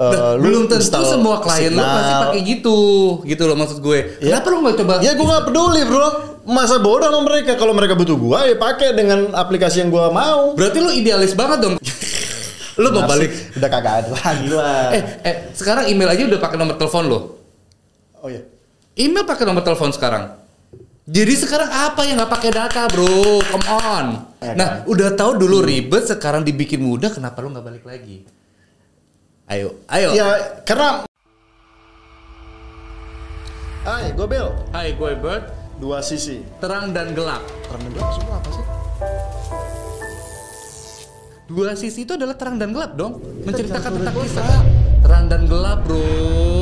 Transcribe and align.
Nah, 0.00 0.32
lu 0.40 0.48
belum 0.48 0.64
tentu 0.64 0.80
install 0.80 1.04
semua 1.04 1.44
klien 1.44 1.76
lu 1.76 1.84
pasti 1.84 2.14
pakai 2.24 2.40
gitu. 2.40 2.78
Gitu 3.20 3.42
loh 3.44 3.52
maksud 3.52 3.84
gue. 3.84 4.16
Kenapa 4.16 4.46
lu 4.48 4.64
nggak 4.64 4.76
coba? 4.80 4.94
Ya 5.04 5.12
gue 5.12 5.26
gak 5.28 5.44
peduli 5.44 5.82
bro. 5.84 6.08
Masa 6.48 6.80
bodoh 6.80 7.12
sama 7.12 7.20
mereka. 7.28 7.60
Kalau 7.60 7.76
mereka 7.76 7.92
butuh 7.92 8.16
gua 8.16 8.48
ya 8.48 8.56
pakai 8.56 8.96
dengan 8.96 9.36
aplikasi 9.36 9.84
yang 9.84 9.92
gua 9.92 10.08
mau. 10.08 10.56
Berarti 10.56 10.80
lu 10.80 10.88
idealis 10.88 11.36
banget 11.36 11.68
dong. 11.68 11.74
lu 12.80 12.88
mau 12.96 13.04
balik. 13.04 13.28
Udah 13.60 13.68
kagak 13.68 13.94
ada 14.00 14.08
lagi 14.16 14.46
lah. 14.48 14.88
Eh, 14.96 15.02
eh, 15.20 15.34
sekarang 15.52 15.84
email 15.92 16.08
aja 16.08 16.24
udah 16.24 16.40
pakai 16.40 16.56
nomor 16.56 16.80
telepon 16.80 17.04
lo. 17.04 17.20
Oh 18.24 18.32
iya. 18.32 18.40
Email 18.96 19.28
pakai 19.28 19.44
nomor 19.44 19.60
telepon 19.60 19.92
sekarang. 19.92 20.40
Jadi 21.04 21.34
sekarang 21.36 21.68
apa 21.68 22.08
yang 22.08 22.16
nggak 22.16 22.32
pakai 22.32 22.50
data, 22.54 22.88
bro? 22.88 23.42
Come 23.52 23.66
on. 23.68 24.06
Ya 24.40 24.56
Nah, 24.56 24.68
udah 24.88 25.12
tahu 25.12 25.36
dulu 25.36 25.60
ribet, 25.60 26.08
sekarang 26.08 26.46
dibikin 26.46 26.80
mudah, 26.80 27.12
kenapa 27.12 27.44
lu 27.44 27.52
nggak 27.52 27.66
balik 27.66 27.84
lagi? 27.84 28.24
Ayo, 29.50 29.74
ayo. 29.90 30.14
Ya 30.14 30.62
karena 30.62 31.02
Hai, 33.82 34.14
gue 34.14 34.26
Bel. 34.30 34.46
Hai, 34.70 34.94
gue 34.94 35.10
Bert. 35.18 35.50
Dua 35.82 35.98
sisi. 36.06 36.38
Terang 36.62 36.94
dan 36.94 37.18
gelap. 37.18 37.42
Terang 37.66 37.82
dan 37.82 37.90
gelap 37.98 38.10
semua 38.14 38.38
apa 38.38 38.50
sih? 38.54 38.64
Dua 41.50 41.74
sisi 41.74 42.06
itu 42.06 42.14
adalah 42.14 42.38
terang 42.38 42.62
dan 42.62 42.70
gelap 42.70 42.94
dong. 42.94 43.18
Menceritakan 43.42 43.90
bicara 43.90 43.98
tentang 43.98 44.14
dan 44.14 44.22
kisah. 44.22 44.46
Terang 45.02 45.24
dan 45.26 45.42
gelap, 45.50 45.82
bro. 45.82 45.98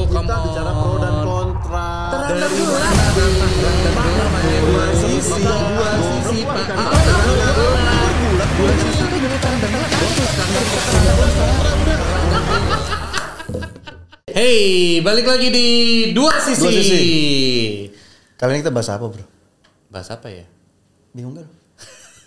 Come 0.09 0.25
Kita 0.25 0.33
on. 0.33 0.45
bicara 0.49 0.73
pro 0.73 0.93
dan 0.97 1.15
kontra. 1.29 1.89
Terang 2.09 2.37
dan 2.41 2.53
gelap. 2.57 2.93
Terang 3.13 3.79
dan 3.85 3.93
gelap. 4.01 4.33
Dua 4.65 4.85
sisi. 4.97 5.41
Dua 5.45 5.91
sisi. 6.01 6.39
Ah, 6.49 6.65
terang 6.65 7.21
dan 7.37 7.53
gelap. 7.53 8.51
Dua 8.57 8.73
sisi 8.81 9.03
itu 9.05 9.17
adalah 9.21 9.41
terang 9.45 9.59
dan 9.61 9.71
gelap. 9.77 11.58
Hey, 14.39 15.03
balik 15.03 15.27
lagi 15.27 15.51
di 15.51 15.67
dua 16.15 16.31
sisi. 16.39 16.63
Dua 16.63 16.71
sisi. 16.71 17.03
Kali 18.39 18.55
ini 18.55 18.63
kita 18.63 18.71
bahas 18.71 18.87
apa 18.87 19.11
bro? 19.11 19.27
Bahas 19.91 20.15
apa 20.15 20.31
ya? 20.31 20.47
Bingung 21.11 21.43
gak? 21.43 21.51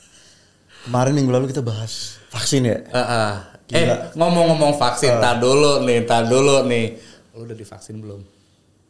Kemarin 0.91 1.15
minggu 1.15 1.31
lalu 1.31 1.55
kita 1.55 1.63
bahas 1.63 2.19
vaksin 2.27 2.67
ya. 2.67 2.83
Ah. 2.91 3.55
Gila. 3.63 3.79
Eh, 3.79 3.87
ngomong-ngomong 4.19 4.75
vaksin, 4.75 5.23
tar 5.23 5.39
dulu 5.39 5.87
nih, 5.87 6.03
tar 6.03 6.27
dulu 6.27 6.67
nih. 6.67 6.99
Lu 7.31 7.47
udah 7.47 7.55
divaksin 7.55 8.03
belum? 8.03 8.27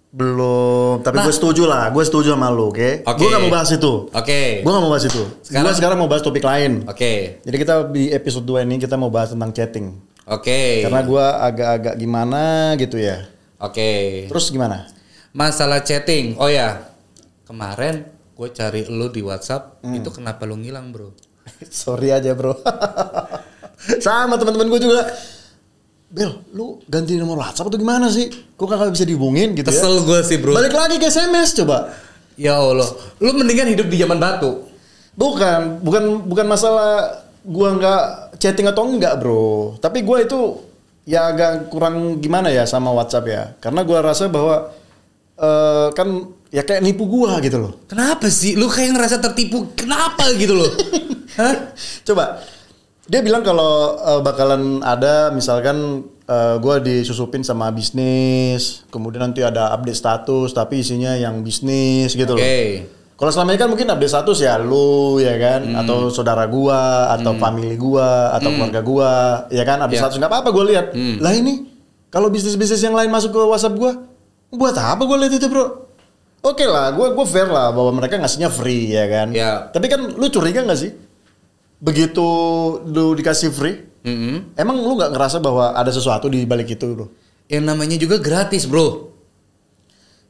Belum, 0.09 1.05
tapi 1.05 1.21
Nah. 1.21 1.29
gue 1.29 1.33
setuju 1.37 1.69
lah. 1.69 1.93
Gue 1.93 2.01
setuju 2.01 2.33
sama 2.33 2.49
lu, 2.49 2.73
oke? 2.73 3.05
Oke. 3.05 3.21
Gue 3.21 3.29
gak 3.29 3.41
mau 3.45 3.53
bahas 3.53 3.69
itu. 3.69 4.09
Oke. 4.09 4.65
Gue 4.65 4.71
gak 4.73 4.81
mau 4.81 4.89
bahas 4.97 5.05
itu. 5.05 5.23
Sekarang- 5.45 5.69
Gue 5.69 5.73
sekarang 5.77 5.97
mau 6.01 6.09
bahas 6.09 6.25
topik 6.25 6.41
lain. 6.41 6.89
Oke. 6.89 7.37
Jadi 7.45 7.57
kita 7.61 7.85
di 7.85 8.09
episode 8.09 8.49
2 8.49 8.65
ini 8.65 8.81
kita 8.81 8.97
mau 8.97 9.13
bahas 9.13 9.29
tentang 9.29 9.53
chatting. 9.53 10.09
Oke. 10.31 10.87
Karena 10.87 11.03
gue 11.03 11.25
agak-agak 11.43 11.95
gimana 11.99 12.41
gitu 12.79 12.95
ya. 12.95 13.27
Oke. 13.59 14.25
Terus 14.31 14.47
gimana? 14.47 14.87
Masalah 15.35 15.83
chatting. 15.83 16.39
Oh 16.39 16.47
ya. 16.47 16.87
Kemarin 17.43 18.07
gue 18.31 18.47
cari 18.49 18.87
lu 18.87 19.11
di 19.11 19.19
WhatsApp, 19.21 19.83
Hmm. 19.83 19.99
itu 19.99 20.09
kenapa 20.09 20.47
lu 20.47 20.55
ngilang, 20.55 20.89
Bro? 20.95 21.11
Sorry 21.69 22.09
aja 22.09 22.31
bro. 22.31 22.55
Sama 24.05 24.39
teman-teman 24.39 24.71
gue 24.71 24.81
juga. 24.81 25.03
Bel, 26.11 26.43
lu 26.51 26.79
ganti 26.87 27.15
nomor 27.15 27.39
WhatsApp 27.39 27.71
atau 27.71 27.79
gimana 27.79 28.07
sih? 28.11 28.27
Kok 28.55 28.67
kakak 28.67 28.91
bisa 28.95 29.07
dihubungin 29.07 29.55
gitu 29.55 29.67
ya? 29.67 29.75
Kesel 29.75 29.95
gue 30.03 30.19
sih, 30.23 30.37
Bro. 30.39 30.55
Balik 30.55 30.75
lagi 30.75 30.95
ke 30.99 31.07
SMS 31.07 31.55
coba. 31.55 31.91
Ya 32.35 32.55
Allah. 32.59 32.87
Lu 33.19 33.31
mendingan 33.31 33.67
hidup 33.71 33.87
di 33.87 33.99
zaman 33.99 34.19
batu. 34.19 34.67
Bukan, 35.11 35.83
bukan 35.83 36.23
bukan 36.23 36.45
masalah 36.47 37.19
gua 37.43 37.75
nggak 37.75 38.03
chatting 38.41 38.65
atau 38.65 38.89
enggak, 38.89 39.21
Bro. 39.21 39.77
Tapi 39.77 40.01
gua 40.01 40.25
itu 40.25 40.57
ya 41.05 41.29
agak 41.29 41.69
kurang 41.69 42.17
gimana 42.17 42.49
ya 42.49 42.65
sama 42.65 42.89
WhatsApp 42.89 43.25
ya. 43.29 43.43
Karena 43.61 43.85
gua 43.85 44.01
rasa 44.01 44.25
bahwa 44.25 44.73
eh 45.37 45.87
kan 45.93 46.25
ya 46.49 46.65
kayak 46.65 46.81
nipu 46.81 47.05
gua 47.05 47.37
gitu 47.45 47.61
loh. 47.61 47.85
Kenapa 47.85 48.25
sih? 48.33 48.57
Lu 48.57 48.65
kayak 48.65 48.97
ngerasa 48.97 49.21
tertipu. 49.21 49.77
Kenapa 49.77 50.25
gitu 50.33 50.57
loh? 50.57 50.71
Hah? 51.39 51.71
Coba 52.01 52.41
dia 53.05 53.21
bilang 53.21 53.45
kalau 53.45 54.01
eh, 54.01 54.21
bakalan 54.25 54.81
ada 54.81 55.29
misalkan 55.29 56.09
eh, 56.25 56.55
gua 56.57 56.81
disusupin 56.81 57.45
sama 57.45 57.69
bisnis, 57.69 58.81
kemudian 58.89 59.29
nanti 59.29 59.45
ada 59.45 59.69
update 59.77 60.01
status 60.01 60.49
tapi 60.57 60.81
isinya 60.81 61.13
yang 61.13 61.45
bisnis 61.45 62.17
gitu 62.17 62.33
Oke. 62.33 62.41
loh. 62.41 63.00
Kalau 63.21 63.29
selama 63.29 63.53
ini 63.53 63.59
kan 63.61 63.69
mungkin 63.69 63.85
update 63.85 64.09
status 64.09 64.41
ya 64.41 64.57
lu 64.57 65.21
ya 65.21 65.37
kan 65.37 65.61
Hmm. 65.61 65.77
atau 65.77 66.09
saudara 66.09 66.49
gua 66.49 67.13
atau 67.13 67.37
family 67.37 67.77
gua 67.77 68.33
atau 68.33 68.49
keluarga 68.49 68.81
gua 68.81 69.11
ya 69.47 69.61
kan 69.61 69.77
update 69.77 70.01
Ya. 70.01 70.03
status 70.03 70.17
nggak 70.17 70.31
apa-apa 70.33 70.49
gua 70.49 70.65
lihat. 70.65 70.85
Hmm. 70.89 71.21
Lah 71.21 71.29
ini 71.31 71.69
kalau 72.09 72.27
bisnis-bisnis 72.27 72.81
yang 72.81 72.97
lain 72.97 73.13
masuk 73.13 73.29
ke 73.29 73.37
WhatsApp 73.39 73.77
gua 73.77 73.93
buat 74.49 74.73
apa 74.73 75.05
gua 75.05 75.21
lihat 75.21 75.37
itu, 75.37 75.45
Bro? 75.45 75.85
Oke 76.41 76.65
lah, 76.65 76.89
gua 76.91 77.13
gua 77.13 77.21
fair 77.23 77.45
lah 77.45 77.69
bahwa 77.69 77.93
mereka 77.93 78.17
ngasihnya 78.17 78.49
free 78.49 78.89
ya 78.89 79.05
kan. 79.05 79.29
Ya. 79.29 79.69
Tapi 79.69 79.85
kan 79.85 80.01
lu 80.09 80.25
curiga 80.27 80.65
nggak 80.65 80.79
sih? 80.81 80.89
Begitu 81.77 82.25
lu 82.83 83.13
dikasih 83.13 83.49
free, 83.49 83.77
Mm-mm. 84.01 84.53
emang 84.53 84.81
lu 84.81 84.97
nggak 84.97 85.13
ngerasa 85.13 85.37
bahwa 85.37 85.73
ada 85.73 85.89
sesuatu 85.89 86.25
di 86.25 86.45
balik 86.45 86.73
itu, 86.73 86.89
Bro? 86.89 87.05
Yang 87.45 87.63
namanya 87.69 87.97
juga 87.97 88.17
gratis, 88.17 88.65
Bro. 88.65 89.10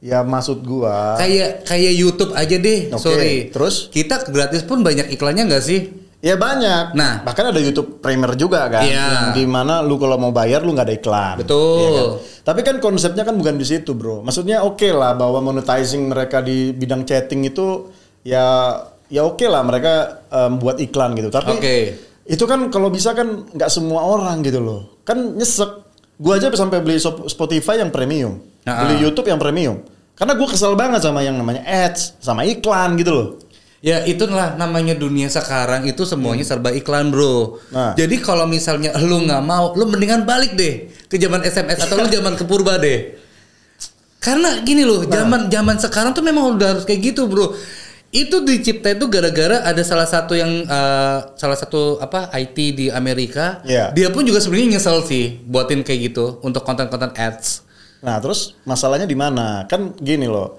Ya 0.02 0.26
maksud 0.26 0.66
gua 0.66 1.14
Kayak 1.16 1.62
kayak 1.64 1.94
YouTube 1.94 2.34
aja 2.34 2.58
deh. 2.58 2.90
Oke, 2.90 3.06
Sorry. 3.06 3.36
terus? 3.54 3.86
kita 3.88 4.26
gratis 4.26 4.66
pun 4.66 4.82
banyak 4.82 5.14
iklannya 5.14 5.46
nggak 5.46 5.62
sih? 5.62 5.94
Ya 6.22 6.38
banyak. 6.38 6.94
Nah. 6.94 7.22
bahkan 7.22 7.50
ada 7.50 7.58
YouTube 7.58 7.98
Premier 7.98 8.34
juga 8.34 8.70
kan, 8.70 8.86
Iya. 8.86 8.94
yang 8.94 9.26
di 9.34 9.46
mana 9.46 9.82
lu 9.82 9.98
kalau 9.98 10.18
mau 10.18 10.30
bayar 10.30 10.62
lu 10.62 10.74
nggak 10.74 10.86
ada 10.86 10.96
iklan. 10.96 11.36
Betul. 11.42 11.78
Iya 11.78 11.90
kan? 11.90 12.10
Tapi 12.42 12.60
kan 12.62 12.76
konsepnya 12.78 13.24
kan 13.26 13.38
bukan 13.38 13.58
di 13.58 13.66
situ, 13.66 13.94
bro. 13.94 14.22
Maksudnya 14.22 14.62
oke 14.62 14.86
lah 14.90 15.14
bahwa 15.14 15.42
monetizing 15.42 16.10
mereka 16.10 16.42
di 16.42 16.74
bidang 16.74 17.06
chatting 17.06 17.46
itu 17.46 17.90
ya 18.22 18.78
ya 19.06 19.22
oke 19.22 19.46
lah 19.46 19.62
mereka 19.62 19.94
em, 20.30 20.58
buat 20.58 20.78
iklan 20.78 21.14
gitu. 21.14 21.30
Tapi 21.30 21.58
Oke. 21.58 21.78
itu 22.24 22.44
kan 22.46 22.70
kalau 22.70 22.90
bisa 22.90 23.14
kan 23.14 23.46
nggak 23.50 23.70
semua 23.70 24.02
orang 24.02 24.42
gitu 24.42 24.62
loh. 24.62 25.02
Kan 25.02 25.38
nyesek. 25.38 25.90
Gua 26.22 26.38
aja 26.38 26.54
sampai 26.54 26.86
beli 26.86 27.02
Spotify 27.02 27.82
yang 27.82 27.90
premium, 27.90 28.38
Ah. 28.62 28.86
beli 28.86 29.02
YouTube 29.02 29.26
yang 29.26 29.42
premium. 29.42 29.82
Karena 30.22 30.38
gue 30.38 30.48
kesel 30.54 30.78
banget 30.78 31.02
sama 31.02 31.26
yang 31.26 31.34
namanya 31.34 31.66
ads, 31.66 32.14
sama 32.22 32.46
iklan 32.46 32.94
gitu 32.94 33.10
loh. 33.10 33.28
Ya 33.82 34.06
itulah 34.06 34.54
namanya 34.54 34.94
dunia 34.94 35.26
sekarang 35.26 35.90
itu 35.90 36.06
semuanya 36.06 36.46
serba 36.46 36.70
iklan 36.70 37.10
bro. 37.10 37.58
Nah. 37.74 37.98
Jadi 37.98 38.22
kalau 38.22 38.46
misalnya 38.46 38.94
lu 39.02 39.26
nggak 39.26 39.42
mau, 39.42 39.74
lu 39.74 39.90
mendingan 39.90 40.22
balik 40.22 40.54
deh 40.54 40.94
ke 41.10 41.18
zaman 41.18 41.42
SMS 41.42 41.82
atau 41.82 41.98
lu 41.98 42.06
zaman 42.06 42.38
ke 42.38 42.46
purba 42.46 42.78
deh. 42.78 43.18
Karena 44.22 44.62
gini 44.62 44.86
loh, 44.86 45.10
zaman 45.10 45.50
zaman 45.50 45.82
sekarang 45.82 46.14
tuh 46.14 46.22
memang 46.22 46.54
udah 46.54 46.78
harus 46.78 46.86
kayak 46.86 47.02
gitu 47.02 47.26
bro. 47.26 47.58
Itu 48.14 48.46
dicipta 48.46 48.94
itu 48.94 49.10
gara-gara 49.10 49.66
ada 49.66 49.82
salah 49.82 50.06
satu 50.06 50.38
yang 50.38 50.70
eh, 50.70 51.18
salah 51.34 51.58
satu 51.58 51.98
apa 51.98 52.30
IT 52.38 52.58
di 52.78 52.86
Amerika. 52.94 53.66
Iya. 53.66 53.90
Dia 53.98 54.14
pun 54.14 54.22
juga 54.22 54.38
sebenarnya 54.38 54.78
nyesel 54.78 55.02
sih 55.10 55.42
buatin 55.50 55.82
kayak 55.82 56.14
gitu 56.14 56.38
untuk 56.46 56.62
konten-konten 56.62 57.10
ads. 57.18 57.71
Nah 58.02 58.18
terus 58.18 58.58
masalahnya 58.64 59.06
di 59.06 59.14
mana? 59.14 59.66
Kan 59.66 59.94
gini 59.96 60.26
loh. 60.26 60.58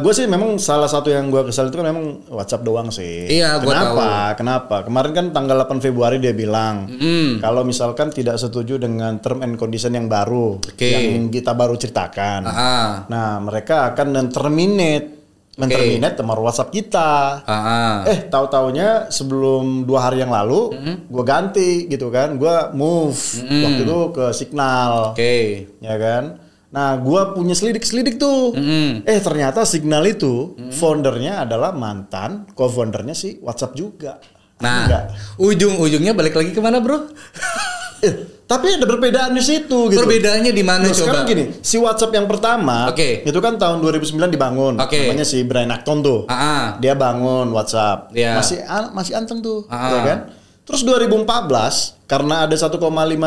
gue 0.00 0.12
sih 0.16 0.24
memang 0.24 0.56
salah 0.56 0.88
satu 0.88 1.12
yang 1.12 1.28
gue 1.28 1.44
kesal 1.44 1.68
itu 1.68 1.76
kan 1.76 1.92
memang 1.92 2.24
WhatsApp 2.32 2.64
doang 2.64 2.88
sih. 2.88 3.28
Iya, 3.28 3.60
gua 3.60 3.68
Kenapa? 3.68 4.08
Kenapa? 4.32 4.76
Kemarin 4.80 5.12
kan 5.12 5.26
tanggal 5.28 5.60
8 5.60 5.84
Februari 5.84 6.16
dia 6.16 6.32
bilang 6.32 6.88
Mm. 6.88 7.36
kalau 7.38 7.68
misalkan 7.68 8.08
tidak 8.08 8.40
setuju 8.40 8.80
dengan 8.80 9.20
term 9.20 9.44
and 9.44 9.60
condition 9.60 9.92
yang 9.92 10.08
baru 10.08 10.56
Oke. 10.56 10.88
yang 10.88 11.28
kita 11.28 11.52
baru 11.52 11.76
ceritakan. 11.76 12.48
Ah, 12.48 13.04
Nah 13.12 13.44
mereka 13.44 13.92
akan 13.92 14.06
men-terminate 14.08 15.08
men-terminate 15.60 16.16
nomor 16.16 16.40
WhatsApp 16.40 16.72
kita. 16.72 17.44
ah, 17.44 17.52
ah. 17.52 17.94
Eh 18.06 18.24
tahu 18.24 18.48
taunya 18.48 19.12
sebelum 19.12 19.84
dua 19.84 20.08
hari 20.08 20.24
yang 20.24 20.32
lalu 20.32 20.72
gue 21.04 21.24
ganti 21.26 21.84
gitu 21.84 22.08
kan, 22.08 22.40
gue 22.40 22.56
move 22.72 23.12
waktu 23.44 23.82
itu 23.84 23.98
ke 24.16 24.24
Signal 24.32 25.12
Oke. 25.12 25.68
ya 25.84 26.00
kan. 26.00 26.40
Nah, 26.68 27.00
gua 27.00 27.32
punya 27.32 27.56
selidik-selidik 27.56 28.20
tuh. 28.20 28.52
Mm-mm. 28.52 29.02
Eh, 29.02 29.20
ternyata 29.20 29.64
Signal 29.64 30.04
itu 30.04 30.52
foundernya 30.68 31.42
adalah 31.42 31.72
mantan 31.72 32.44
co-foundernya 32.52 33.16
si 33.16 33.40
WhatsApp 33.40 33.72
juga. 33.72 34.20
Nah, 34.58 34.84
Enggak. 34.84 35.04
ujung-ujungnya 35.38 36.12
balik 36.12 36.34
lagi 36.34 36.50
ke 36.50 36.60
mana, 36.60 36.78
Bro? 36.78 36.98
Eh, 37.98 38.14
tapi 38.46 38.70
ada 38.70 38.86
perbedaan 38.86 39.34
di 39.34 39.42
situ 39.42 39.90
gitu. 39.90 39.98
Perbedaannya 39.98 40.54
di 40.54 40.62
mana 40.62 40.86
Loh, 40.86 40.94
coba? 40.94 41.02
sekarang 41.02 41.24
gini, 41.26 41.44
si 41.58 41.82
WhatsApp 41.82 42.14
yang 42.14 42.30
pertama 42.30 42.86
Oke. 42.86 43.26
itu 43.26 43.38
kan 43.42 43.58
tahun 43.58 43.82
2009 43.82 44.30
dibangun. 44.30 44.78
Oke. 44.78 45.02
Namanya 45.02 45.26
si 45.26 45.42
Brian 45.42 45.74
Acton 45.74 45.98
tuh. 45.98 46.22
Ah, 46.30 46.38
ah. 46.38 46.64
Dia 46.78 46.94
bangun 46.94 47.50
WhatsApp. 47.50 48.14
Iya. 48.14 48.38
Masih 48.38 48.62
masih 48.94 49.18
anteng 49.18 49.42
tuh, 49.42 49.66
Ah. 49.66 49.90
ya 49.90 50.00
kan? 50.06 50.18
Terus 50.68 50.84
2014 50.84 51.24
karena 52.04 52.44
ada 52.44 52.52
1,5 52.52 52.76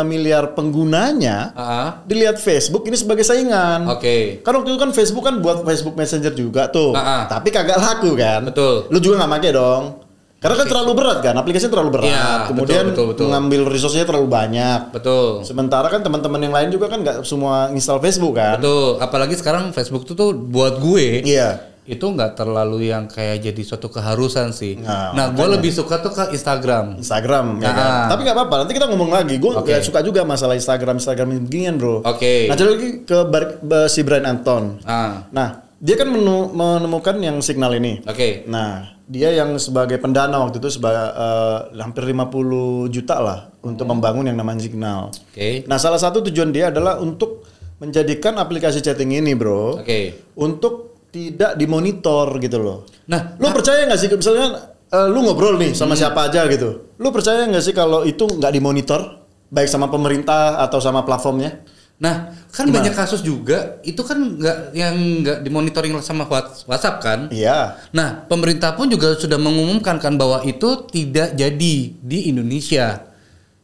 miliar 0.05 0.53
penggunanya, 0.53 1.53
Ah, 1.53 1.61
ah. 1.61 1.89
dilihat 2.05 2.37
Facebook 2.37 2.85
ini 2.85 2.93
sebagai 2.93 3.25
saingan. 3.25 3.89
Oke. 3.89 4.45
Kan 4.45 4.53
waktu 4.53 4.69
itu 4.69 4.77
kan 4.77 4.93
Facebook 4.93 5.25
kan 5.25 5.41
buat 5.41 5.65
Facebook 5.65 5.97
Messenger 5.97 6.33
juga 6.33 6.69
tuh. 6.69 6.93
Ah, 6.93 7.01
ah. 7.01 7.21
Tapi 7.25 7.49
kagak 7.49 7.81
laku 7.81 8.13
kan. 8.13 8.45
Betul. 8.45 8.85
Lu 8.93 9.01
juga 9.01 9.25
nggak 9.25 9.31
make 9.31 9.49
dong. 9.49 10.05
Karena 10.41 10.57
kan 10.57 10.67
terlalu 10.73 10.91
berat 10.97 11.21
kan, 11.21 11.37
aplikasinya 11.37 11.69
terlalu 11.69 11.89
berat. 11.93 12.09
Iya, 12.09 12.25
Kemudian 12.49 12.85
betul, 12.89 12.89
betul, 12.89 13.05
betul. 13.13 13.25
mengambil 13.29 13.61
resource-nya 13.69 14.09
terlalu 14.09 14.25
banyak. 14.25 14.79
Betul. 14.89 15.45
Sementara 15.45 15.85
kan 15.85 16.01
teman-teman 16.01 16.41
yang 16.41 16.49
lain 16.49 16.73
juga 16.73 16.89
kan 16.89 17.05
nggak 17.05 17.21
semua 17.21 17.69
install 17.69 18.01
Facebook 18.01 18.41
kan. 18.41 18.57
Betul. 18.57 18.97
Apalagi 18.97 19.37
sekarang 19.37 19.69
Facebook 19.69 20.01
tuh 20.01 20.17
tuh 20.17 20.33
buat 20.33 20.81
gue 20.81 21.21
Iya. 21.21 21.70
Itu 21.83 22.05
nggak 22.05 22.35
terlalu 22.35 22.87
yang 22.87 23.05
kayak 23.05 23.41
jadi 23.41 23.61
suatu 23.61 23.87
keharusan 23.87 24.51
sih. 24.51 24.77
Nah, 24.77 25.11
Nah, 25.11 25.27
gue 25.29 25.47
lebih 25.49 25.69
suka 25.69 25.97
tuh 25.97 26.09
ke 26.09 26.29
Instagram. 26.31 26.95
Instagram 26.95 27.57
ya 27.57 27.65
Nah. 27.65 27.73
kan. 27.73 27.91
Tapi 28.09 28.21
nggak 28.21 28.37
apa-apa, 28.37 28.55
nanti 28.61 28.73
kita 28.73 28.85
ngomong 28.85 29.09
lagi. 29.09 29.35
Gue 29.35 29.51
Oke. 29.51 29.81
suka 29.81 29.99
juga 29.99 30.21
masalah 30.21 30.53
Instagram 30.53 30.97
Instagram 30.97 31.41
beginian 31.41 31.75
bro. 31.75 31.99
Oke. 32.01 32.45
Nah, 32.45 32.55
jadi 32.55 32.69
lagi 32.69 32.89
ke 33.01 33.17
Bar- 33.25 33.59
Ba- 33.59 33.87
si 33.87 34.01
Brian 34.01 34.23
Anton. 34.23 34.77
Ah, 34.83 35.25
Nah, 35.29 35.47
dia 35.75 35.95
kan 35.95 36.07
menu- 36.07 36.53
menemukan 36.53 37.17
yang 37.17 37.41
signal 37.41 37.73
ini. 37.73 37.97
oke. 38.03 38.45
Nah, 38.45 38.85
dia 39.03 39.33
yang 39.33 39.57
sebagai 39.57 39.97
pendana 39.97 40.37
waktu 40.39 40.61
itu 40.61 40.69
sebagai 40.71 41.01
eh, 41.01 41.59
hampir 41.75 42.05
50 42.05 42.85
juta 42.87 43.17
lah 43.17 43.39
untuk 43.59 43.83
membangun 43.83 44.23
yang 44.23 44.37
namanya 44.37 44.61
signal. 44.61 45.09
Oke. 45.27 45.65
Nah, 45.65 45.75
salah 45.75 45.97
satu 45.97 46.21
tujuan 46.21 46.53
dia 46.53 46.69
adalah 46.69 46.95
untuk 46.97 47.43
menjadikan 47.77 48.37
aplikasi 48.37 48.79
chatting 48.79 49.09
ini, 49.11 49.33
bro, 49.33 49.81
Oke. 49.81 50.29
untuk 50.37 50.90
tidak 51.11 51.55
dimonitor 51.55 52.39
gitu 52.39 52.57
loh. 52.57 52.87
Nah, 53.05 53.35
Lu 53.35 53.51
percaya 53.51 53.83
nggak 53.83 53.99
sih 53.99 54.07
misalnya 54.07 54.47
eh, 54.87 55.07
lu 55.07 55.19
ngobrol 55.21 55.55
nih 55.55 55.71
sama 55.71 55.93
Hmm. 55.93 56.01
siapa 56.01 56.27
aja 56.27 56.47
gitu. 56.47 56.95
Lu 56.95 57.11
percaya 57.11 57.43
nggak 57.45 57.61
sih 57.61 57.71
kalau 57.71 58.03
itu 58.03 58.23
nggak 58.25 58.49
dimonitor 58.49 59.19
baik 59.47 59.67
sama 59.67 59.87
pemerintah 59.87 60.59
atau 60.59 60.79
sama 60.79 61.03
platformnya? 61.03 61.59
Nah, 62.01 62.33
kan 62.49 62.65
Gimana? 62.65 62.81
banyak 62.81 62.95
kasus 62.97 63.21
juga 63.21 63.77
itu 63.83 64.01
kan 64.01 64.17
nggak 64.17 64.57
yang 64.73 64.95
nggak 65.21 65.37
dimonitoring 65.45 65.93
sama 66.01 66.25
Whats- 66.25 66.65
WhatsApp 66.65 66.97
kan. 66.97 67.19
Iya. 67.29 67.77
Nah, 67.91 68.25
pemerintah 68.25 68.73
pun 68.73 68.89
juga 68.89 69.13
sudah 69.13 69.37
mengumumkan 69.37 70.01
kan 70.01 70.17
bahwa 70.17 70.41
itu 70.41 70.89
tidak 70.89 71.35
jadi 71.35 71.75
di 71.93 72.19
Indonesia, 72.25 73.05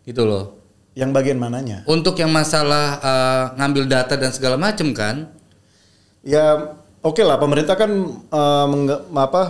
gitu 0.03 0.21
loh. 0.21 0.53
Yang 0.93 1.09
bagian 1.13 1.37
mananya? 1.37 1.81
Untuk 1.85 2.13
yang 2.15 2.29
masalah 2.29 2.99
eh, 2.99 3.43
ngambil 3.57 3.83
data 3.87 4.13
dan 4.13 4.29
segala 4.29 4.53
macam 4.55 4.93
kan, 4.93 5.33
Ya 6.21 6.75
oke 6.99 7.19
lah 7.19 7.37
pemerintah 7.37 7.73
kan 7.73 7.91
eh, 8.27 8.65
mengge- 8.65 9.03
apa 9.11 9.41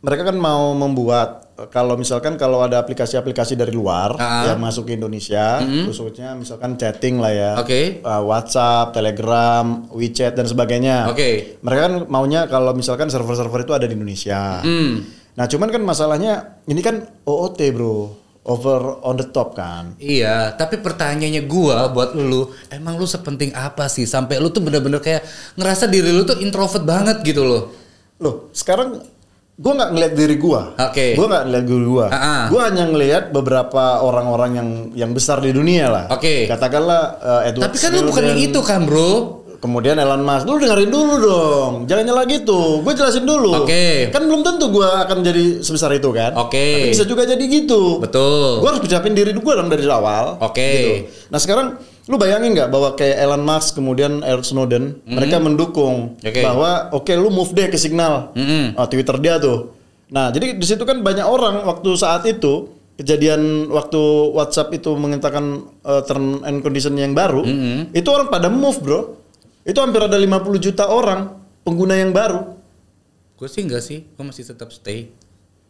mereka 0.00 0.22
kan 0.24 0.36
mau 0.36 0.72
membuat 0.72 1.28
eh, 1.54 1.68
kalau 1.68 1.94
misalkan 1.94 2.34
kalau 2.34 2.60
ada 2.60 2.76
aplikasi-aplikasi 2.78 3.54
dari 3.54 3.70
luar 3.70 4.14
Ah. 4.14 4.44
yang 4.46 4.58
masuk 4.58 4.86
ke 4.86 4.94
Indonesia 4.94 5.58
khususnya 5.84 6.32
misalkan 6.34 6.74
chatting 6.74 7.18
lah 7.18 7.30
ya 7.30 7.52
Oke. 7.56 8.00
eh, 8.00 8.22
WhatsApp, 8.22 8.92
Telegram, 8.92 9.64
WeChat 9.90 10.34
dan 10.34 10.44
sebagainya. 10.44 11.08
Oke. 11.08 11.58
Mereka 11.58 11.80
kan 11.82 11.94
maunya 12.06 12.44
kalau 12.46 12.72
misalkan 12.72 13.08
server-server 13.08 13.62
itu 13.62 13.72
ada 13.72 13.84
di 13.84 13.94
Indonesia. 13.94 14.60
hmm, 14.60 14.92
Nah 15.34 15.46
cuman 15.46 15.66
kan 15.68 15.82
masalahnya 15.82 16.32
ini 16.64 16.78
kan 16.78 16.94
OOT 17.22 17.58
bro, 17.70 18.14
over 18.44 19.00
on 19.00 19.16
the 19.16 19.26
top 19.28 19.56
kan. 19.56 19.96
iya. 19.96 20.52
Tapi 20.52 20.78
pertanyaannya 20.80 21.42
gua 21.48 21.88
buat 21.88 22.12
lu, 22.12 22.52
emang 22.68 23.00
lu 23.00 23.08
sepenting 23.08 23.56
apa 23.56 23.88
sih 23.88 24.04
sampai 24.04 24.36
lu 24.36 24.52
tuh 24.52 24.60
bener-bener 24.60 25.00
kayak 25.00 25.24
ngerasa 25.56 25.88
diri 25.88 26.12
lu 26.12 26.28
tuh 26.28 26.36
introvert 26.44 26.84
banget 26.84 27.24
gitu 27.24 27.40
loh. 27.44 27.72
Loh, 28.20 28.52
sekarang 28.52 29.00
gua 29.56 29.72
nggak 29.80 29.90
ngeliat 29.96 30.12
diri 30.12 30.36
gua. 30.36 30.76
Oke. 30.76 31.16
Gua 31.16 31.26
nggak 31.30 31.44
ngeliat 31.48 31.64
diri 31.64 31.86
gua. 31.88 32.06
Ah, 32.12 32.16
ah. 32.16 32.42
Gua 32.52 32.60
hanya 32.68 32.84
ngeliat 32.84 33.24
beberapa 33.32 34.04
orang-orang 34.04 34.50
yang 34.60 34.68
yang 34.92 35.10
besar 35.16 35.40
di 35.40 35.48
dunia 35.48 35.88
lah. 35.88 36.06
Oke. 36.12 36.44
Katakanlah 36.44 37.02
uh, 37.22 37.42
Edward 37.48 37.72
Tapi 37.72 37.78
kan 37.80 37.90
lu 37.96 38.02
bukan 38.12 38.22
yang 38.28 38.40
Snowden, 38.40 38.52
itu 38.52 38.60
kan, 38.60 38.80
Bro. 38.84 39.43
Kemudian 39.64 39.96
Elon 39.96 40.20
Musk, 40.20 40.44
lu 40.44 40.60
dengerin 40.60 40.92
dulu 40.92 41.14
dong. 41.18 41.72
Jangan 41.88 42.04
nyala 42.04 42.28
gitu. 42.28 42.84
Gue 42.84 42.92
jelasin 42.92 43.24
dulu. 43.24 43.64
Oke. 43.64 44.12
Kan 44.12 44.28
belum 44.28 44.44
tentu 44.44 44.68
gua 44.68 45.02
akan 45.02 45.24
jadi 45.24 45.44
sebesar 45.58 45.88
itu 45.90 46.12
kan. 46.12 46.36
Oke. 46.36 46.52
Tapi 46.52 46.92
bisa 46.92 47.04
juga 47.04 47.24
jadi 47.24 47.40
gitu. 47.40 47.96
Betul. 47.96 48.60
Gue 48.60 48.68
harus 48.68 48.84
ucapin 48.84 49.16
diri 49.16 49.32
gue 49.32 49.40
dong 49.50 49.66
dari 49.66 49.80
awal. 49.86 50.36
Oke. 50.38 50.60
Gitu. 50.60 50.90
Nah 51.32 51.40
sekarang 51.40 51.66
lu 52.04 52.14
bayangin 52.14 52.52
nggak 52.52 52.68
bahwa 52.68 52.92
kayak 52.92 53.16
Elon 53.16 53.40
Musk 53.40 53.72
kemudian 53.74 54.20
Edward 54.20 54.44
Snowden 54.44 55.00
mereka 55.02 55.40
mendukung 55.40 56.20
Hmm. 56.20 56.28
Oke. 56.28 56.44
bahwa 56.44 56.70
oke 56.92 57.08
lu 57.10 57.32
move 57.32 57.48
deh 57.50 57.64
ke 57.66 57.80
signal 57.80 58.28
Mm-mm. 58.34 58.76
Ah, 58.76 58.84
Twitter 58.84 59.16
dia 59.16 59.40
tuh. 59.40 59.72
Nah 60.06 60.28
jadi 60.28 60.52
di 60.52 60.62
situ 60.62 60.84
kan 60.84 61.00
banyak 61.00 61.24
orang 61.24 61.64
waktu 61.64 61.96
saat 61.96 62.28
itu 62.28 62.68
kejadian 62.94 63.66
waktu 63.68 63.96
WhatsApp 64.30 64.70
itu 64.70 64.92
mengatakan 64.92 65.64
uh, 65.80 66.04
term 66.04 66.44
and 66.44 66.60
condition 66.60 66.92
yang 66.94 67.10
baru 67.10 67.40
Mm-hmm. 67.40 67.96
itu 67.96 68.08
orang 68.08 68.28
pada 68.28 68.46
move 68.46 68.76
bro. 68.78 69.00
Itu 69.64 69.80
hampir 69.80 70.04
ada 70.04 70.16
50 70.20 70.28
juta 70.60 70.84
orang 70.86 71.40
pengguna 71.64 71.96
yang 71.96 72.12
baru. 72.12 72.54
Gue 73.34 73.48
sih 73.48 73.64
enggak 73.64 73.80
sih, 73.80 74.04
gue 74.06 74.24
masih 74.24 74.44
tetap 74.44 74.68
stay. 74.70 75.10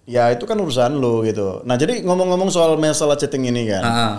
Ya 0.05 0.29
itu 0.35 0.45
kan 0.45 0.59
urusan 0.61 1.01
lo 1.01 1.25
gitu. 1.25 1.65
Nah 1.65 1.81
jadi 1.81 2.05
ngomong-ngomong 2.05 2.53
soal 2.53 2.77
masalah 2.77 3.17
chatting 3.17 3.49
ini 3.49 3.71
kan. 3.71 3.83
Ah. 3.83 4.15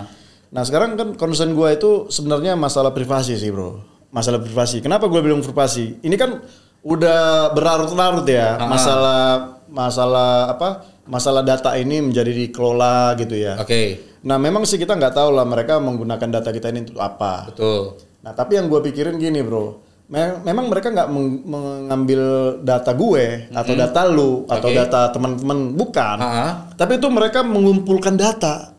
Nah 0.50 0.64
sekarang 0.66 0.98
kan 0.98 1.14
concern 1.14 1.54
gue 1.54 1.70
itu 1.76 2.10
sebenarnya 2.10 2.58
masalah 2.58 2.90
privasi 2.90 3.38
sih 3.38 3.52
bro. 3.54 3.84
Masalah 4.10 4.42
privasi. 4.42 4.82
Kenapa 4.82 5.06
gue 5.06 5.20
bilang 5.22 5.44
privasi? 5.46 6.00
Ini 6.02 6.16
kan 6.18 6.42
udah 6.82 7.52
berlarut-larut 7.54 8.26
ya 8.26 8.58
Ah. 8.58 8.66
masalah 8.66 9.22
masalah 9.70 10.56
apa? 10.56 10.70
Masalah 11.06 11.46
data 11.46 11.78
ini 11.78 12.02
menjadi 12.02 12.34
dikelola 12.34 13.14
gitu 13.22 13.38
ya. 13.38 13.62
Oke, 13.62 14.02
Nah 14.26 14.42
memang 14.42 14.66
sih 14.66 14.82
kita 14.82 14.98
nggak 14.98 15.14
tahu 15.14 15.38
lah 15.38 15.46
mereka 15.46 15.78
menggunakan 15.78 16.42
data 16.42 16.50
kita 16.50 16.74
ini 16.74 16.82
untuk 16.90 16.98
apa. 16.98 17.54
betul. 17.54 17.94
Nah 18.26 18.34
tapi 18.34 18.58
yang 18.58 18.66
gue 18.66 18.82
pikirin 18.82 19.16
gini 19.16 19.46
bro. 19.46 19.86
Me- 20.06 20.42
Memang 20.42 20.70
mereka 20.70 20.90
nggak 20.90 21.10
meng- 21.10 21.46
mengambil 21.46 22.22
data 22.60 22.90
gue 22.92 23.50
atau 23.54 23.74
data 23.74 24.02
lu 24.06 24.46
atau 24.46 24.70
Oke. 24.70 24.78
data 24.78 25.02
teman-teman 25.14 25.74
bukan. 25.74 26.18
Ah. 26.18 26.52
Tapi 26.74 26.98
itu 26.98 27.08
mereka 27.08 27.46
mengumpulkan 27.46 28.18
data. 28.18 28.74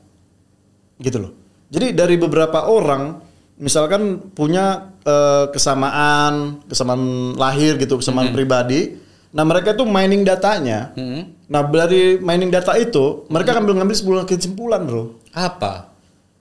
Gitu 0.99 1.23
loh. 1.23 1.33
Jadi 1.71 1.95
dari 1.95 2.15
beberapa 2.19 2.67
orang 2.67 3.23
misalkan 3.59 4.35
punya 4.35 4.93
eh, 5.07 5.47
kesamaan, 5.51 6.67
kesamaan 6.67 7.35
lahir 7.39 7.79
gitu, 7.79 8.03
kesamaan 8.03 8.35
pribadi. 8.35 8.99
Nah, 9.37 9.45
mereka 9.45 9.77
itu 9.77 9.85
mining 9.85 10.25
datanya. 10.25 10.97
Hmm. 10.97 11.37
Nah, 11.47 11.63
dari 11.63 12.17
mining 12.17 12.49
data 12.49 12.73
itu 12.75 13.29
mereka 13.29 13.55
ngambil 13.55 13.83
ngambil 13.83 13.97
sebuah 13.97 14.23
kesimpulan, 14.25 14.83
Bro. 14.89 15.21
Apa? 15.31 15.93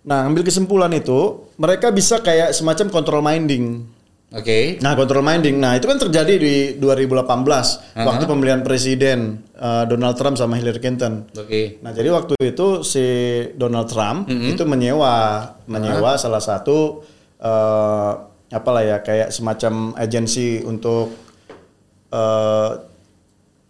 Nah, 0.05 0.25
ngambil 0.25 0.45
kesimpulan 0.45 0.93
itu 0.93 1.49
mereka 1.57 1.89
bisa 1.89 2.21
kayak 2.21 2.53
semacam 2.53 2.87
control 2.93 3.21
mining. 3.25 3.89
Oke. 4.35 4.77
Nah, 4.81 4.93
control 4.93 5.25
mining. 5.25 5.57
Nah, 5.57 5.77
itu 5.77 5.89
kan 5.89 5.97
terjadi 5.97 6.35
di 6.37 6.55
2018 6.77 7.25
Aha. 7.25 8.05
waktu 8.05 8.23
pemilihan 8.29 8.61
presiden 8.61 9.41
eh, 9.57 9.83
Donald 9.89 10.13
Trump 10.17 10.37
sama 10.37 10.61
Hillary 10.61 10.77
Clinton. 10.77 11.25
Oke. 11.33 11.81
Nah, 11.81 11.89
jadi 11.93 12.13
waktu 12.13 12.37
itu 12.41 12.85
si 12.85 13.05
Donald 13.57 13.89
Trump 13.89 14.29
itu 14.29 14.61
menyewa 14.65 15.41
menyewa 15.65 16.17
salah 16.21 16.41
satu 16.41 17.01
eh 17.35 18.11
apalah 18.55 18.83
ya 18.85 18.97
kayak 19.03 19.33
semacam 19.33 19.91
agensi 19.99 20.63
untuk 20.63 21.11
eh 22.13 22.69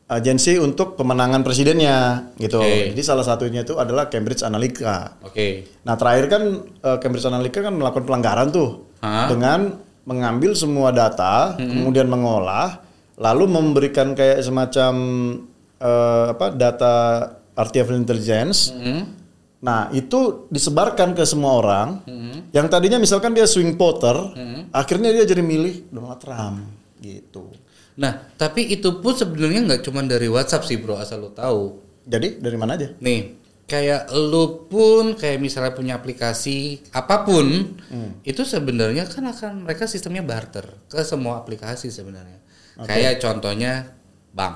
agensi 0.06 0.62
untuk 0.62 0.94
pemenangan 0.94 1.42
presidennya 1.42 2.30
gitu. 2.38 2.62
Oke. 2.62 2.94
Jadi 2.94 3.02
salah 3.02 3.26
satunya 3.26 3.66
itu 3.66 3.74
adalah 3.82 4.06
Cambridge 4.06 4.46
Analytica. 4.46 5.18
Oke. 5.26 5.66
Nah, 5.82 5.98
terakhir 5.98 6.26
kan 6.30 6.44
eh, 6.62 6.98
Cambridge 7.02 7.26
Analytica 7.26 7.66
kan 7.66 7.74
melakukan 7.74 8.06
pelanggaran 8.06 8.54
tuh 8.54 8.86
Hah? 9.02 9.26
dengan 9.26 9.82
mengambil 10.06 10.54
semua 10.54 10.94
data, 10.94 11.58
kemudian 11.58 12.06
mengolah, 12.06 12.86
lalu 13.18 13.50
memberikan 13.50 14.14
kayak 14.14 14.46
semacam 14.46 14.94
eh, 15.82 16.26
apa 16.38 16.54
data 16.54 16.94
artificial 17.58 17.98
intelligence. 17.98 18.70
Hmm. 18.78 19.10
Nah, 19.66 19.90
itu 19.98 20.46
disebarkan 20.54 21.18
ke 21.18 21.26
semua 21.26 21.58
orang. 21.58 22.06
Yang 22.54 22.68
tadinya 22.70 23.02
misalkan 23.02 23.34
dia 23.34 23.50
swing 23.50 23.74
voter, 23.74 24.14
akhirnya 24.70 25.10
dia 25.10 25.26
jadi 25.26 25.42
milih 25.42 25.90
Donald 25.90 26.22
Trump 26.22 26.70
gitu. 27.02 27.50
Nah, 27.96 28.28
tapi 28.36 28.68
itu 28.68 29.00
pun 29.00 29.16
sebenarnya 29.16 29.64
nggak 29.64 29.82
cuma 29.88 30.04
dari 30.04 30.28
WhatsApp 30.28 30.68
sih, 30.68 30.76
Bro, 30.76 31.00
asal 31.00 31.24
lo 31.24 31.32
tahu. 31.32 31.80
Jadi 32.06 32.44
dari 32.44 32.58
mana 32.60 32.76
aja? 32.76 32.92
Nih, 33.00 33.40
kayak 33.66 34.12
lu 34.14 34.68
pun 34.70 35.16
kayak 35.16 35.40
misalnya 35.42 35.72
punya 35.74 35.98
aplikasi 35.98 36.84
apa 36.92 37.24
pun, 37.24 37.80
itu 38.28 38.42
sebenarnya 38.44 39.08
kan 39.08 39.26
akan 39.32 39.66
mereka 39.66 39.88
sistemnya 39.88 40.22
barter 40.22 40.68
ke 40.92 41.02
semua 41.08 41.40
aplikasi 41.42 41.88
sebenarnya. 41.90 42.44
Kayak 42.84 43.24
contohnya 43.24 43.96
bank. 44.36 44.56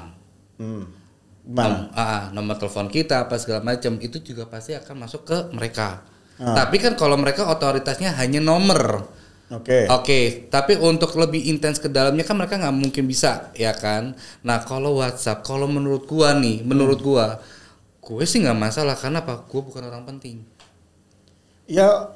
Hmm. 0.60 0.84
Gimana? 1.50 1.66
Nom- 1.66 1.90
ah, 1.96 2.24
nomor 2.36 2.60
telepon 2.60 2.92
kita 2.92 3.26
apa 3.26 3.40
segala 3.42 3.64
macam 3.66 3.98
itu 4.04 4.22
juga 4.22 4.46
pasti 4.46 4.76
akan 4.76 5.08
masuk 5.08 5.24
ke 5.26 5.38
mereka. 5.56 6.04
Ah. 6.38 6.54
Tapi 6.54 6.78
kan 6.78 6.94
kalau 6.94 7.16
mereka 7.16 7.48
otoritasnya 7.50 8.14
hanya 8.20 8.44
nomor. 8.44 9.10
Oke. 9.50 9.90
Oke, 9.90 10.20
tapi 10.48 10.78
untuk 10.78 11.10
lebih 11.16 11.42
intens 11.44 11.82
ke 11.82 11.90
dalamnya 11.90 12.22
kan 12.22 12.38
mereka 12.38 12.56
nggak 12.56 12.76
mungkin 12.76 13.04
bisa, 13.04 13.50
ya 13.54 13.74
kan? 13.74 14.14
Nah, 14.42 14.62
kalau 14.62 15.02
WhatsApp, 15.02 15.42
kalau 15.42 15.66
menurut 15.66 16.06
gua 16.06 16.34
nih, 16.34 16.62
menurut 16.62 17.02
gua, 17.02 17.42
gue 18.00 18.24
sih 18.24 18.40
nggak 18.40 18.54
masalah 18.56 18.94
karena 18.94 19.20
apa? 19.20 19.42
Gue 19.44 19.62
bukan 19.62 19.86
orang 19.86 20.06
penting. 20.06 20.46
Ya 21.66 22.10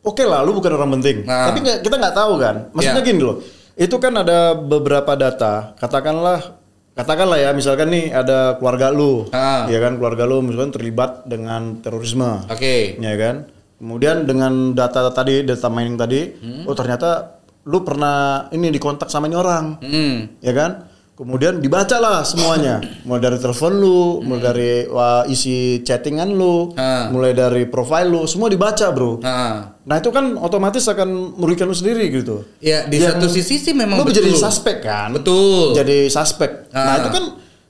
oke 0.00 0.24
lah, 0.24 0.40
lu 0.40 0.52
bukan 0.52 0.72
orang 0.72 0.96
penting. 0.96 1.24
Nah. 1.24 1.48
Tapi 1.48 1.58
nggak- 1.60 1.80
kita 1.80 1.96
nggak 1.96 2.16
tahu 2.16 2.32
kan. 2.36 2.56
Maksudnya 2.72 3.00
Ya. 3.00 3.08
gini 3.08 3.20
loh. 3.20 3.36
Itu 3.72 3.96
kan 3.96 4.12
ada 4.14 4.52
beberapa 4.52 5.12
data. 5.12 5.72
Katakanlah 5.76 6.60
katakanlah 6.92 7.40
ya 7.40 7.50
misalkan 7.52 7.88
nih 7.88 8.12
ada 8.12 8.60
keluarga 8.60 8.92
lu, 8.92 9.24
Ah. 9.28 9.64
ya 9.64 9.80
kan 9.80 9.96
keluarga 9.96 10.28
lu 10.28 10.44
misalkan 10.44 10.72
terlibat 10.72 11.24
dengan 11.24 11.80
terorisme, 11.80 12.44
Oke. 12.48 13.00
ya 13.00 13.14
kan. 13.16 13.48
Kemudian 13.82 14.22
dengan 14.22 14.70
data 14.72 15.10
tadi, 15.10 15.42
data 15.42 15.66
mining 15.66 15.98
tadi, 15.98 16.30
Hmm. 16.30 16.70
oh 16.70 16.72
ternyata 16.72 17.34
lu 17.64 17.82
pernah 17.82 18.46
ini 18.48 18.70
dikontak 18.70 19.10
sama 19.10 19.26
ini 19.26 19.34
orang, 19.34 19.82
Hmm. 19.82 20.38
ya 20.38 20.54
kan. 20.54 20.70
Kemudian 21.12 21.58
dibacalah 21.58 22.22
semuanya, 22.22 22.78
mulai 23.04 23.20
dari 23.20 23.36
telepon 23.36 23.72
lu, 23.74 24.00
mulai 24.22 24.42
dari 24.44 24.70
wah, 24.86 25.22
isi 25.24 25.56
chattingan 25.80 26.30
lu, 26.30 26.72
Ah. 26.72 27.10
mulai 27.10 27.30
dari 27.32 27.66
profile 27.66 28.06
lu, 28.06 28.22
semua 28.24 28.46
dibaca 28.46 28.86
bro. 28.88 29.18
Nah, 29.18 29.74
Nah 29.82 29.98
itu 29.98 30.08
kan 30.08 30.38
otomatis 30.38 30.86
akan 30.86 31.34
merugikan 31.36 31.66
lu 31.66 31.74
sendiri 31.74 32.06
gitu. 32.08 32.46
ya 32.60 32.86
di 32.86 32.96
Yang 32.96 33.18
satu 33.18 33.26
sisi 33.28 33.58
sih 33.58 33.74
memang 33.74 33.98
lu 33.98 34.06
betul. 34.06 34.22
jadi 34.22 34.30
suspek 34.32 34.76
kan? 34.80 35.10
Betul. 35.10 35.74
Jadi 35.74 36.06
suspek. 36.06 36.70
Nah 36.70 36.86
Ah. 36.88 36.96
itu 37.02 37.08
kan 37.10 37.24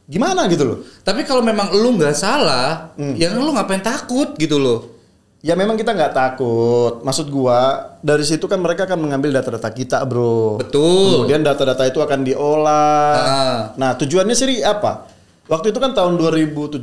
gimana 0.05 0.45
gitu 0.47 0.61
loh? 0.63 0.79
Tapi 1.01 1.25
kalau 1.25 1.41
memang 1.41 1.73
lu 1.73 1.97
nggak 1.97 2.13
salah, 2.13 2.93
Hmm. 2.95 3.17
ya 3.17 3.33
lu 3.33 3.49
ngapain 3.51 3.81
takut 3.81 4.37
gitu 4.37 4.61
loh. 4.61 4.92
Ya 5.43 5.59
memang 5.59 5.75
kita 5.75 5.91
nggak 5.91 6.15
takut. 6.15 7.03
Maksud 7.03 7.27
gua 7.27 7.91
dari 7.99 8.23
situ 8.23 8.47
kan 8.47 8.63
mereka 8.63 8.87
akan 8.87 8.99
mengambil 9.03 9.35
data-data 9.35 9.75
kita, 9.75 9.99
bro. 10.07 10.63
Betul. 10.63 11.27
Kemudian 11.27 11.43
data-data 11.43 11.83
itu 11.83 11.99
akan 11.99 12.23
diolah. 12.23 13.11
Ah. 13.19 13.59
Nah 13.75 13.99
tujuannya 13.99 14.39
sih 14.39 14.63
apa? 14.63 15.11
Waktu 15.51 15.75
itu 15.75 15.83
kan 15.83 15.91
tahun 15.93 16.15
2017 16.15 16.79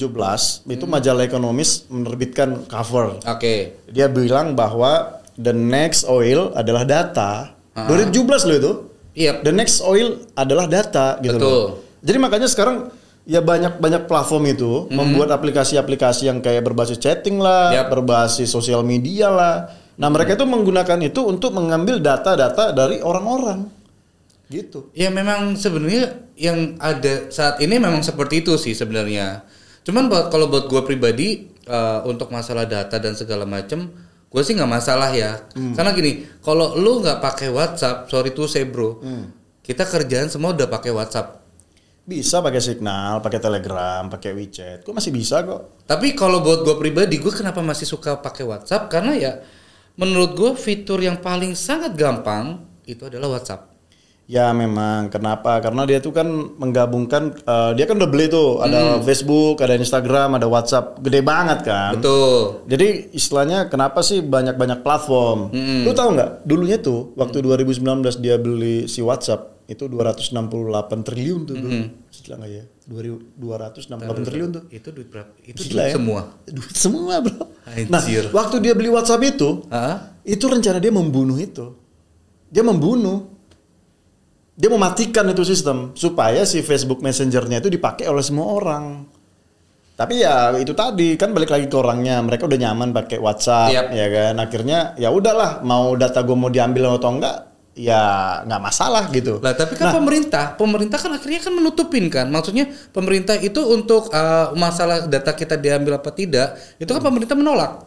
itu 0.68 0.84
Hmm. 0.84 0.92
majalah 0.92 1.24
ekonomis 1.24 1.88
menerbitkan 1.88 2.68
cover. 2.68 3.24
Oke. 3.24 3.80
Dia 3.88 4.12
bilang 4.12 4.52
bahwa 4.54 5.24
the 5.40 5.56
next 5.56 6.04
oil 6.04 6.52
adalah 6.52 6.84
data. 6.84 7.56
Ah. 7.72 7.88
2017 7.88 8.44
loh 8.44 8.56
itu. 8.60 8.72
Iya. 9.16 9.40
The 9.40 9.56
next 9.56 9.80
oil 9.80 10.20
adalah 10.36 10.68
data 10.68 11.16
gitu 11.24 11.40
Betul. 11.40 11.48
loh. 11.48 11.68
Jadi 12.04 12.18
makanya 12.20 12.52
sekarang 12.52 12.92
ya 13.30 13.46
banyak 13.46 13.78
banyak 13.78 14.10
platform 14.10 14.44
itu 14.50 14.90
membuat 14.90 15.30
aplikasi-aplikasi 15.30 16.26
yang 16.26 16.42
kayak 16.42 16.66
berbasis 16.66 16.98
chatting 16.98 17.38
lah, 17.38 17.70
Yap. 17.70 17.94
berbasis 17.94 18.50
sosial 18.50 18.82
media 18.82 19.30
lah. 19.30 19.70
Nah, 20.02 20.10
mereka 20.10 20.34
itu 20.34 20.50
menggunakan 20.50 20.98
itu 21.06 21.22
untuk 21.22 21.54
mengambil 21.54 22.02
data-data 22.02 22.74
dari 22.74 23.06
orang-orang. 23.06 23.70
Gitu. 24.50 24.90
Ya 24.98 25.14
memang 25.14 25.54
sebenarnya 25.54 26.26
yang 26.34 26.80
ada 26.82 27.30
saat 27.30 27.62
ini 27.62 27.78
memang 27.78 28.02
seperti 28.02 28.42
itu 28.42 28.58
sih 28.58 28.74
sebenarnya. 28.74 29.46
Cuman 29.86 30.10
buat 30.10 30.34
kalau 30.34 30.50
buat 30.50 30.66
gue 30.66 30.82
pribadi 30.82 31.54
eh, 31.70 32.00
untuk 32.10 32.34
masalah 32.34 32.66
data 32.66 32.98
dan 32.98 33.14
segala 33.14 33.46
macem, 33.46 33.94
gue 34.32 34.42
sih 34.42 34.58
nggak 34.58 34.72
masalah 34.72 35.14
ya. 35.14 35.46
Karena 35.54 35.94
gini, 35.94 36.26
kalau 36.42 36.74
lu 36.80 37.06
nggak 37.06 37.22
pakai 37.22 37.54
WhatsApp, 37.54 38.10
sorry 38.10 38.34
tuh 38.34 38.50
saya 38.50 38.66
bro, 38.66 38.98
kita 39.62 39.86
kerjaan 39.86 40.34
semua 40.34 40.58
udah 40.58 40.66
pakai 40.66 40.90
WhatsApp. 40.96 41.40
Bisa 42.10 42.42
pakai 42.42 42.58
Signal, 42.58 43.22
pakai 43.22 43.38
Telegram, 43.38 44.10
pakai 44.10 44.34
WeChat. 44.34 44.82
Kok 44.82 44.98
masih 44.98 45.14
bisa 45.14 45.46
kok? 45.46 45.86
Tapi 45.86 46.18
kalau 46.18 46.42
buat 46.42 46.66
gue 46.66 46.74
pribadi, 46.82 47.22
gue 47.22 47.30
kenapa 47.30 47.62
masih 47.62 47.86
suka 47.86 48.18
pakai 48.18 48.50
WhatsApp? 48.50 48.90
Karena 48.90 49.14
ya 49.14 49.32
menurut 49.94 50.34
gue 50.34 50.52
fitur 50.58 50.98
yang 51.06 51.22
paling 51.22 51.54
sangat 51.54 51.94
gampang 51.94 52.66
itu 52.90 53.06
adalah 53.06 53.38
WhatsApp. 53.38 53.70
Ya 54.26 54.50
memang 54.58 55.14
kenapa? 55.14 55.62
Karena 55.62 55.86
dia 55.86 56.02
tuh 56.02 56.10
kan 56.10 56.26
menggabungkan 56.58 57.34
eh, 57.46 57.72
dia 57.78 57.86
kan 57.86 58.02
udah 58.02 58.10
beli 58.10 58.26
tuh 58.26 58.58
ada 58.58 58.98
Facebook, 59.06 59.62
ada 59.62 59.78
Instagram, 59.78 60.42
ada 60.42 60.50
WhatsApp, 60.50 60.98
gede 61.06 61.22
banget 61.22 61.62
kan. 61.62 61.94
Betul. 61.94 62.66
Jadi 62.66 63.14
istilahnya 63.14 63.70
kenapa 63.70 64.02
sih 64.02 64.26
banyak-banyak 64.26 64.82
platform? 64.82 65.54
Lu 65.86 65.94
tahu 65.94 66.18
nggak? 66.18 66.42
Dulunya 66.42 66.82
tuh 66.82 67.14
waktu 67.14 67.46
2019 67.46 67.86
dia 68.18 68.42
beli 68.42 68.90
si 68.90 69.06
WhatsApp 69.06 69.59
itu 69.70 69.86
268 69.86 71.06
triliun 71.06 71.42
tuh 71.46 71.56
dulu. 71.56 71.80
Gila 72.10 72.36
nggak 72.42 72.52
ya? 72.52 72.64
268 72.90 74.26
triliun 74.26 74.50
tuh. 74.50 74.64
Itu 74.74 74.90
duit 74.90 75.14
berapa? 75.14 75.30
Itu 75.46 75.62
Gila 75.62 75.86
duit 75.86 75.94
ya. 75.94 75.96
semua. 75.96 76.22
Duit 76.58 76.74
semua, 76.76 77.14
Bro. 77.22 77.38
Nah, 77.94 78.02
Anjir. 78.02 78.34
waktu 78.34 78.56
dia 78.66 78.74
beli 78.74 78.90
WhatsApp 78.90 79.22
itu, 79.30 79.70
Hah? 79.70 80.18
itu 80.26 80.42
rencana 80.50 80.82
dia 80.82 80.90
membunuh 80.90 81.38
itu. 81.38 81.78
Dia 82.50 82.66
membunuh. 82.66 83.30
Dia 84.60 84.68
mematikan 84.68 85.24
itu 85.30 85.46
sistem 85.48 85.94
supaya 85.96 86.44
si 86.44 86.60
Facebook 86.60 87.00
Messenger-nya 87.00 87.64
itu 87.64 87.70
dipakai 87.72 88.10
oleh 88.10 88.26
semua 88.26 88.50
orang. 88.60 89.06
Tapi 89.96 90.20
ya 90.20 90.52
itu 90.56 90.72
tadi 90.76 91.16
kan 91.16 91.32
balik 91.32 91.54
lagi 91.54 91.70
ke 91.70 91.76
orangnya. 91.78 92.20
Mereka 92.20 92.44
udah 92.50 92.60
nyaman 92.60 92.90
pakai 92.92 93.22
WhatsApp 93.22 93.72
Yap. 93.72 93.86
ya 93.94 94.08
kan. 94.10 94.34
Akhirnya 94.42 94.80
ya 94.98 95.14
udahlah 95.14 95.62
mau 95.62 95.96
data 95.96 96.26
gue 96.26 96.36
mau 96.36 96.52
diambil 96.52 96.92
atau 96.92 97.12
enggak 97.16 97.49
ya 97.78 98.02
nggak 98.46 98.62
masalah 98.62 99.08
gitu. 99.14 99.38
Lah 99.40 99.54
tapi 99.56 99.78
kan 99.78 99.94
pemerintah, 99.94 100.58
pemerintah 100.58 101.00
kan 101.00 101.16
akhirnya 101.16 101.42
kan 101.42 101.54
menutupin 101.54 102.10
kan. 102.10 102.28
Maksudnya 102.28 102.70
pemerintah 102.92 103.38
itu 103.40 103.62
untuk 103.66 104.10
uh, 104.12 104.52
masalah 104.58 105.06
data 105.06 105.32
kita 105.34 105.56
diambil 105.56 105.98
apa 105.98 106.12
tidak, 106.12 106.58
itu 106.82 106.90
kan 106.90 107.04
pemerintah 107.04 107.38
menolak. 107.38 107.86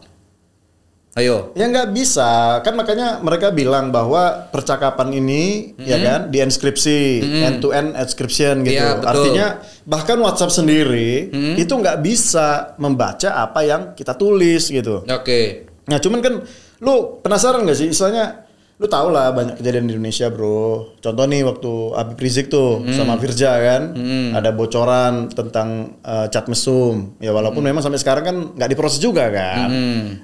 Ayo. 1.13 1.53
Ya 1.53 1.69
nggak 1.69 1.93
bisa, 1.93 2.57
kan 2.65 2.73
makanya 2.73 3.21
mereka 3.21 3.53
bilang 3.53 3.93
bahwa 3.93 4.49
percakapan 4.49 5.13
ini 5.13 5.77
ya 5.77 6.01
kan 6.01 6.33
dienskripsi, 6.33 7.21
end 7.21 7.61
to 7.61 7.69
end 7.69 7.93
encryption 7.93 8.65
gitu. 8.65 8.81
Betul. 8.81 9.05
Artinya 9.05 9.61
bahkan 9.85 10.17
WhatsApp 10.17 10.49
sendiri 10.49 11.29
itu 11.53 11.69
nggak 11.69 12.01
bisa 12.01 12.73
membaca 12.81 13.29
apa 13.29 13.61
yang 13.61 13.81
kita 13.93 14.17
tulis 14.17 14.73
gitu. 14.73 15.05
Oke. 15.05 15.69
Nah 15.85 16.01
cuman 16.01 16.19
kan 16.25 16.33
lu 16.81 17.21
penasaran 17.21 17.61
nggak 17.61 17.77
sih, 17.77 17.93
misalnya 17.93 18.42
lu 18.73 18.89
tau 18.89 19.07
lah 19.07 19.31
banyak 19.31 19.61
kejadian 19.61 19.85
di 19.85 19.95
Indonesia 19.95 20.27
bro. 20.27 20.97
Contoh 20.97 21.23
nih 21.23 21.45
waktu 21.45 21.71
Habib 21.93 22.17
Rizik 22.17 22.49
tuh 22.49 22.81
sama 22.91 23.15
Firja 23.15 23.53
kan, 23.55 23.95
ada 24.33 24.49
bocoran 24.49 25.29
tentang 25.29 25.99
eh, 26.01 26.27
cat 26.27 26.49
mesum. 26.49 27.15
Ya 27.17 27.31
walaupun 27.31 27.61
memang 27.61 27.79
sampai 27.79 28.01
sekarang 28.01 28.23
kan 28.25 28.37
nggak 28.57 28.69
diproses 28.69 28.97
juga 28.97 29.29
kan. 29.29 29.69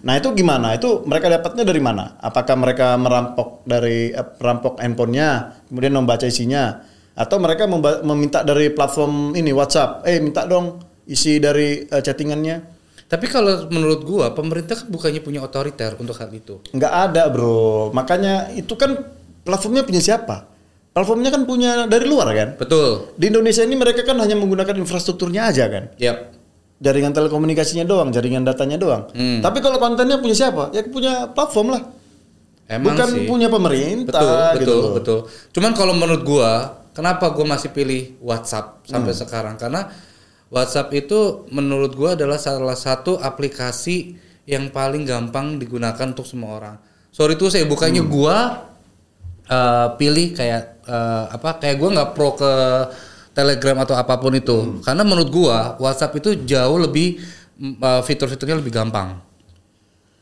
Nah 0.02 0.14
itu 0.18 0.34
gimana? 0.34 0.74
Itu 0.74 1.06
mereka 1.06 1.30
dapatnya 1.30 1.64
dari 1.64 1.80
mana? 1.80 2.18
Apakah 2.20 2.58
mereka 2.58 2.98
merampok 2.98 3.64
dari 3.64 4.12
eh, 4.12 4.28
merampok 4.42 4.82
handphonenya, 4.82 5.30
kemudian 5.70 5.94
membaca 5.94 6.26
isinya, 6.26 6.84
atau 7.14 7.38
mereka 7.38 7.64
memba- 7.64 8.02
meminta 8.02 8.42
dari 8.42 8.74
platform 8.74 9.36
ini 9.36 9.54
WhatsApp, 9.54 10.04
eh 10.04 10.20
minta 10.20 10.44
dong 10.44 10.82
isi 11.06 11.38
dari 11.38 11.86
eh, 11.86 12.02
chattingannya? 12.02 12.79
Tapi 13.10 13.26
kalau 13.26 13.66
menurut 13.68 14.06
gua 14.06 14.32
pemerintah 14.32 14.78
kan 14.78 14.86
bukannya 14.86 15.18
punya 15.20 15.42
otoriter 15.42 15.98
untuk 15.98 16.14
hal 16.16 16.30
itu. 16.30 16.62
Nggak 16.70 16.94
ada 17.10 17.26
bro, 17.28 17.90
makanya 17.90 18.54
itu 18.54 18.78
kan 18.78 19.02
platformnya 19.42 19.82
punya 19.82 19.98
siapa? 19.98 20.46
Platformnya 20.94 21.34
kan 21.34 21.42
punya 21.44 21.90
dari 21.90 22.06
luar 22.06 22.30
kan? 22.32 22.50
Betul. 22.56 23.10
Di 23.18 23.34
Indonesia 23.34 23.66
ini 23.66 23.74
mereka 23.74 24.06
kan 24.06 24.14
hanya 24.22 24.38
menggunakan 24.38 24.78
infrastrukturnya 24.78 25.50
aja 25.50 25.66
kan? 25.68 25.90
Yap. 25.98 26.38
Jaringan 26.80 27.12
telekomunikasinya 27.12 27.84
doang, 27.84 28.14
jaringan 28.14 28.46
datanya 28.46 28.78
doang. 28.78 29.10
Hmm. 29.12 29.42
Tapi 29.42 29.58
kalau 29.60 29.82
kontennya 29.82 30.22
punya 30.22 30.38
siapa? 30.38 30.70
Ya 30.72 30.86
punya 30.86 31.28
platform 31.28 31.76
lah. 31.76 31.82
Emang 32.70 32.94
Bukan 32.94 33.08
sih. 33.10 33.26
punya 33.26 33.50
pemerintah 33.50 34.54
Betul, 34.54 34.62
gitu 34.62 34.70
betul, 34.70 34.78
loh. 34.78 34.92
betul. 34.94 35.20
Cuman 35.50 35.72
kalau 35.74 35.94
menurut 35.98 36.22
gua, 36.22 36.52
kenapa 36.94 37.34
gua 37.34 37.46
masih 37.50 37.74
pilih 37.74 38.14
WhatsApp 38.22 38.86
sampai 38.86 39.12
Hmm. 39.12 39.22
sekarang? 39.26 39.56
Karena 39.58 39.90
WhatsApp 40.50 40.90
itu 40.98 41.46
menurut 41.54 41.94
gua 41.94 42.18
adalah 42.18 42.42
salah 42.42 42.78
satu 42.78 43.22
aplikasi 43.22 44.18
yang 44.50 44.74
paling 44.74 45.06
gampang 45.06 45.62
digunakan 45.62 46.10
untuk 46.10 46.26
semua 46.26 46.58
orang. 46.58 46.76
Sorry 47.14 47.38
tuh 47.38 47.54
saya 47.54 47.70
bukannya 47.70 48.02
Hmm. 48.02 48.12
gua 48.12 48.38
eh, 49.50 49.88
pilih 49.98 50.34
kayak 50.34 50.64
eh, 50.90 51.26
apa? 51.34 51.62
Kayak 51.62 51.76
gua 51.78 51.90
nggak 51.94 52.10
pro 52.18 52.34
ke 52.34 52.52
Telegram 53.34 53.78
atau 53.86 53.96
apa 53.96 54.18
pun 54.18 54.34
itu. 54.34 54.58
Hmm. 54.58 54.82
Karena 54.82 55.06
menurut 55.06 55.30
gua 55.30 55.78
WhatsApp 55.78 56.18
itu 56.18 56.34
jauh 56.50 56.78
lebih 56.82 57.22
eh, 57.62 58.02
fitur-fiturnya 58.02 58.58
lebih 58.58 58.74
gampang. 58.74 59.22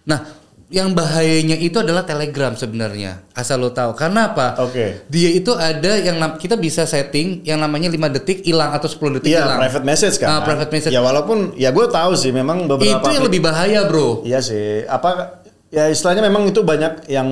Nah, 0.08 0.20
yang 0.68 0.92
bahayanya 0.92 1.56
itu 1.56 1.80
adalah 1.80 2.04
Telegram 2.04 2.52
sebenarnya. 2.52 3.24
Asal 3.32 3.64
lo 3.64 3.72
tahu. 3.72 3.96
Karena 3.96 4.36
apa? 4.36 4.60
Oke. 4.60 5.08
Dia 5.08 5.32
itu 5.32 5.56
ada 5.56 5.96
yang 5.96 6.20
kita 6.36 6.60
bisa 6.60 6.84
setting 6.84 7.40
yang 7.48 7.64
namanya 7.64 7.88
5 7.88 8.12
detik 8.20 8.44
hilang 8.44 8.76
atau 8.76 8.92
10 8.92 9.16
detik 9.20 9.32
Iya, 9.32 9.48
hilang. 9.48 9.60
private 9.64 9.86
message 9.88 10.16
kan. 10.20 10.28
Ah, 10.28 10.40
private 10.44 10.72
message. 10.76 10.92
Ya 10.92 11.00
walaupun 11.00 11.56
ya 11.56 11.72
gue 11.72 11.88
tahu 11.88 12.12
sih 12.20 12.36
memang 12.36 12.68
beberapa 12.68 13.00
itu 13.00 13.08
yang 13.16 13.24
lebih 13.24 13.40
bahaya, 13.40 13.88
Bro. 13.88 14.28
Iya 14.28 14.44
sih. 14.44 14.84
Apa 14.84 15.40
ya 15.72 15.88
istilahnya 15.88 16.28
memang 16.28 16.52
itu 16.52 16.60
banyak 16.60 17.08
yang 17.08 17.28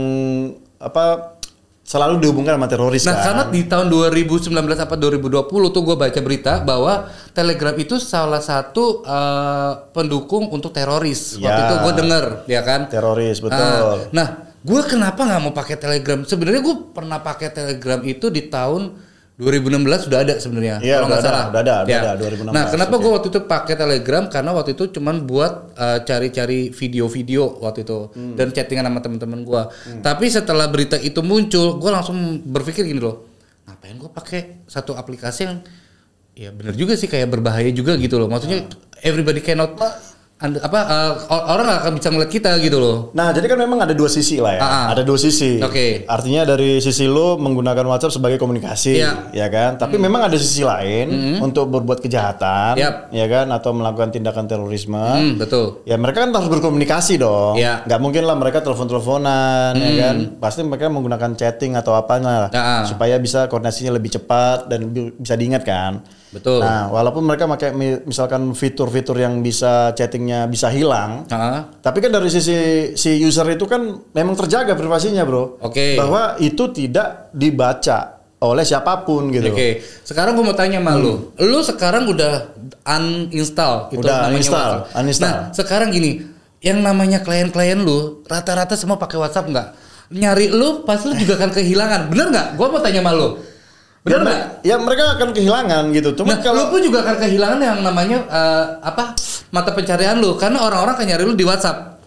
apa 0.80 1.35
selalu 1.86 2.18
dihubungkan 2.18 2.58
sama 2.58 2.65
teroris 2.65 3.06
Nah, 3.06 3.13
kan. 3.13 3.24
karena 3.24 3.44
di 3.48 3.62
tahun 3.63 3.88
2019 3.88 4.50
apa 4.75 4.96
2020 4.98 5.46
tuh 5.70 5.82
gue 5.82 5.96
baca 5.96 6.20
berita 6.20 6.54
bahwa 6.60 6.94
Telegram 7.30 7.77
itu 7.77 7.96
salah 7.96 8.42
satu 8.42 9.06
eh, 9.06 9.72
pendukung 9.92 10.50
untuk 10.50 10.74
teroris. 10.74 11.38
Waktu 11.38 11.46
Ya. 11.46 11.62
itu 11.63 11.75
gue 11.80 11.94
denger, 11.96 12.25
ya 12.48 12.62
kan? 12.62 12.89
teroris 12.89 13.38
betul. 13.38 13.54
Ah, 13.56 14.01
nah, 14.10 14.27
gue 14.60 14.82
kenapa 14.84 15.22
nggak 15.24 15.42
mau 15.42 15.54
pakai 15.54 15.77
Telegram? 15.77 16.20
Sebenarnya 16.22 16.60
gue 16.60 16.75
pernah 16.89 17.22
pakai 17.22 17.54
Telegram 17.54 18.01
itu 18.01 18.27
di 18.27 18.50
tahun 18.50 19.04
2016 19.36 20.08
sudah 20.08 20.20
ada 20.24 20.34
sebenarnya. 20.38 20.80
Iya, 20.80 20.96
kalau 20.98 21.08
nggak 21.12 21.22
salah. 21.22 21.44
udah 21.51 21.60
ada, 21.60 21.74
udah 21.84 21.92
Ya. 21.92 22.00
ada, 22.00 22.12
2016, 22.15 22.56
Nah, 22.56 22.63
kenapa 22.72 22.94
gue 22.96 23.12
waktu 23.12 23.27
itu 23.27 23.39
pakai 23.44 23.75
Telegram? 23.75 24.24
Karena 24.25 24.51
waktu 24.51 24.72
itu 24.72 24.84
cuman 24.89 25.15
buat 25.24 25.54
uh, 25.75 26.00
cari-cari 26.01 26.72
video-video 26.72 27.60
waktu 27.60 27.84
itu 27.84 28.00
Hmm. 28.10 28.34
dan 28.34 28.50
chattingan 28.50 28.86
sama 28.86 29.00
teman-teman 29.00 29.44
gue. 29.44 29.62
Tapi 30.00 30.25
setelah 30.30 30.65
berita 30.65 30.96
itu 30.96 31.20
muncul, 31.20 31.75
gue 31.75 31.92
langsung 31.92 32.15
berpikir 32.42 32.88
gini 32.88 32.98
loh, 32.98 33.27
ngapain 33.65 33.94
gue 33.94 34.08
pakai 34.08 34.39
satu 34.65 34.96
aplikasi 34.96 35.42
yang 35.44 35.56
ya 36.32 36.51
bener 36.51 36.72
juga 36.72 36.96
sih 36.96 37.08
kayak 37.08 37.27
berbahaya 37.30 37.68
juga 37.70 37.96
gitu 37.96 38.15
loh. 38.15 38.27
Maksudnya 38.27 38.72
everybody 39.01 39.39
cannot 39.39 39.75
and- 40.38 40.60
apa 40.60 40.80
uh, 40.82 41.12
or- 41.27 41.46
orang 41.50 41.68
akan 41.77 41.92
bisa 41.96 42.08
ngeliat 42.10 42.27
kita 42.27 42.51
gitu 42.60 42.75
loh. 42.75 42.98
Nah, 43.12 43.32
jadi 43.32 43.48
kan 43.48 43.56
memang 43.56 43.80
ada 43.80 43.92
dua 43.92 44.08
sisi 44.08 44.38
lah 44.38 44.51
ya. 44.51 44.60
Ah, 44.60 44.68
ah. 44.68 44.86
Ada 44.92 45.01
dua 45.01 45.15
sisi. 45.15 45.58
Oke. 45.60 46.04
Artinya 46.06 46.44
dari 46.44 46.77
sisi 46.77 47.06
lo 47.06 47.36
menggunakan 47.36 47.86
WhatsApp 47.86 48.13
sebagai 48.13 48.36
komunikasi, 48.36 49.00
Iya. 49.00 49.32
ya 49.32 49.48
kan? 49.48 49.75
Tapi 49.75 49.96
memang 49.96 50.27
ada 50.27 50.36
sisi 50.36 50.62
lain 50.62 51.08
untuk 51.39 51.70
berbuat 51.70 52.00
kejahatan, 52.00 52.75
Yap. 52.75 52.94
ya 53.10 53.25
kan? 53.25 53.48
Atau 53.50 53.72
melakukan 53.72 54.12
tindakan 54.12 54.46
terorisme. 54.46 55.00
Hmm, 55.00 55.36
betul. 55.36 55.80
Ya 55.84 55.96
mereka 55.96 56.22
kan 56.22 56.32
harus 56.32 56.50
berkomunikasi 56.50 57.15
dong. 57.15 57.56
Iya. 57.56 57.84
Nggak 57.84 58.00
mungkin 58.00 58.24
lah 58.24 58.36
mereka 58.36 58.60
telepon-teleponan, 58.60 59.72
ya 59.74 59.92
kan? 60.01 60.15
Pasti 60.38 60.62
mereka 60.62 60.88
menggunakan 60.88 61.32
chatting 61.34 61.75
atau 61.75 61.94
apanya 61.94 62.48
lah, 62.48 62.50
Ah, 62.51 62.84
supaya 62.84 63.15
bisa 63.18 63.48
koordinasinya 63.48 63.92
lebih 63.92 64.12
cepat 64.12 64.68
dan 64.68 64.89
bi- 64.89 65.15
bisa 65.15 65.36
diingat 65.36 65.63
kan. 65.63 66.04
Betul. 66.36 66.60
Nah, 66.60 66.92
walaupun 66.92 67.24
mereka 67.24 67.48
pakai 67.48 67.72
mi- 67.72 68.04
misalkan 68.04 68.51
fitur-fitur 68.51 69.15
yang 69.15 69.39
bisa 69.39 69.89
chattingnya 69.92 70.44
bisa 70.46 70.68
hilang, 70.68 71.24
Ah, 71.27 71.72
tapi 71.74 72.00
kan 72.00 72.12
dari 72.12 72.27
sisi 72.27 72.56
si 72.92 73.15
user 73.18 73.48
itu 73.50 73.63
kan 73.63 73.80
memang 74.12 74.36
terjaga 74.36 74.75
privasinya, 74.75 75.24
bro. 75.24 75.63
Oke. 75.63 75.96
Bahwa 75.96 76.36
itu 76.38 76.68
tidak 76.70 77.32
dibaca 77.32 78.20
oleh 78.38 78.62
siapa 78.62 79.01
pun 79.01 79.32
gitu. 79.32 79.48
Oke, 79.48 79.80
sekarang 80.04 80.36
gue 80.36 80.44
mau 80.44 80.54
tanya 80.54 80.77
sama 80.77 80.94
lu. 80.94 81.32
Lu 81.39 81.63
sekarang 81.63 82.04
udah 82.06 82.51
uninstall 82.86 83.89
itu 83.89 84.00
Udah, 84.00 84.15
namanya 84.22 84.36
uninstall, 84.36 84.72
WhatsApp. 84.84 85.00
uninstall. 85.00 85.32
Nah, 85.32 85.39
sekarang 85.51 85.89
gini, 85.89 86.12
yang 86.60 86.80
namanya 86.80 87.22
klien-klien 87.22 87.80
lu 87.80 88.22
rata-rata 88.25 88.75
semua 88.75 88.96
pakai 88.96 89.18
WhatsApp 89.18 89.48
nggak? 89.48 89.68
Nyari 90.12 90.51
lu 90.51 90.84
pasti 90.84 91.10
lu 91.10 91.15
juga 91.18 91.39
akan 91.39 91.50
kehilangan. 91.50 92.01
Bener 92.08 92.27
nggak? 92.30 92.48
Gue 92.54 92.68
mau 92.68 92.77
tanya 92.77 93.01
sama 93.01 93.12
lu. 93.13 93.30
Ya, 94.05 94.13
Bener 94.13 94.21
nggak? 94.21 94.39
ya 94.62 94.75
mereka 94.77 95.17
akan 95.17 95.29
kehilangan 95.33 95.83
gitu. 95.89 96.09
Cuma 96.13 96.29
Nah, 96.29 96.39
kalau 96.39 96.69
lu 96.69 96.71
pun 96.71 96.79
juga 96.79 97.01
akan 97.01 97.17
kehilangan 97.17 97.57
yang 97.57 97.79
namanya 97.81 98.17
eh, 98.24 98.63
apa 98.85 99.17
mata 99.50 99.74
pencarian 99.74 100.21
lu 100.21 100.38
karena 100.38 100.62
orang-orang 100.62 100.93
akan 100.93 101.05
nyari 101.09 101.24
lu 101.25 101.33
di 101.33 101.41
WhatsApp. 101.41 101.97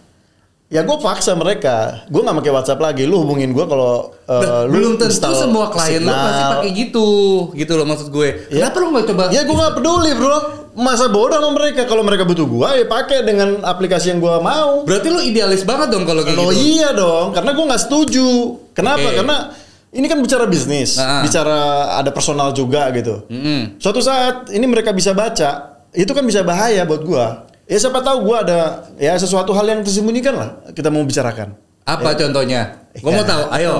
ya 0.69 0.85
gue 0.85 0.97
paksa 1.01 1.33
mereka, 1.33 2.05
gue 2.07 2.21
nggak 2.21 2.37
pakai 2.39 2.51
WhatsApp 2.53 2.77
lagi. 2.79 3.03
Lu 3.03 3.25
hubungin 3.25 3.51
gue 3.51 3.65
kalau 3.65 4.13
uh, 4.29 4.37
Nah, 4.37 4.63
lu 4.63 4.79
belum 4.79 4.93
tentu 4.95 5.09
install 5.11 5.33
semua 5.33 5.73
klien 5.73 5.97
lu 5.97 6.07
Signal. 6.07 6.23
pasti 6.23 6.43
pakai 6.53 6.69
gitu, 6.77 7.07
gitu 7.51 7.73
loh 7.73 7.85
maksud 7.89 8.07
gue. 8.07 8.29
Ya. 8.47 8.69
Kenapa 8.69 8.77
lu 8.79 8.87
nggak 8.93 9.05
coba? 9.09 9.23
Ya 9.33 9.41
gue 9.43 9.55
nggak 9.57 9.73
peduli 9.75 10.11
bro. 10.13 10.37
Masa 10.77 11.09
bodoh 11.09 11.35
sama 11.35 11.51
mereka. 11.51 11.83
Kalau 11.83 12.05
mereka 12.05 12.23
butuh 12.23 12.45
gue, 12.45 12.69
ya 12.79 12.85
pakai 12.85 13.25
dengan 13.25 13.59
aplikasi 13.59 14.13
yang 14.13 14.21
gue 14.21 14.35
mau. 14.39 14.85
Berarti 14.85 15.09
lu 15.09 15.19
idealis 15.19 15.65
banget 15.65 15.89
dong 15.89 16.05
kalau 16.05 16.21
kayak 16.21 16.37
gitu. 16.37 16.53
iya 16.55 16.93
dong, 16.93 17.33
karena 17.33 17.51
gue 17.51 17.65
nggak 17.65 17.81
setuju. 17.83 18.29
Kenapa? 18.71 19.03
Oke. 19.03 19.17
Karena 19.19 19.37
ini 19.91 20.05
kan 20.05 20.19
bicara 20.19 20.45
bisnis, 20.45 20.95
Ah. 20.95 21.21
bicara 21.21 21.59
ada 21.95 22.09
personal 22.09 22.51
juga 22.51 22.89
gitu. 22.91 23.25
Mm-mm. 23.25 23.77
Suatu 23.77 23.99
saat 23.99 24.49
ini 24.49 24.63
mereka 24.63 24.91
bisa 24.91 25.11
baca, 25.11 25.81
itu 25.91 26.09
kan 26.09 26.21
bisa 26.21 26.41
bahaya 26.41 26.83
buat 26.83 27.01
gua. 27.01 27.49
Ya 27.65 27.77
siapa 27.77 27.99
tahu 27.99 28.25
gua 28.25 28.41
ada 28.41 28.59
ya 28.95 29.13
sesuatu 29.13 29.49
hal 29.51 29.65
yang 29.65 29.81
tersembunyikan 29.81 30.33
lah 30.33 30.49
kita 30.71 30.89
mau 30.89 31.01
bicarakan. 31.01 31.53
Apa 31.85 32.13
contohnya? 32.13 32.85
Gue 32.93 33.09
mau 33.09 33.21
Ya. 33.21 33.29
tahu. 33.29 33.43
Ayo, 33.49 33.73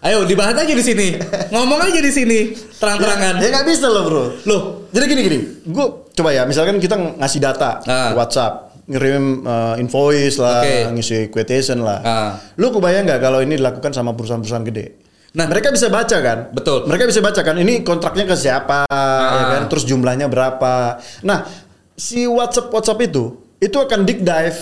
ayo 0.00 0.18
dibahas 0.22 0.54
aja 0.56 0.70
di 0.70 0.82
sini. 0.82 1.14
Ngomong 1.50 1.78
aja 1.80 1.98
di 1.98 2.10
sini, 2.10 2.50
terang-terangan. 2.74 3.38
Ya 3.38 3.48
nggak 3.50 3.66
bisa 3.66 3.86
loh 3.86 4.02
bro. 4.02 4.24
Loh. 4.46 4.62
Jadi 4.90 5.04
gini 5.06 5.20
gini, 5.22 5.38
gua 5.70 6.06
coba 6.10 6.30
ya, 6.30 6.42
misalkan 6.42 6.78
kita 6.78 6.98
ngasih 7.18 7.38
data 7.38 7.78
Ah. 7.82 8.10
WhatsApp, 8.14 8.82
ngirim 8.86 9.42
uh, 9.42 9.74
invoice 9.78 10.42
lah, 10.42 10.62
Oke. 10.62 10.90
ngisi 10.94 11.30
quotation 11.30 11.82
lah. 11.82 11.98
Ah. 12.02 12.30
Lu 12.58 12.70
kebayang 12.70 13.06
nggak 13.06 13.20
kalau 13.20 13.38
ini 13.38 13.54
dilakukan 13.54 13.90
sama 13.90 14.10
perusahaan-perusahaan 14.12 14.66
gede? 14.66 14.86
Nah. 15.32 15.48
mereka 15.48 15.72
bisa 15.72 15.88
baca 15.88 16.16
kan? 16.20 16.38
Betul. 16.52 16.84
Mereka 16.84 17.08
bisa 17.08 17.20
baca 17.20 17.40
kan, 17.40 17.56
ini 17.56 17.80
kontraknya 17.80 18.28
ke 18.28 18.36
siapa, 18.36 18.84
ya 19.32 19.44
kan? 19.56 19.62
Terus 19.72 19.88
jumlahnya 19.88 20.28
berapa? 20.28 21.00
Nah, 21.24 21.48
si 21.96 22.28
WhatsApp 22.28 22.68
WhatsApp 22.68 23.00
itu 23.08 23.24
itu 23.56 23.76
akan 23.78 24.04
dig 24.04 24.20
dive, 24.20 24.60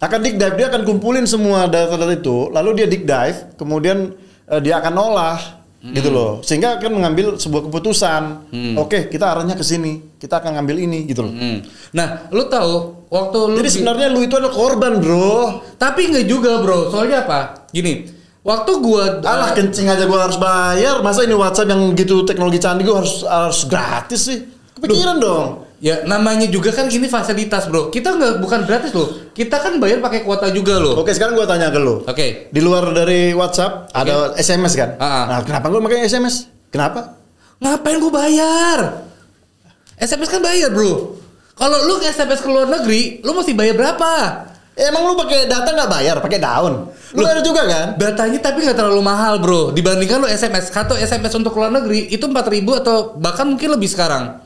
akan 0.00 0.18
dig 0.18 0.34
dive 0.34 0.56
dia 0.56 0.66
akan 0.66 0.82
kumpulin 0.82 1.22
semua 1.22 1.68
data-data 1.68 2.10
itu, 2.10 2.50
lalu 2.50 2.82
dia 2.82 2.86
dig 2.88 3.04
dive, 3.04 3.54
kemudian 3.54 4.10
eh, 4.48 4.58
dia 4.58 4.82
akan 4.82 4.94
olah 4.96 5.38
gitu 5.78 6.10
loh, 6.10 6.42
sehingga 6.42 6.82
akan 6.82 6.90
mengambil 6.90 7.38
sebuah 7.38 7.70
keputusan. 7.70 8.50
Oke, 8.74 9.06
kita 9.06 9.30
arahnya 9.30 9.54
ke 9.54 9.62
sini, 9.62 10.18
kita 10.18 10.42
akan 10.42 10.58
ngambil 10.58 10.82
ini 10.82 11.06
gitu 11.06 11.22
loh. 11.22 11.30
Hmm. 11.30 11.62
Nah, 11.94 12.26
lu 12.34 12.50
tahu 12.50 13.06
waktu 13.06 13.38
lu 13.54 13.56
Jadi 13.62 13.70
di- 13.70 13.74
sebenarnya 13.78 14.10
lu 14.10 14.26
itu 14.26 14.34
adalah 14.34 14.50
korban, 14.50 14.98
bro. 14.98 15.62
tapi 15.78 16.10
nggak 16.10 16.26
juga, 16.26 16.58
Bro. 16.58 16.90
Soalnya 16.90 17.22
apa? 17.22 17.70
Gini, 17.70 18.10
waktu 18.48 18.72
gua 18.80 19.20
Alah 19.20 19.52
kencing 19.52 19.92
aja 19.92 20.08
gua 20.08 20.24
harus 20.24 20.40
bayar. 20.40 21.04
Masa 21.04 21.28
ini 21.28 21.36
WhatsApp 21.36 21.68
yang 21.68 21.92
gitu 21.92 22.24
teknologi 22.24 22.56
canggih 22.56 22.88
gua 22.88 23.04
harus 23.04 23.20
harus 23.28 23.68
gratis 23.68 24.20
sih? 24.24 24.38
Kepikiran 24.80 25.20
dong. 25.20 25.68
ya 25.78 26.02
namanya 26.10 26.50
juga 26.50 26.74
kan 26.74 26.90
gini 26.90 27.06
fasilitas, 27.06 27.70
Bro. 27.70 27.94
Kita 27.94 28.16
nggak 28.16 28.42
bukan 28.42 28.66
gratis 28.66 28.90
loh. 28.96 29.30
Kita 29.30 29.62
kan 29.62 29.78
bayar 29.78 30.02
pakai 30.02 30.26
kuota 30.26 30.50
juga 30.50 30.80
loh. 30.80 30.98
Oke, 30.98 31.12
sekarang 31.14 31.36
gua 31.36 31.46
tanya 31.46 31.70
ke 31.70 31.78
lu. 31.78 32.02
Oke. 32.02 32.50
Di 32.50 32.60
luar 32.64 32.90
dari 32.96 33.30
WhatsApp 33.36 33.92
ada 33.94 34.34
SMS 34.34 34.74
kan? 34.74 34.98
Ah, 34.98 35.04
ah. 35.04 35.22
Nah, 35.28 35.38
kenapa 35.46 35.70
lu 35.70 35.78
pakai 35.84 36.08
SMS? 36.08 36.50
Kenapa? 36.72 37.14
Ngapain 37.62 37.98
gua 38.02 38.12
bayar? 38.26 38.78
SMS 39.98 40.30
kan 40.30 40.42
bayar, 40.42 40.70
Bro. 40.70 41.18
Kalau 41.58 41.78
lu 41.90 41.98
SMS 42.06 42.38
ke 42.38 42.48
luar 42.50 42.70
negeri, 42.70 43.18
lu 43.26 43.34
mesti 43.34 43.50
bayar 43.50 43.74
berapa? 43.74 44.14
Emang 44.78 45.10
lu 45.10 45.18
pakai 45.18 45.50
data 45.50 45.74
nggak 45.74 45.90
bayar? 45.90 46.16
Pakai 46.22 46.38
daun? 46.38 46.86
Lu 47.18 47.26
ada 47.26 47.42
juga 47.42 47.66
kan? 47.66 47.86
Datanya 47.98 48.38
tapi 48.38 48.62
nggak 48.62 48.78
terlalu 48.78 49.02
mahal 49.02 49.42
bro 49.42 49.74
Dibandingkan 49.74 50.22
lu 50.22 50.28
SMS 50.30 50.70
Satu 50.70 50.94
SMS 50.94 51.34
untuk 51.34 51.56
luar 51.58 51.74
negeri 51.74 52.06
Itu 52.14 52.30
4000 52.30 52.80
atau 52.86 53.18
bahkan 53.18 53.50
mungkin 53.50 53.74
lebih 53.74 53.90
sekarang 53.90 54.38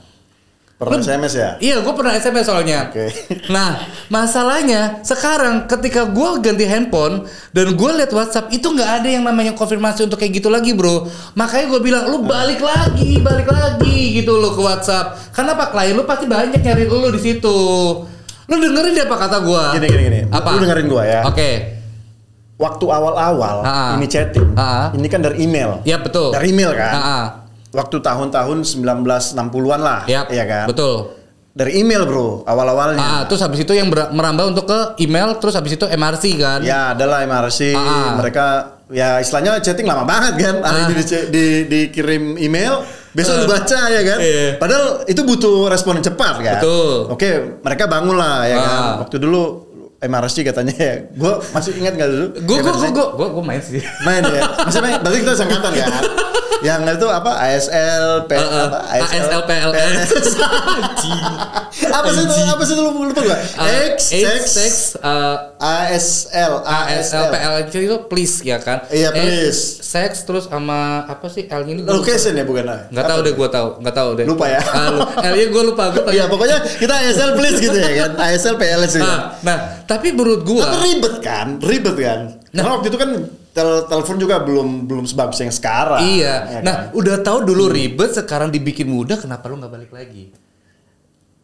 Per 0.83 0.99
SMS 0.99 1.33
ya? 1.39 1.51
Iya 1.63 1.77
gue 1.85 1.95
pernah 1.95 2.11
SMS 2.17 2.49
soalnya 2.51 2.91
Oke. 2.91 3.07
Nah 3.55 3.87
masalahnya 4.11 5.05
Sekarang 5.07 5.71
ketika 5.71 6.11
gue 6.11 6.29
ganti 6.43 6.65
handphone 6.67 7.29
Dan 7.55 7.79
gue 7.79 7.91
liat 8.03 8.11
whatsapp 8.11 8.51
Itu 8.51 8.75
nggak 8.75 9.05
ada 9.05 9.09
yang 9.13 9.23
namanya 9.23 9.55
konfirmasi 9.55 10.11
untuk 10.11 10.19
kayak 10.19 10.43
gitu 10.43 10.51
lagi 10.51 10.75
bro 10.75 11.07
Makanya 11.39 11.67
gue 11.71 11.81
bilang 11.87 12.05
Lu 12.11 12.27
balik 12.27 12.59
lagi 12.59 13.21
Balik 13.23 13.47
lagi 13.47 14.17
gitu 14.17 14.41
lo 14.43 14.57
ke 14.57 14.63
whatsapp 14.65 15.15
Karena 15.31 15.55
apa 15.55 15.71
klien 15.71 15.95
lu 15.95 16.03
pasti 16.03 16.27
banyak 16.27 16.59
nyari 16.59 16.89
lu 16.91 17.15
di 17.15 17.21
situ 17.21 17.59
Lu 18.51 18.57
dengerin 18.59 18.93
deh 18.95 19.05
apa 19.07 19.17
kata 19.19 19.37
gue 19.43 19.63
Gini 19.79 19.87
gini 19.87 20.03
gini. 20.09 20.21
Apa? 20.31 20.49
Lu 20.55 20.59
dengerin 20.63 20.87
gua 20.87 21.03
ya. 21.05 21.21
Oke 21.27 21.51
Waktu 22.59 22.85
awal-awal 22.87 23.57
ini 23.99 24.07
chatting. 24.07 24.55
Ah. 24.55 24.95
Ini 24.95 25.07
kan 25.11 25.19
dari 25.19 25.43
email. 25.43 25.83
Ya 25.83 25.99
betul 25.99 26.31
Dari 26.31 26.55
email 26.55 26.71
kan? 26.71 26.95
Ah, 26.95 27.03
ah. 27.03 27.25
Waktu 27.73 27.99
tahun-tahun 27.99 28.69
1960-an 28.69 29.81
lah, 29.81 30.05
iya 30.07 30.45
kan? 30.45 30.69
Betul. 30.69 31.23
Dari 31.53 31.85
email, 31.85 32.09
Bro, 32.09 32.49
awal-awalnya. 32.49 32.97
Ah, 32.97 33.23
terus 33.29 33.45
habis 33.45 33.61
itu 33.61 33.77
yang 33.77 33.89
merambah 33.89 34.57
untuk 34.57 34.65
ke 34.65 34.97
email, 35.05 35.37
terus 35.37 35.53
habis 35.53 35.77
itu 35.77 35.85
MRC 35.85 36.25
kan? 36.41 36.61
Ya, 36.65 36.97
adalah 36.97 37.25
MRC. 37.29 37.77
Ah. 37.77 38.17
Mereka 38.17 38.45
ya 38.89 39.21
istilahnya 39.21 39.61
chatting 39.61 39.85
lama 39.85 40.05
banget 40.09 40.41
kan. 40.41 40.55
Ah. 40.65 40.89
ini 40.89 40.97
di- 40.97 41.29
di- 41.29 41.65
dikirim 41.69 42.41
email, 42.41 42.85
besok 43.13 43.45
lu 43.45 43.47
baca 43.49 43.81
ya 43.93 44.03
kan. 44.05 44.19
Iya. 44.19 44.47
Padahal 44.57 45.05
itu 45.09 45.21
butuh 45.25 45.69
respon 45.69 46.01
yang 46.01 46.07
cepat 46.13 46.35
kan. 46.41 46.61
Betul. 46.61 47.13
Oke, 47.13 47.29
mereka 47.61 47.85
bangun 47.89 48.17
lah 48.17 48.49
ya 48.49 48.57
kan. 48.57 48.73
Ah. 48.77 48.95
Waktu 49.05 49.17
dulu 49.21 49.43
MRC 50.03 50.37
katanya 50.43 50.75
ya. 50.75 50.95
Gue 51.15 51.33
masih 51.55 51.73
ingat 51.79 51.95
nggak 51.95 52.11
dulu? 52.11 52.27
Gue 52.43 52.57
gue 52.59 52.73
gue 52.73 53.07
gue 53.15 53.29
gue 53.39 53.45
main 53.45 53.63
sih. 53.63 53.81
main 54.03 54.23
ya. 54.27 54.43
Masih 54.67 54.81
main. 54.83 54.99
Berarti 54.99 55.19
kita 55.23 55.33
sangkatan 55.39 55.73
kan. 55.77 55.93
yang 56.61 56.85
itu 56.85 57.09
apa? 57.09 57.33
ASL, 57.41 58.29
P, 58.29 58.33
Uh, 58.37 58.45
uh, 58.45 58.63
apa? 58.69 58.79
ASL, 58.93 59.41
PLS. 59.49 60.09
apa 61.97 62.09
sih 62.13 62.23
itu? 62.29 62.35
Apa 62.45 62.63
sih 62.69 62.75
itu 62.77 62.83
lupa 62.85 62.99
lupa 63.09 63.21
gue? 63.25 63.39
Uh, 63.57 63.69
X, 63.97 64.13
X, 64.13 64.43
X, 64.61 64.75
ASL, 65.57 66.53
ASL, 66.63 67.25
PLS 67.33 67.67
itu 67.73 67.97
please 68.11 68.45
ya 68.45 68.59
kan? 68.61 68.85
Iya, 68.93 69.15
please. 69.15 69.81
Sex 69.83 70.27
terus 70.29 70.51
sama 70.51 71.09
apa 71.09 71.27
sih 71.33 71.49
L 71.49 71.63
ini? 71.69 71.85
gua. 71.85 72.01
Location 72.01 72.37
ya 72.37 72.45
bukan? 72.45 72.65
Nggak 72.93 73.05
tahu 73.09 73.19
deh 73.25 73.33
gue 73.35 73.49
tahu, 73.49 73.69
nggak 73.81 73.95
tahu 73.97 74.09
deh. 74.19 74.27
Lupa 74.27 74.47
ya? 74.51 74.61
Ah, 74.61 74.91
L 75.29 75.35
nya 75.39 75.47
gue 75.49 75.63
lupa. 75.65 75.85
Gue 75.93 76.03
Iya 76.17 76.29
pokoknya 76.29 76.59
kita 76.79 76.95
ASL 77.09 77.31
please 77.39 77.59
gitu 77.61 77.79
ya 77.79 77.91
kan 78.05 78.11
ASL 78.21 78.57
PLS 78.61 78.93
gitu. 79.01 79.07
Nah, 79.07 79.39
nah, 79.41 79.59
tapi 79.87 80.13
menurut 80.13 80.43
gue, 80.45 80.61
Tapi 80.61 80.79
ribet 80.83 81.15
kan, 81.25 81.47
ribet 81.63 81.97
kan. 81.97 82.21
Karena 82.53 82.69
waktu 82.69 82.87
itu 82.93 82.99
kan 83.01 83.11
tel- 83.53 83.85
telepon 83.85 84.17
juga 84.17 84.41
belum 84.41 84.85
belum 84.85 85.05
sebagus 85.05 85.39
yang 85.39 85.53
sekarang. 85.53 86.03
iya. 86.03 86.35
ya 86.49 86.61
Nah, 86.61 86.77
kan? 86.89 86.97
udah 86.97 87.17
tahu 87.21 87.45
dulu 87.45 87.69
ribet, 87.69 88.13
sekarang 88.13 88.49
dibikin 88.49 88.89
mudah, 88.89 89.17
kenapa 89.17 89.47
lu 89.47 89.57
nggak 89.57 89.73
balik 89.73 89.93
lagi? 89.93 90.33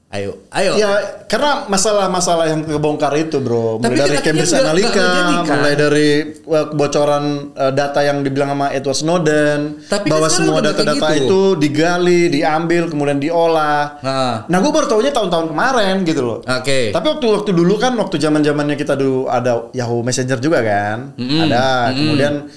Ayo, 0.09 0.41
ayo. 0.57 0.73
Ya 0.81 1.21
karena 1.29 1.69
masalah-masalah 1.69 2.49
yang 2.49 2.65
kebongkar 2.65 3.13
itu 3.21 3.45
bro 3.45 3.77
Mulai 3.77 3.93
Tapi 3.93 3.97
dari 4.01 4.17
Cambridge 4.25 4.57
Analytica 4.57 5.05
kan? 5.45 5.45
Mulai 5.61 5.75
dari 5.77 6.09
uh, 6.49 6.67
kebocoran 6.73 7.25
uh, 7.53 7.69
data 7.77 8.01
yang 8.01 8.25
dibilang 8.25 8.57
sama 8.57 8.73
Edward 8.73 8.97
Snowden 8.97 9.85
Tapi 9.85 10.09
kan 10.09 10.13
Bahwa 10.17 10.29
semua 10.33 10.65
data-data 10.65 11.13
gitu. 11.13 11.21
itu 11.29 11.41
digali, 11.61 12.33
diambil, 12.33 12.89
kemudian 12.89 13.21
diolah 13.21 14.01
Nah. 14.01 14.49
Nah 14.49 14.59
gue 14.65 14.73
baru 14.73 14.89
tahunya 14.89 15.13
tahun-tahun 15.13 15.53
kemarin 15.53 15.95
gitu 16.09 16.25
loh 16.25 16.39
Oke. 16.41 16.89
Tapi 16.89 17.05
waktu 17.05 17.27
waktu 17.29 17.51
dulu 17.53 17.77
kan 17.77 17.93
waktu 18.01 18.17
zaman 18.17 18.41
zamannya 18.41 18.81
kita 18.81 18.97
dulu 18.97 19.29
ada 19.29 19.69
Yahoo 19.77 20.01
Messenger 20.01 20.41
juga 20.41 20.65
kan, 20.65 21.13
Mm-mm. 21.21 21.45
ada. 21.45 21.93
Kemudian 21.93 22.49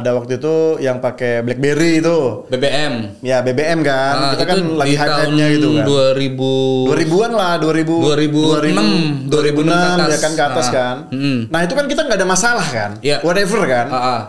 ada 0.00 0.10
waktu 0.18 0.42
itu 0.42 0.54
yang 0.82 0.98
pakai 0.98 1.44
BlackBerry 1.46 2.02
itu. 2.02 2.48
BBM. 2.50 2.92
Ya 3.22 3.38
BBM 3.44 3.80
kan. 3.86 4.14
Ah, 4.14 4.30
Kita 4.34 4.42
itu 4.42 4.50
kan 4.50 4.58
lagi 4.74 4.94
tahun 4.98 5.10
hype-nya 5.30 5.46
gitu 5.54 5.68
kan. 5.78 5.84
2000 5.86 6.90
2000-an 6.90 7.32
lah, 7.32 7.52
2000 7.62 9.30
2006, 9.30 9.30
2006 9.30 10.06
ke 10.06 10.10
ya 10.10 10.18
kan 10.18 10.32
ke 10.34 10.42
atas 10.42 10.66
atas. 10.66 10.66
kan. 10.70 10.96
Ah, 11.08 11.14
mm. 11.14 11.38
Nah, 11.48 11.60
itu 11.62 11.74
kan 11.78 11.84
kita 11.86 12.00
nggak 12.06 12.18
ada 12.18 12.28
masalah 12.28 12.66
kan. 12.66 12.90
Iya. 12.98 13.16
Whatever 13.22 13.60
kan. 13.66 13.86
Ah, 13.90 13.96
ah. 13.98 14.20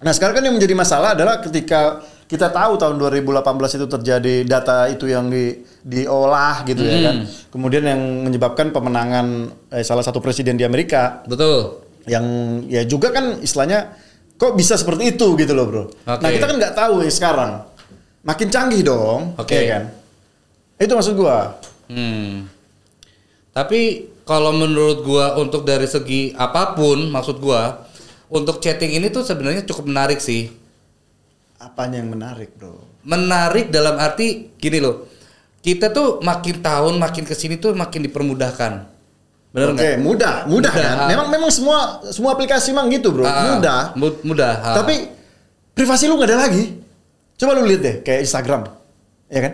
Nah, 0.00 0.12
sekarang 0.16 0.34
kan 0.40 0.44
yang 0.48 0.54
menjadi 0.56 0.74
masalah 0.74 1.12
adalah 1.12 1.44
ketika 1.44 2.00
kita 2.30 2.46
tahu 2.54 2.78
tahun 2.78 2.94
2018 3.02 3.42
itu 3.74 3.86
terjadi 3.90 4.34
data 4.46 4.86
itu 4.86 5.10
yang 5.10 5.26
di 5.26 5.66
diolah 5.82 6.62
gitu 6.62 6.86
ya 6.86 7.10
kan. 7.10 7.16
Kemudian 7.50 7.82
yang 7.82 8.00
menyebabkan 8.22 8.70
pemenangan 8.70 9.50
eh, 9.74 9.82
salah 9.82 10.06
satu 10.06 10.22
presiden 10.22 10.54
di 10.54 10.62
Amerika 10.62 11.26
Betul. 11.26 11.82
yang 12.06 12.24
ya 12.70 12.86
juga 12.86 13.10
kan 13.10 13.42
istilahnya 13.42 13.98
kok 14.40 14.56
bisa 14.56 14.80
seperti 14.80 15.12
itu 15.12 15.36
gitu 15.36 15.52
loh, 15.52 15.68
Bro. 15.68 15.84
Oke. 15.84 16.24
Nah, 16.24 16.30
kita 16.32 16.46
kan 16.48 16.56
nggak 16.56 16.74
tahu 16.74 17.04
ya 17.04 17.12
sekarang. 17.12 17.60
Makin 18.24 18.48
canggih 18.48 18.80
dong, 18.80 19.36
Oke. 19.36 19.52
ya 19.52 19.64
kan? 19.76 19.84
Itu 20.80 20.96
maksud 20.96 21.12
gua. 21.12 21.60
Hmm. 21.92 22.48
Tapi 23.52 24.08
kalau 24.24 24.56
menurut 24.56 25.04
gua 25.04 25.36
untuk 25.36 25.68
dari 25.68 25.84
segi 25.84 26.32
apa 26.32 26.72
pun 26.72 27.12
maksud 27.12 27.36
gua 27.36 27.84
untuk 28.32 28.64
chatting 28.64 28.96
ini 28.96 29.12
tuh 29.12 29.28
sebenarnya 29.28 29.68
cukup 29.68 29.84
menarik 29.92 30.24
sih. 30.24 30.48
Apanya 31.60 32.00
yang 32.00 32.08
menarik, 32.16 32.56
Bro? 32.56 32.80
Menarik 33.04 33.68
dalam 33.68 34.00
arti 34.00 34.56
gini 34.56 34.80
loh. 34.80 35.04
Kita 35.60 35.92
tuh 35.92 36.24
makin 36.24 36.64
tahun 36.64 36.96
makin 36.96 37.28
ke 37.28 37.36
sini 37.36 37.60
tuh 37.60 37.76
makin 37.76 38.08
dipermudahkan. 38.08 38.88
Bener 39.50 39.68
Oke, 39.68 39.82
nggak? 39.82 39.98
mudah, 39.98 40.34
mudah, 40.46 40.70
Mudah, 40.70 40.72
kan? 40.72 40.96
ah. 40.96 41.08
Memang 41.10 41.26
memang 41.26 41.50
semua 41.50 41.78
semua 42.08 42.30
aplikasi 42.32 42.70
memang 42.70 42.86
gitu, 42.88 43.10
Bro. 43.10 43.26
Ah, 43.26 43.58
mudah. 43.58 43.80
mu- 43.94 44.22
mudah. 44.24 44.52
ah. 44.56 44.74
Tapi 44.78 45.10
privasi 45.72 46.06
lu 46.06 46.14
nggak 46.14 46.30
ada 46.30 46.38
lagi. 46.46 46.78
Coba 47.34 47.58
lu 47.58 47.66
lihat 47.66 47.82
deh 47.82 47.96
kayak 48.00 48.22
Instagram. 48.22 48.70
Ya 49.26 49.40
kan? 49.42 49.52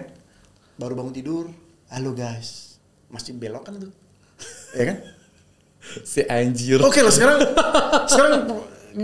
Baru 0.76 0.92
bangun 0.92 1.12
tidur, 1.12 1.48
halo 1.88 2.12
guys. 2.12 2.76
Masih 3.08 3.32
belok 3.32 3.64
kan 3.64 3.78
tuh. 3.78 3.92
ya 4.72 4.84
kan? 4.84 4.96
si 6.04 6.20
anjir. 6.22 6.76
Oke 6.78 7.00
lah 7.00 7.08
sekarang 7.08 7.40
sekarang 8.12 8.32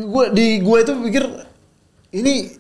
gua 0.05 0.28
di 0.28 0.61
gua 0.61 0.81
itu 0.81 0.92
pikir 1.00 1.24
ini 2.12 2.52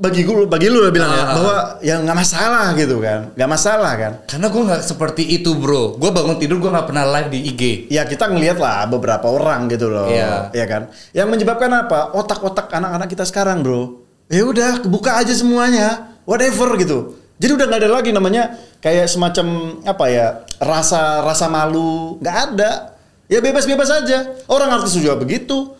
bagi 0.00 0.24
gua 0.24 0.48
bagi 0.48 0.72
lu 0.72 0.80
lah 0.80 0.88
bilang 0.88 1.12
ya 1.12 1.20
Ah. 1.20 1.26
bahwa 1.36 1.54
ya 1.84 1.94
nggak 2.00 2.16
masalah 2.16 2.66
gitu 2.72 2.96
kan. 2.98 3.20
nggak 3.36 3.50
masalah 3.52 3.92
kan. 3.94 4.12
Karena 4.24 4.46
gue 4.48 4.62
nggak 4.64 4.82
seperti 4.82 5.22
itu 5.28 5.52
bro. 5.54 6.00
Gue 6.00 6.08
bangun 6.08 6.40
tidur 6.40 6.56
gue 6.56 6.72
nggak 6.72 6.88
pernah 6.88 7.04
live 7.04 7.28
di 7.28 7.38
IG. 7.46 7.62
Ya 7.92 8.08
kita 8.08 8.26
ngelihat 8.26 8.56
lah 8.56 8.88
beberapa 8.88 9.28
orang 9.28 9.68
gitu 9.68 9.92
loh, 9.92 10.08
Iya. 10.08 10.48
ya 10.56 10.64
kan. 10.64 10.88
Yang 11.12 11.28
menyebabkan 11.28 11.70
apa? 11.76 12.16
Otak-otak 12.16 12.72
anak-anak 12.72 13.06
kita 13.06 13.28
sekarang, 13.28 13.60
bro. 13.60 14.00
Ya 14.26 14.40
udah, 14.42 14.80
kebuka 14.80 15.20
aja 15.20 15.36
semuanya, 15.36 16.16
whatever 16.24 16.72
gitu. 16.80 17.20
Jadi 17.36 17.52
udah 17.56 17.66
nggak 17.68 17.80
ada 17.84 17.90
lagi 17.90 18.10
namanya 18.10 18.56
kayak 18.78 19.04
semacam 19.04 19.46
apa 19.82 20.04
ya 20.08 20.26
rasa 20.56 21.20
rasa 21.20 21.48
malu, 21.48 22.16
nggak 22.18 22.36
ada. 22.50 22.96
Ya 23.28 23.38
bebas-bebas 23.38 23.88
aja. 23.92 24.26
Orang 24.48 24.72
artis 24.72 24.96
juga 24.96 25.14
begitu. 25.14 25.76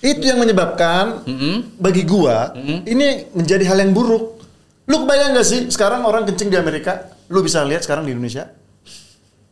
Itu 0.00 0.24
yang 0.24 0.40
menyebabkan 0.40 1.28
bagi 1.76 2.02
gua 2.02 2.56
ini 2.84 3.28
menjadi 3.30 3.64
hal 3.68 3.78
yang 3.80 3.92
buruk. 3.92 4.40
Lu 4.88 5.04
kebayang 5.04 5.36
gak 5.36 5.46
sih 5.46 5.60
sekarang 5.68 6.02
orang 6.02 6.26
kencing 6.26 6.50
di 6.50 6.56
Amerika, 6.56 7.06
lu 7.30 7.40
bisa 7.40 7.62
lihat 7.62 7.84
sekarang 7.84 8.08
di 8.08 8.16
Indonesia? 8.16 8.50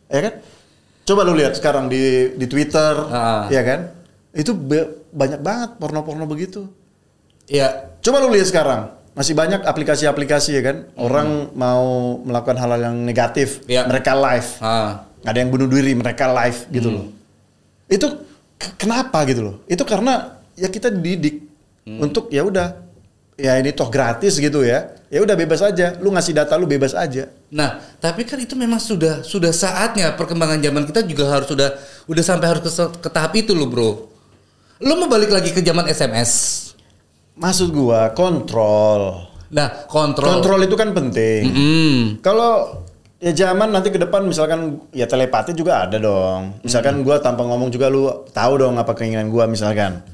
Ya 0.08 0.20
kan? 0.24 0.34
Coba 1.04 1.20
lu 1.22 1.36
lihat 1.36 1.54
sekarang 1.54 1.86
di 1.86 2.32
di 2.34 2.46
Twitter, 2.46 2.94
Ah. 3.08 3.46
ya 3.48 3.62
kan? 3.62 3.92
Itu 4.32 4.52
be- 4.52 5.04
banyak 5.08 5.40
banget 5.40 5.70
porno-porno 5.76 6.24
begitu. 6.24 6.68
Ya 7.46 7.88
Coba 7.98 8.20
lu 8.20 8.30
lihat 8.30 8.48
sekarang, 8.48 8.88
masih 9.12 9.34
banyak 9.34 9.62
aplikasi-aplikasi 9.62 10.50
ya 10.54 10.62
kan? 10.64 10.76
Orang 10.94 11.50
mau 11.52 12.16
melakukan 12.22 12.56
hal-hal 12.56 12.88
yang 12.88 12.96
negatif, 13.02 13.62
Iya. 13.68 13.84
mereka 13.84 14.16
live. 14.16 14.48
Ah. 14.58 15.04
Ada 15.22 15.38
yang 15.38 15.50
bunuh 15.50 15.66
diri, 15.66 15.92
mereka 15.92 16.30
live 16.30 16.66
gitu 16.70 16.88
loh. 16.88 17.06
Itu 17.86 18.06
kenapa 18.74 19.22
gitu 19.26 19.42
loh? 19.44 19.56
Itu 19.66 19.82
karena 19.82 20.37
ya 20.58 20.68
kita 20.68 20.90
dididik 20.90 21.46
untuk 21.86 22.28
ya 22.28 22.44
udah 22.44 22.88
ya 23.38 23.54
ini 23.56 23.70
toh 23.70 23.88
gratis 23.88 24.36
gitu 24.36 24.66
ya. 24.66 24.98
Ya 25.08 25.24
udah 25.24 25.32
bebas 25.40 25.64
aja, 25.64 25.96
lu 26.04 26.12
ngasih 26.12 26.36
data 26.36 26.52
lu 26.60 26.68
bebas 26.68 26.92
aja. 26.92 27.32
Nah, 27.48 27.80
tapi 27.96 28.28
kan 28.28 28.36
itu 28.36 28.52
memang 28.52 28.76
sudah 28.76 29.24
sudah 29.24 29.56
saatnya 29.56 30.12
perkembangan 30.12 30.60
zaman 30.60 30.84
kita 30.84 31.00
juga 31.00 31.32
harus 31.32 31.48
sudah 31.48 31.80
udah 32.04 32.20
sampai 32.20 32.44
harus 32.44 32.68
ke, 32.68 32.84
ke 33.00 33.08
tahap 33.08 33.32
itu 33.32 33.56
loh, 33.56 33.72
Bro. 33.72 33.90
Lo 34.84 34.92
mau 35.00 35.08
balik 35.08 35.32
lagi 35.32 35.56
ke 35.56 35.64
zaman 35.64 35.88
SMS. 35.88 36.30
Maksud 37.40 37.72
gua 37.72 38.12
kontrol. 38.12 39.32
Nah, 39.48 39.88
kontrol. 39.88 40.44
Kontrol 40.44 40.60
itu 40.68 40.76
kan 40.76 40.92
penting. 40.92 41.42
Hmm. 41.48 42.00
Kalau 42.20 42.84
ya 43.16 43.32
zaman 43.32 43.72
nanti 43.72 43.88
ke 43.88 43.96
depan 43.96 44.28
misalkan 44.28 44.76
ya 44.92 45.08
telepati 45.08 45.56
juga 45.56 45.88
ada 45.88 45.96
dong. 45.96 46.60
Misalkan 46.60 47.00
gua 47.00 47.16
tanpa 47.16 47.48
ngomong 47.48 47.72
juga 47.72 47.88
lu 47.88 48.28
tahu 48.28 48.60
dong 48.60 48.76
apa 48.76 48.92
keinginan 48.92 49.32
gua 49.32 49.48
misalkan. 49.48 50.04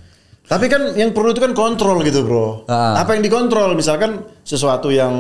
Tapi 0.45 0.69
kan 0.69 0.93
yang 0.93 1.17
perlu 1.17 1.33
itu 1.33 1.41
kan 1.41 1.57
kontrol 1.57 2.05
gitu, 2.05 2.21
Bro. 2.21 2.69
Ah. 2.69 3.01
Apa 3.01 3.17
yang 3.17 3.25
dikontrol? 3.25 3.73
Misalkan 3.73 4.23
sesuatu 4.45 4.93
yang 4.93 5.13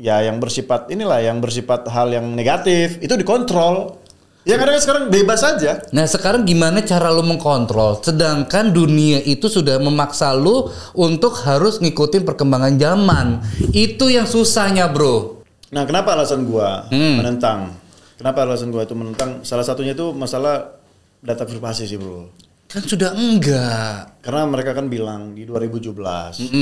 ya 0.00 0.24
yang 0.24 0.40
bersifat 0.40 0.88
inilah 0.88 1.20
yang 1.20 1.42
bersifat 1.42 1.84
hal 1.90 2.08
yang 2.08 2.32
negatif 2.32 2.96
itu 2.98 3.12
dikontrol. 3.12 4.00
Ya 4.48 4.56
kadang 4.56 4.80
sekarang 4.80 5.04
bebas 5.12 5.44
aja. 5.44 5.84
Nah, 5.92 6.08
sekarang 6.08 6.48
gimana 6.48 6.80
cara 6.80 7.12
lo 7.12 7.20
mengkontrol? 7.20 8.00
Sedangkan 8.00 8.72
dunia 8.72 9.20
itu 9.20 9.44
sudah 9.44 9.76
memaksa 9.76 10.32
lo 10.32 10.72
untuk 10.96 11.36
harus 11.44 11.84
ngikutin 11.84 12.24
perkembangan 12.24 12.80
zaman. 12.80 13.44
Itu 13.76 14.08
yang 14.08 14.24
susahnya, 14.24 14.88
Bro. 14.88 15.44
Nah, 15.68 15.84
kenapa 15.84 16.16
alasan 16.16 16.48
gua 16.48 16.88
Hmm. 16.88 17.20
menentang? 17.20 17.76
Kenapa 18.16 18.48
alasan 18.48 18.72
gua 18.72 18.88
itu 18.88 18.96
menentang? 18.96 19.44
Salah 19.44 19.68
satunya 19.68 19.92
itu 19.92 20.16
masalah 20.16 20.80
data 21.20 21.44
privasi 21.44 21.84
sih, 21.84 22.00
Bro. 22.00 22.47
Kan 22.68 22.84
sudah 22.84 23.16
enggak. 23.16 24.20
Karena 24.20 24.44
mereka 24.44 24.76
kan 24.76 24.92
bilang 24.92 25.32
di 25.32 25.48
2017 25.48 25.88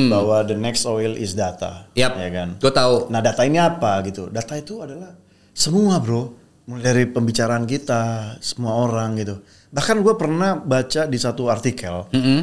bahwa 0.07 0.47
the 0.47 0.55
next 0.55 0.87
oil 0.87 1.19
is 1.19 1.35
data. 1.35 1.91
Yap. 1.99 2.15
Ya 2.15 2.31
kan? 2.31 2.49
Gue 2.63 2.71
tahu. 2.71 3.11
Nah, 3.11 3.19
data 3.19 3.43
ini 3.43 3.59
apa 3.59 4.07
gitu? 4.07 4.31
Data 4.31 4.55
itu 4.55 4.79
adalah 4.79 5.19
semua, 5.51 5.99
Bro. 5.99 6.39
Mulai 6.67 6.83
dari 6.83 7.05
pembicaraan 7.07 7.67
kita, 7.67 8.35
semua 8.39 8.79
orang 8.79 9.19
gitu. 9.19 9.39
Bahkan 9.71 10.03
gue 10.03 10.15
pernah 10.15 10.59
baca 10.59 11.07
di 11.07 11.15
satu 11.15 11.47
artikel, 11.47 12.11
Mm-mm. 12.11 12.41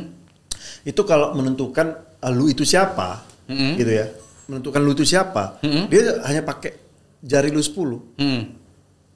itu 0.87 1.01
kalau 1.03 1.35
menentukan 1.35 1.91
uh, 2.23 2.31
lu 2.31 2.47
itu 2.47 2.63
siapa, 2.63 3.19
Mm-mm. 3.51 3.75
gitu 3.75 3.91
ya. 3.91 4.07
Menentukan 4.47 4.79
lu 4.79 4.95
itu 4.95 5.03
siapa, 5.03 5.59
Mm-mm. 5.59 5.91
dia 5.91 6.23
hanya 6.23 6.39
pakai 6.39 6.71
jari 7.19 7.51
lu 7.51 7.59
10, 7.59 8.15
Hmm. 8.15 8.41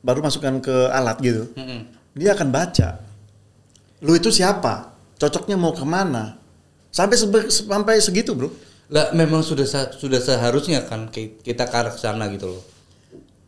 baru 0.03 0.19
masukkan 0.19 0.60
ke 0.60 0.75
alat 0.91 1.15
gitu. 1.23 1.55
Mm-mm. 1.55 1.88
Dia 2.12 2.36
akan 2.36 2.47
baca. 2.51 2.89
Lu 4.05 4.13
itu 4.13 4.29
siapa? 4.29 4.93
Cocoknya 5.17 5.57
mau 5.57 5.73
ke 5.73 5.81
mana? 5.86 6.38
Sampai 6.93 7.17
sampai 7.49 7.95
segitu, 8.01 8.33
Bro. 8.38 8.49
Lah 8.88 9.12
memang 9.12 9.43
sudah 9.43 9.67
sudah 9.97 10.21
seharusnya 10.21 10.86
kan 10.88 11.12
ki- 11.12 11.43
kita 11.43 11.67
ke 11.67 11.75
arah 11.75 11.91
sana 11.93 12.29
gitu 12.31 12.47
loh. 12.55 12.63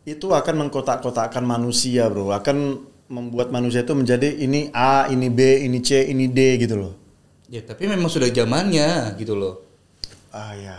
itu 0.04 0.32
akan 0.32 0.66
mengkotak-kotakkan 0.66 1.44
manusia 1.44 2.08
bro 2.08 2.32
akan 2.32 2.82
membuat 3.12 3.52
manusia 3.52 3.84
itu 3.84 3.92
menjadi 3.92 4.32
ini 4.32 4.72
A 4.72 5.06
ini 5.12 5.28
B 5.28 5.60
ini 5.60 5.78
C 5.84 6.08
ini 6.08 6.26
D 6.26 6.56
gitu 6.56 6.74
loh 6.80 6.92
Ya 7.50 7.60
tapi 7.62 7.84
memang 7.90 8.08
sudah 8.08 8.30
zamannya 8.32 9.14
gitu 9.20 9.34
loh. 9.36 9.60
ah 10.32 10.54
ya 10.56 10.78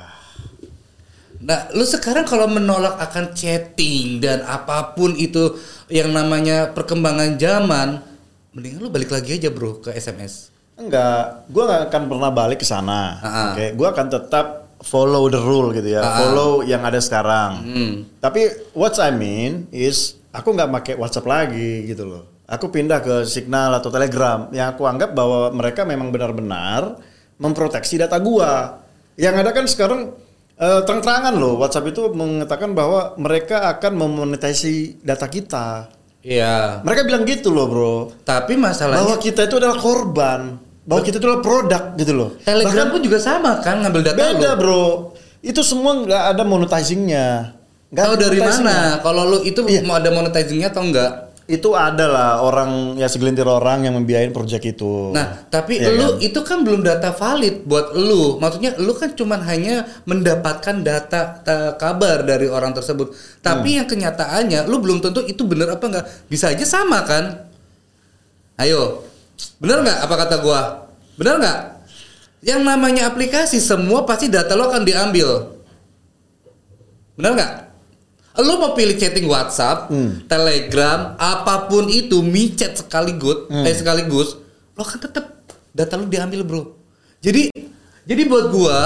Nah, 1.42 1.74
lu 1.74 1.82
sekarang 1.82 2.22
kalau 2.30 2.46
menolak 2.46 3.02
akan 3.02 3.34
chatting 3.34 4.22
dan 4.22 4.46
apa 4.46 4.94
pun 4.94 5.18
itu 5.18 5.58
yang 5.90 6.14
namanya 6.14 6.70
perkembangan 6.70 7.34
zaman, 7.42 7.98
mendingan 8.52 8.80
lu 8.80 8.90
balik 8.90 9.10
lagi 9.10 9.36
aja 9.36 9.48
bro 9.48 9.80
ke 9.80 9.92
SMS. 9.92 10.52
enggak 10.74 11.46
gua 11.48 11.64
nggak 11.66 11.82
akan 11.88 12.02
pernah 12.06 12.32
balik 12.32 12.58
ke 12.58 12.66
sana 12.66 13.02
Ah. 13.18 13.54
oke 13.54 13.66
gua 13.76 13.92
akan 13.92 14.08
tetap 14.10 14.46
follow 14.82 15.30
the 15.30 15.38
rule 15.38 15.70
gitu 15.70 15.88
ya 15.88 16.02
Ah. 16.02 16.18
follow 16.18 16.64
yang 16.64 16.82
ada 16.82 16.98
sekarang 16.98 17.52
Hmm. 17.62 17.94
tapi 18.18 18.50
what 18.74 18.98
I 18.98 19.10
mean 19.10 19.70
is 19.70 20.18
aku 20.30 20.52
nggak 20.52 20.74
pakai 20.74 20.94
WhatsApp 20.96 21.28
lagi 21.28 21.86
gitu 21.86 22.04
loh 22.04 22.24
aku 22.44 22.68
pindah 22.68 22.98
ke 23.00 23.16
Signal 23.24 23.72
atau 23.74 23.88
Telegram 23.88 24.50
yang 24.50 24.74
aku 24.74 24.84
anggap 24.84 25.14
bahwa 25.14 25.54
mereka 25.54 25.86
memang 25.86 26.10
benar-benar 26.10 26.98
memproteksi 27.38 27.96
data 27.96 28.18
gua 28.18 28.82
yang 29.16 29.38
ada 29.38 29.54
kan 29.54 29.64
sekarang 29.64 30.12
eh, 30.58 30.82
terang-terangan 30.82 31.36
loh 31.36 31.56
WhatsApp 31.56 31.88
itu 31.88 32.10
mengatakan 32.10 32.74
bahwa 32.74 33.14
mereka 33.16 33.70
akan 33.70 33.96
memonetisasi 33.96 35.00
data 35.00 35.26
kita 35.26 35.94
Iya. 36.22 36.86
mereka 36.86 37.02
bilang 37.02 37.26
gitu 37.26 37.50
loh 37.50 37.66
bro 37.66 37.96
Tapi 38.22 38.54
bahwa 38.54 38.70
masalahnya 38.70 39.18
kita 39.18 39.50
itu 39.50 39.56
adalah 39.58 39.78
korban 39.78 40.62
bahwa 40.82 41.02
kita 41.02 41.18
itu 41.18 41.26
adalah 41.26 41.42
produk 41.42 41.84
gitu 41.96 42.14
loh 42.14 42.30
Telegram 42.42 42.88
pun 42.90 43.02
juga 43.02 43.18
sama 43.18 43.58
kan 43.60 43.82
ngambil 43.82 44.02
data 44.06 44.18
beda 44.18 44.50
lu. 44.54 44.60
bro 44.60 44.86
itu 45.42 45.62
semua 45.62 45.98
nggak 45.98 46.24
ada 46.34 46.44
monetizingnya 46.46 47.58
Tahu 47.92 48.16
dari 48.16 48.40
mana? 48.40 49.04
Kalau 49.04 49.28
lu 49.28 49.38
itu 49.44 49.60
Iya. 49.68 49.84
mau 49.84 50.00
ada 50.00 50.08
monetizingnya 50.08 50.72
atau 50.72 50.80
enggak? 50.80 51.31
Itu 51.52 51.76
ada 51.76 52.08
lah 52.08 52.32
orang 52.40 52.96
ya 52.96 53.12
segelintir 53.12 53.44
orang 53.44 53.84
yang 53.84 54.00
membiayain 54.00 54.32
proyek 54.32 54.72
itu. 54.72 55.12
Nah, 55.12 55.44
tapi 55.52 55.84
Iya 55.84 55.92
lu 55.92 56.08
kan? 56.16 56.24
itu 56.24 56.40
kan 56.42 56.58
belum 56.64 56.80
data 56.80 57.12
valid 57.12 57.68
buat 57.68 57.92
lu. 57.92 58.40
Maksudnya 58.40 58.80
lu 58.80 58.96
kan 58.96 59.12
cuman 59.12 59.44
hanya 59.44 59.84
mendapatkan 60.08 60.80
data 60.80 61.44
ta- 61.44 61.76
kabar 61.76 62.24
dari 62.24 62.48
orang 62.48 62.72
tersebut. 62.72 63.12
Tapi 63.40 63.76
Hmm. 63.76 63.78
yang 63.84 63.88
kenyataannya 63.88 64.66
lu 64.66 64.80
belum 64.80 65.04
tentu 65.04 65.20
itu 65.22 65.44
bener 65.44 65.68
apa 65.70 65.84
enggak. 65.84 66.06
Bisa 66.26 66.48
aja 66.50 66.64
sama 66.64 67.04
kan? 67.04 67.44
Ayo. 68.56 69.04
Bener 69.60 69.84
nggak 69.84 70.00
apa 70.08 70.16
kata 70.18 70.36
gua? 70.40 70.88
Bener 71.20 71.36
nggak? 71.38 71.60
Yang 72.42 72.62
namanya 72.64 73.06
aplikasi 73.06 73.60
semua 73.60 74.08
pasti 74.08 74.26
data 74.26 74.56
lo 74.56 74.72
akan 74.72 74.82
diambil. 74.82 75.52
Bener 77.14 77.32
nggak? 77.36 77.52
Lu 78.40 78.56
mau 78.56 78.72
pilih 78.72 78.96
chatting 78.96 79.28
WhatsApp, 79.28 79.92
Hmm. 79.92 80.24
Telegram, 80.24 81.20
apa 81.20 81.68
pun 81.68 81.92
itu, 81.92 82.24
micet 82.24 82.80
sekaligus, 82.80 83.52
Hmm. 83.52 83.68
eh 83.68 83.76
sekaligus, 83.76 84.40
lo 84.72 84.84
kan 84.88 85.04
tetap 85.04 85.44
data 85.76 86.00
lu 86.00 86.08
diambil 86.08 86.48
bro. 86.48 86.64
Jadi, 87.20 87.52
jadi 88.08 88.22
buat 88.26 88.48
gua, 88.48 88.80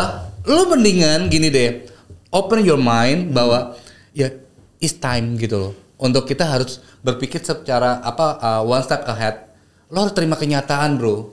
lo 0.49 0.65
mendingan 0.73 1.29
gini 1.29 1.53
deh, 1.53 1.85
open 2.33 2.65
your 2.65 2.81
mind 2.81 3.37
bahwa 3.37 3.77
ya 4.17 4.33
it's 4.81 4.97
time 4.97 5.37
gitu 5.37 5.61
loh. 5.61 5.73
Untuk 5.95 6.25
kita 6.25 6.43
harus 6.43 6.81
berpikir 6.99 7.39
secara 7.39 8.01
apa 8.01 8.41
uh, 8.41 8.61
one 8.65 8.81
step 8.81 9.05
ahead. 9.07 9.45
Lo 9.93 10.03
harus 10.03 10.11
terima 10.11 10.35
kenyataan 10.35 10.97
bro. 10.97 11.31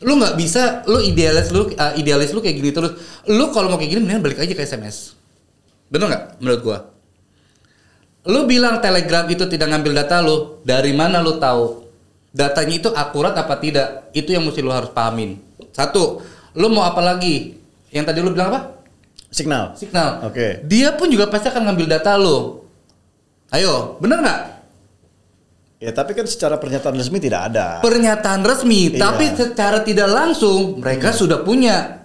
Lu 0.00 0.16
nggak 0.16 0.32
bisa, 0.38 0.80
lu 0.88 1.02
idealis 1.04 1.52
lu 1.52 1.68
uh, 1.74 1.92
idealis 1.92 2.32
lu 2.32 2.40
kayak 2.40 2.56
gini 2.56 2.70
terus. 2.72 2.96
Lu 3.28 3.52
kalau 3.52 3.68
mau 3.68 3.76
kayak 3.76 3.92
gini 3.92 4.00
mendingan 4.00 4.24
balik 4.24 4.40
aja 4.40 4.54
ke 4.56 4.62
SMS. 4.64 5.12
Bener 5.92 6.08
nggak 6.08 6.24
menurut 6.40 6.60
gua? 6.64 6.78
Lu 8.28 8.44
bilang 8.44 8.84
Telegram 8.84 9.24
itu 9.26 9.48
tidak 9.48 9.72
ngambil 9.72 10.04
data 10.04 10.20
lu, 10.20 10.60
dari 10.60 10.92
mana 10.92 11.24
lu 11.24 11.40
tahu? 11.40 11.88
Datanya 12.30 12.74
itu 12.76 12.88
akurat 12.92 13.32
apa 13.32 13.56
tidak? 13.56 14.12
Itu 14.12 14.30
yang 14.36 14.44
mesti 14.44 14.60
lu 14.60 14.70
harus 14.70 14.92
pahamin. 14.92 15.40
Satu, 15.72 16.20
lu 16.54 16.68
mau 16.68 16.84
apa 16.84 17.00
lagi? 17.00 17.56
Yang 17.90 18.04
tadi 18.12 18.18
lu 18.20 18.30
bilang 18.30 18.52
apa? 18.52 18.60
Signal. 19.32 19.72
Signal. 19.74 20.26
Oke. 20.28 20.62
Dia 20.68 20.94
pun 20.94 21.08
juga 21.08 21.30
pasti 21.32 21.48
akan 21.48 21.70
ngambil 21.70 21.86
data 21.96 22.14
lu. 22.20 22.60
Ayo, 23.50 23.98
bener 23.98 24.20
nggak? 24.22 24.40
Ya 25.80 25.90
tapi 25.96 26.12
kan 26.12 26.28
secara 26.28 26.60
pernyataan 26.60 26.92
resmi 26.92 27.18
tidak 27.18 27.48
ada. 27.50 27.80
Pernyataan 27.80 28.44
resmi, 28.44 28.92
Iya. 28.94 29.00
tapi 29.00 29.32
secara 29.32 29.80
tidak 29.80 30.12
langsung 30.12 30.76
mereka 30.76 31.08
sudah 31.08 31.40
punya. 31.40 31.99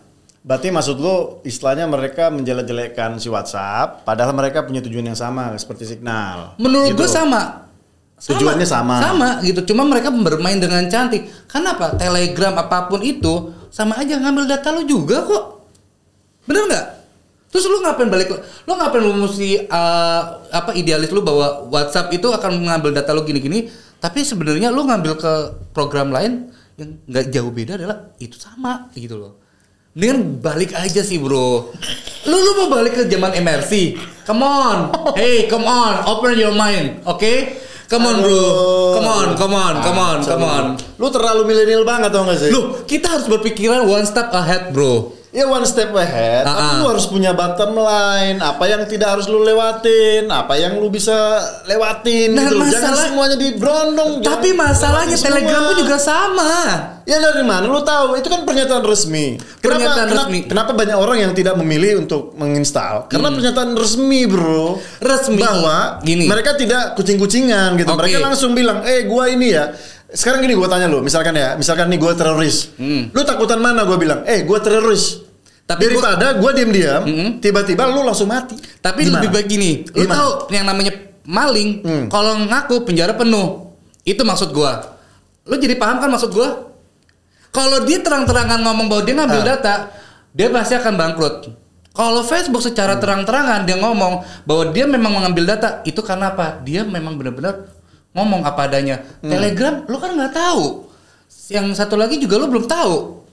Berarti 0.45 0.69
maksud 0.69 1.01
lo 1.01 1.41
istilahnya 1.41 1.89
mereka 1.89 2.29
menjelek-jelekkan 2.29 3.17
si 3.17 3.34
WhatsApp, 3.34 4.05
padahal 4.05 4.29
mereka 4.38 4.62
punya 4.62 4.77
tujuan 4.86 5.10
yang 5.10 5.17
sama 5.17 5.58
seperti 5.58 5.89
signal. 5.89 6.53
Menurut 6.62 6.93
Gitu. 6.93 7.01
gue 7.01 7.10
sama. 7.10 7.65
Tujuannya 8.15 8.67
sama. 8.69 8.95
Sama 9.01 9.29
gitu. 9.41 9.73
Cuma 9.73 9.84
mereka 9.89 10.13
bermain 10.13 10.62
dengan 10.62 10.86
cantik. 10.86 11.25
Kenapa? 11.49 11.97
Telegram 11.97 12.62
apa 12.62 12.86
pun 12.86 13.01
itu 13.01 13.58
sama 13.73 13.97
aja 13.97 14.21
ngambil 14.21 14.45
data 14.45 14.69
lu 14.69 14.86
juga 14.86 15.25
kok. 15.25 15.65
Bener 16.45 16.63
nggak? 16.69 16.86
Terus 17.49 17.65
lu 17.65 17.81
ngapain 17.81 18.08
balik? 18.08 18.29
Lu 18.69 18.77
ngapain 18.77 19.01
lu 19.01 19.17
mesti 19.17 19.65
uh, 19.65 20.21
apa 20.53 20.77
idealis 20.77 21.10
lu 21.10 21.25
bahwa 21.25 21.67
WhatsApp 21.73 22.13
itu 22.13 22.29
akan 22.29 22.62
mengambil 22.62 22.93
data 22.93 23.17
lu 23.17 23.25
gini-gini, 23.25 23.67
tapi 23.97 24.21
sebenarnya 24.21 24.69
lu 24.69 24.86
ngambil 24.86 25.17
ke 25.17 25.34
program 25.73 26.13
lain 26.13 26.53
yang 26.77 27.01
nggak 27.10 27.25
jauh 27.34 27.49
beda 27.49 27.81
adalah 27.81 28.13
itu 28.21 28.38
sama 28.38 28.93
gitu 28.93 29.17
loh. 29.17 29.44
Mendingan 29.95 30.43
balik 30.43 30.75
aja 30.75 30.99
sih 30.99 31.15
bro. 31.15 31.71
Lu 32.27 32.36
lu 32.36 32.51
mau 32.60 32.67
balik 32.69 32.99
ke 32.99 33.03
zaman 33.08 33.31
MRC? 33.31 33.95
Come 34.27 34.43
on, 34.43 34.91
hey 35.15 35.47
come 35.47 35.63
on, 35.63 36.03
open 36.03 36.36
your 36.36 36.51
mind, 36.51 36.99
oke? 37.08 37.23
Come 37.88 38.03
on 38.03 38.19
bro, 38.19 38.43
come 38.91 39.08
on, 39.08 39.27
come 39.39 39.55
on, 39.55 39.73
come 39.79 39.95
on, 39.97 40.17
come 40.19 40.43
on. 40.43 40.63
Lu 40.99 41.08
terlalu 41.08 41.47
milenial 41.47 41.88
banget 41.88 42.12
tau 42.12 42.27
gak 42.27 42.43
sih? 42.43 42.51
Lu 42.51 42.84
kita 42.84 43.08
harus 43.08 43.31
berpikiran 43.31 43.88
one 43.88 44.03
step 44.03 44.36
ahead 44.36 44.75
bro. 44.75 45.15
Ya 45.31 45.47
one 45.47 45.63
step 45.63 45.91
ahead, 45.91 46.43
Ah, 46.43 46.47
tapi 46.49 46.63
ah. 46.65 46.75
lu 46.75 46.86
harus 46.89 47.08
punya 47.08 47.31
bottom 47.31 47.75
line, 47.75 48.39
apa 48.39 48.63
yang 48.65 48.84
tidak 48.88 49.15
harus 49.15 49.31
lu 49.31 49.43
lewatin, 49.43 50.27
apa 50.27 50.55
yang 50.55 50.75
lu 50.75 50.91
bisa 50.91 51.39
lewatin 51.63 52.36
Nah, 52.36 52.43
gitu 52.43 52.55
loh. 52.55 52.67
Jangan 52.67 52.84
masalah- 52.91 53.08
semuanya 53.08 53.38
diberondong. 53.38 54.12
Tapi 54.19 54.49
jangan 54.49 54.60
masalahnya 54.60 55.15
Telegram 55.15 55.62
pun 55.62 55.75
juga 55.79 55.97
sama. 55.99 56.51
Ya 57.06 57.22
dari 57.22 57.46
mana 57.46 57.70
lu 57.70 57.86
tahu? 57.86 58.18
Itu 58.18 58.34
kan 58.34 58.41
pernyataan 58.50 58.82
resmi. 58.82 59.38
Pernyataan 59.62 60.10
kenapa, 60.10 60.26
resmi. 60.26 60.39
Kenapa 60.50 60.72
banyak 60.74 60.98
orang 60.98 61.18
yang 61.22 61.32
tidak 61.38 61.54
memilih 61.54 62.02
untuk 62.02 62.34
menginstal? 62.34 63.06
Karena 63.13 63.30
pernyataan 63.30 63.78
resmi, 63.78 64.26
Bro. 64.26 64.82
Hmm. 64.82 65.06
Resmi. 65.06 65.38
Bahwa 65.38 66.02
Gini. 66.02 66.26
mereka 66.26 66.58
tidak 66.58 66.98
kucing-kucingan 66.98 67.78
gitu. 67.78 67.94
Oke. 67.94 68.10
Mereka 68.10 68.18
langsung 68.18 68.58
bilang, 68.58 68.82
"Eh, 68.89 69.06
gua 69.06 69.30
ini 69.30 69.54
ya." 69.54 69.70
Sekarang 70.10 70.41
gini 70.41 70.58
gua 70.58 70.65
tanya 70.65 70.89
lu, 70.89 71.06
misalkan 71.06 71.38
ya, 71.38 71.54
misalkan 71.54 71.94
nih 71.94 72.00
gua 72.02 72.18
teroris. 72.18 72.74
Hmm. 72.74 73.13
Lu 73.13 73.22
takutan 73.22 73.62
mana 73.62 73.86
gua 73.86 74.02
bilang? 74.02 74.20
"Eh, 74.26 74.41
gua 74.41 74.58
teroris." 74.58 75.22
Tapi 75.65 75.82
daripada 75.86 76.38
gua 76.38 76.54
diam-diam, 76.54 77.02
Mm-mm. 77.06 77.30
tiba-tiba 77.41 77.89
lu 77.89 78.06
langsung 78.06 78.30
mati. 78.30 78.54
Tapi 78.82 79.06
Gimana? 79.06 79.18
lebih 79.18 79.30
baik 79.34 79.48
gini, 79.50 79.82
lu 79.98 80.06
tahu 80.06 80.54
yang 80.54 80.62
namanya 80.65 80.94
maling, 81.26 81.82
Hmm. 81.82 82.06
kalau 82.10 82.38
ngaku 82.38 82.86
penjara 82.86 83.18
penuh. 83.18 83.65
Itu 84.06 84.22
maksud 84.22 84.54
gua. 84.54 84.94
Lu 85.46 85.58
jadi 85.58 85.74
paham 85.74 85.98
kan 85.98 86.10
maksud 86.10 86.30
gua? 86.34 86.74
Kalau 87.56 87.88
dia 87.88 88.04
terang-terangan 88.04 88.60
ngomong 88.60 88.91
bahwa 88.91 89.04
dia 89.08 89.15
ngambil 89.15 89.41
Ah. 89.41 89.48
data, 89.56 89.74
dia 90.30 90.52
pasti 90.52 90.76
akan 90.76 90.94
bangkrut. 90.94 91.36
Kalau 91.96 92.22
Facebook 92.22 92.60
Hmm. 92.60 92.68
secara 92.68 93.00
terang-terangan 93.00 93.63
dia 93.63 93.80
ngomong 93.80 94.20
bahwa 94.44 94.63
dia 94.76 94.84
memang 94.84 95.15
mengambil 95.15 95.56
data, 95.56 95.80
itu 95.88 96.04
karena 96.04 96.36
apa? 96.36 96.60
Dia 96.60 96.84
memang 96.84 97.15
benar-benar 97.15 97.72
ngomong 98.12 98.44
apa 98.44 98.68
adanya. 98.68 99.00
Hmm. 99.24 99.32
Telegram 99.32 99.88
lu 99.88 99.96
kan 99.96 100.12
nggak 100.12 100.36
tahu. 100.36 100.91
Yang 101.48 101.80
satu 101.80 101.96
lagi 101.96 102.20
juga 102.20 102.36
lu 102.36 102.52
belum 102.52 102.68
tahu. 102.68 103.24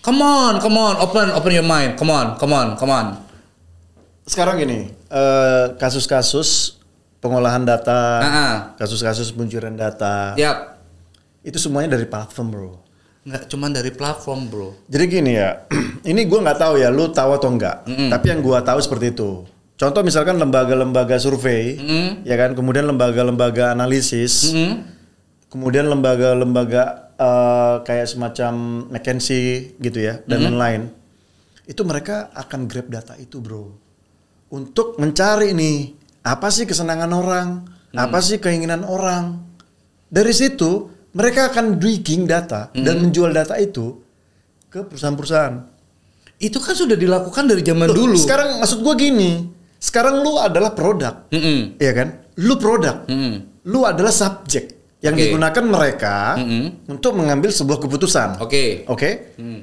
Come 0.00 0.22
on, 0.22 0.54
come 0.62 0.78
on, 0.78 0.94
open 0.96 1.34
open 1.34 1.50
your 1.50 1.66
mind. 1.66 1.98
Come 1.98 2.08
on, 2.08 2.38
come 2.38 2.54
on, 2.54 2.78
come 2.78 2.88
on. 2.88 3.18
Sekarang 4.24 4.56
gini, 4.56 4.86
eh, 5.10 5.64
kasus-kasus 5.74 6.78
pengolahan 7.18 7.66
data, 7.66 8.00
Ah-ah. 8.16 8.54
kasus-kasus 8.78 9.34
pencurian 9.34 9.74
data, 9.74 10.38
Yap. 10.38 10.78
itu 11.42 11.58
semuanya 11.58 11.98
dari 11.98 12.06
platform, 12.06 12.46
Bro. 12.48 12.70
Nggak 13.20 13.52
cuma 13.52 13.68
dari 13.68 13.92
platform 13.92 14.40
bro. 14.48 14.68
Jadi 14.88 15.04
gini 15.08 15.32
ya, 15.36 15.68
ini 16.10 16.24
gua 16.24 16.40
nggak 16.40 16.58
tahu 16.60 16.74
ya, 16.80 16.88
lu 16.88 17.12
tahu 17.12 17.36
atau 17.36 17.52
enggak. 17.52 17.84
Mm-mm. 17.84 18.08
Tapi 18.08 18.26
yang 18.32 18.40
gua 18.40 18.64
tahu 18.64 18.80
seperti 18.80 19.12
itu. 19.12 19.44
Contoh 19.76 20.00
misalkan 20.04 20.36
lembaga-lembaga 20.36 21.16
survei, 21.20 21.76
Mm-mm. 21.76 22.24
ya 22.24 22.36
kan, 22.36 22.56
kemudian 22.56 22.88
lembaga-lembaga 22.88 23.72
analisis, 23.76 24.52
Mm-mm. 24.52 24.84
kemudian 25.52 25.88
lembaga-lembaga 25.88 27.12
eh, 27.16 27.76
kayak 27.84 28.08
semacam 28.08 28.52
McKinsey 28.88 29.76
gitu 29.80 30.00
ya, 30.00 30.20
dan 30.24 30.44
lain-lain. 30.48 30.92
Itu 31.68 31.84
mereka 31.84 32.32
akan 32.32 32.68
grab 32.68 32.88
data 32.88 33.16
itu, 33.20 33.40
bro, 33.40 33.72
untuk 34.52 34.96
mencari 35.00 35.52
nih 35.52 35.96
apa 36.24 36.52
sih 36.52 36.68
kesenangan 36.68 37.12
orang, 37.12 37.48
apa 37.96 38.18
sih 38.20 38.36
keinginan 38.36 38.84
orang. 38.84 39.40
Dari 40.10 40.34
situ 40.34 40.89
mereka 41.10 41.50
akan 41.50 41.78
digging 41.78 42.26
data 42.26 42.70
dan 42.70 43.02
menjual 43.02 43.34
data 43.34 43.58
itu 43.58 43.98
ke 44.70 44.86
perusahaan-perusahaan. 44.86 45.54
Itu 46.40 46.62
kan 46.62 46.72
sudah 46.72 46.96
dilakukan 46.96 47.44
dari 47.50 47.60
zaman 47.60 47.90
Loh, 47.90 47.96
dulu. 48.06 48.16
Sekarang 48.16 48.62
maksud 48.62 48.80
gua 48.80 48.94
gini, 48.96 49.44
sekarang 49.76 50.24
lu 50.24 50.40
adalah 50.40 50.72
produk, 50.72 51.28
Mm-mm. 51.28 51.76
Iya 51.76 51.92
kan? 51.92 52.08
Lu 52.40 52.56
produk, 52.56 53.04
Mm-mm. 53.10 53.64
lu 53.68 53.84
adalah 53.84 54.14
subjek 54.14 54.96
yang 55.04 55.16
Oke. 55.16 55.20
digunakan 55.28 55.64
mereka 55.64 56.36
Mm-mm. 56.40 56.88
untuk 56.88 57.12
mengambil 57.16 57.52
sebuah 57.52 57.80
keputusan. 57.80 58.40
Oke. 58.40 58.88
Oke? 58.88 59.36
Mm. 59.36 59.60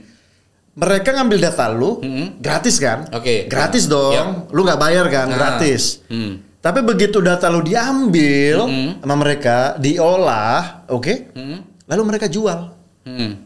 Mereka 0.77 1.09
ngambil 1.17 1.37
data 1.41 1.65
lu 1.73 1.97
Mm-mm. 2.03 2.37
gratis 2.37 2.77
kan? 2.77 3.09
Oke. 3.09 3.49
Gratis 3.49 3.89
dong. 3.89 4.45
Lu 4.53 4.61
nggak 4.61 4.77
bayar 4.77 5.05
kan? 5.09 5.33
Nah. 5.33 5.37
Gratis. 5.37 6.05
Mm. 6.09 6.45
Tapi 6.67 6.83
begitu 6.83 7.23
data 7.23 7.47
lu 7.47 7.63
diambil 7.63 8.67
Mm-mm. 8.67 8.99
sama 8.99 9.15
mereka, 9.15 9.79
diolah, 9.79 10.83
oke? 10.91 11.31
Mm. 11.31 11.87
Lalu 11.87 12.01
mereka 12.03 12.27
jual 12.27 12.75
Mm. 13.07 13.39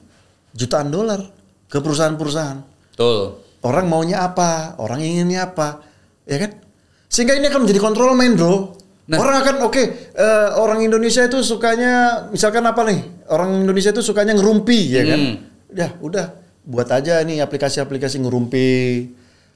jutaan 0.58 0.90
dolar 0.90 1.22
ke 1.70 1.78
perusahaan-perusahaan. 1.78 2.66
Betul. 2.98 3.46
Orang 3.62 3.86
maunya 3.94 4.26
apa? 4.26 4.74
Orang 4.82 5.06
inginnya 5.06 5.54
apa? 5.54 5.86
Ya 6.26 6.42
kan? 6.42 6.58
Sehingga 7.06 7.38
ini 7.38 7.46
akan 7.46 7.70
menjadi 7.70 7.78
kontrol 7.78 8.18
main, 8.18 8.34
Bro. 8.34 8.74
Nah. 9.06 9.22
Orang 9.22 9.38
akan 9.38 9.70
oke, 9.70 9.84
eh, 10.18 10.50
orang 10.58 10.82
Indonesia 10.82 11.22
itu 11.22 11.46
sukanya 11.46 12.26
misalkan 12.34 12.66
apa 12.66 12.82
nih? 12.90 13.30
Orang 13.30 13.54
Indonesia 13.62 13.94
itu 13.94 14.02
sukanya 14.02 14.34
ngerumpi, 14.34 14.98
ya 14.98 15.06
kan? 15.06 15.20
Hmm. 15.22 15.36
Ya, 15.78 15.94
udah 16.02 16.34
buat 16.66 16.90
aja 16.90 17.22
nih 17.22 17.38
aplikasi-aplikasi 17.46 18.18
ngerumpi. 18.18 18.72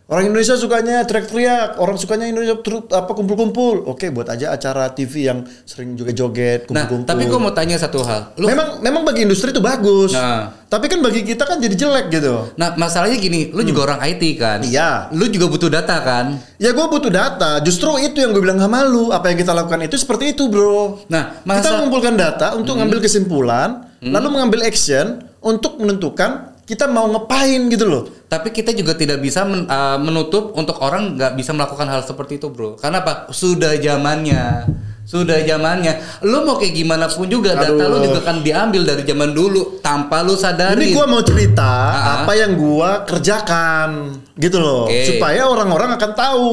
Orang 0.05 0.29
Indonesia 0.29 0.53
sukanya 0.53 1.01
teriak-teriak, 1.01 1.81
orang 1.81 1.97
sukanya 1.97 2.29
Indonesia 2.29 2.61
terus 2.61 2.85
apa 2.93 3.09
kumpul-kumpul. 3.09 3.89
Oke, 3.89 4.13
buat 4.13 4.29
aja 4.29 4.53
acara 4.53 4.93
TV 4.93 5.25
yang 5.25 5.41
sering 5.65 5.97
juga 5.97 6.13
joget, 6.13 6.69
Nah, 6.69 6.85
kumpul-kumpul. 6.85 7.09
tapi 7.09 7.25
gue 7.25 7.39
mau 7.41 7.49
tanya 7.49 7.73
satu 7.73 8.05
hal. 8.05 8.37
Lu, 8.37 8.45
memang 8.45 8.85
memang 8.85 9.01
bagi 9.01 9.25
industri 9.25 9.49
itu 9.49 9.57
bagus. 9.57 10.13
Nah. 10.13 10.53
Tapi 10.69 10.93
kan 10.93 11.01
bagi 11.01 11.25
kita 11.25 11.49
kan 11.49 11.57
jadi 11.57 11.73
jelek 11.73 12.13
gitu. 12.13 12.53
nah 12.53 12.77
masalahnya 12.77 13.17
gini, 13.17 13.49
lu 13.49 13.65
juga 13.65 13.89
orang 13.89 14.05
IT 14.05 14.37
kan? 14.37 14.61
Hmm. 14.61 14.69
Iya. 14.69 15.09
Lu 15.09 15.25
juga 15.25 15.49
butuh 15.49 15.73
data 15.73 15.97
kan? 15.97 16.37
Ya 16.61 16.69
gue 16.69 16.85
butuh 16.85 17.09
data. 17.09 17.57
Justru 17.65 17.97
itu 17.97 18.21
yang 18.21 18.29
gue 18.29 18.45
bilang 18.45 18.61
sama 18.61 18.85
lu. 18.85 19.09
Apa 19.09 19.33
yang 19.33 19.41
kita 19.41 19.57
lakukan 19.57 19.89
itu 19.89 19.97
seperti 19.97 20.37
itu, 20.37 20.45
bro. 20.53 21.01
Nah, 21.09 21.41
kita 21.41 21.49
masa 21.49 21.81
mengumpulkan 21.81 22.13
data 22.13 22.53
untuk 22.53 22.77
Hmm. 22.77 22.85
ngambil 22.85 23.01
kesimpulan, 23.01 23.89
lalu 24.05 24.27
mengambil 24.29 24.69
action 24.69 25.25
untuk 25.41 25.81
menentukan 25.81 26.53
kita 26.65 26.85
mau 26.85 27.05
ngapain 27.07 27.69
gitu 27.69 27.85
loh. 27.85 28.03
tapi 28.25 28.49
kita 28.49 28.73
juga 28.73 28.91
tidak 28.91 29.21
bisa 29.21 29.45
men- 29.45 29.63
uh, 29.63 29.95
menutup 29.95 30.51
untuk 30.53 30.81
orang 30.81 31.13
nggak 31.13 31.33
bisa 31.33 31.53
melakukan 31.53 31.85
hal 31.85 32.01
seperti 32.01 32.35
itu, 32.35 32.49
bro. 32.49 32.75
Karena 32.75 32.99
apa? 32.99 33.29
Sudah 33.29 33.77
zamannya. 33.77 34.65
Sudah 35.05 35.39
zamannya. 35.39 36.01
Lu 36.21 36.41
mau 36.41 36.57
kayak 36.57 36.73
gimana 36.73 37.05
pun 37.05 37.29
juga 37.29 37.53
data 37.53 37.69
lu 37.69 38.01
Aduh. 38.01 38.09
juga 38.09 38.25
kan 38.25 38.41
diambil 38.41 38.81
dari 38.83 39.05
zaman 39.05 39.31
dulu 39.31 39.77
tanpa 39.79 40.19
lu 40.19 40.33
sadari. 40.33 40.89
Ini 40.89 40.97
gue 40.97 41.05
mau 41.05 41.21
cerita 41.21 41.61
Ah. 41.63 42.03
apa 42.19 42.33
yang 42.33 42.57
gue 42.57 42.89
kerjakan 43.05 43.89
gitu 44.35 44.57
loh, 44.57 44.89
Oke. 44.89 45.05
supaya 45.07 45.45
orang-orang 45.45 45.93
akan 45.93 46.11
tahu 46.11 46.49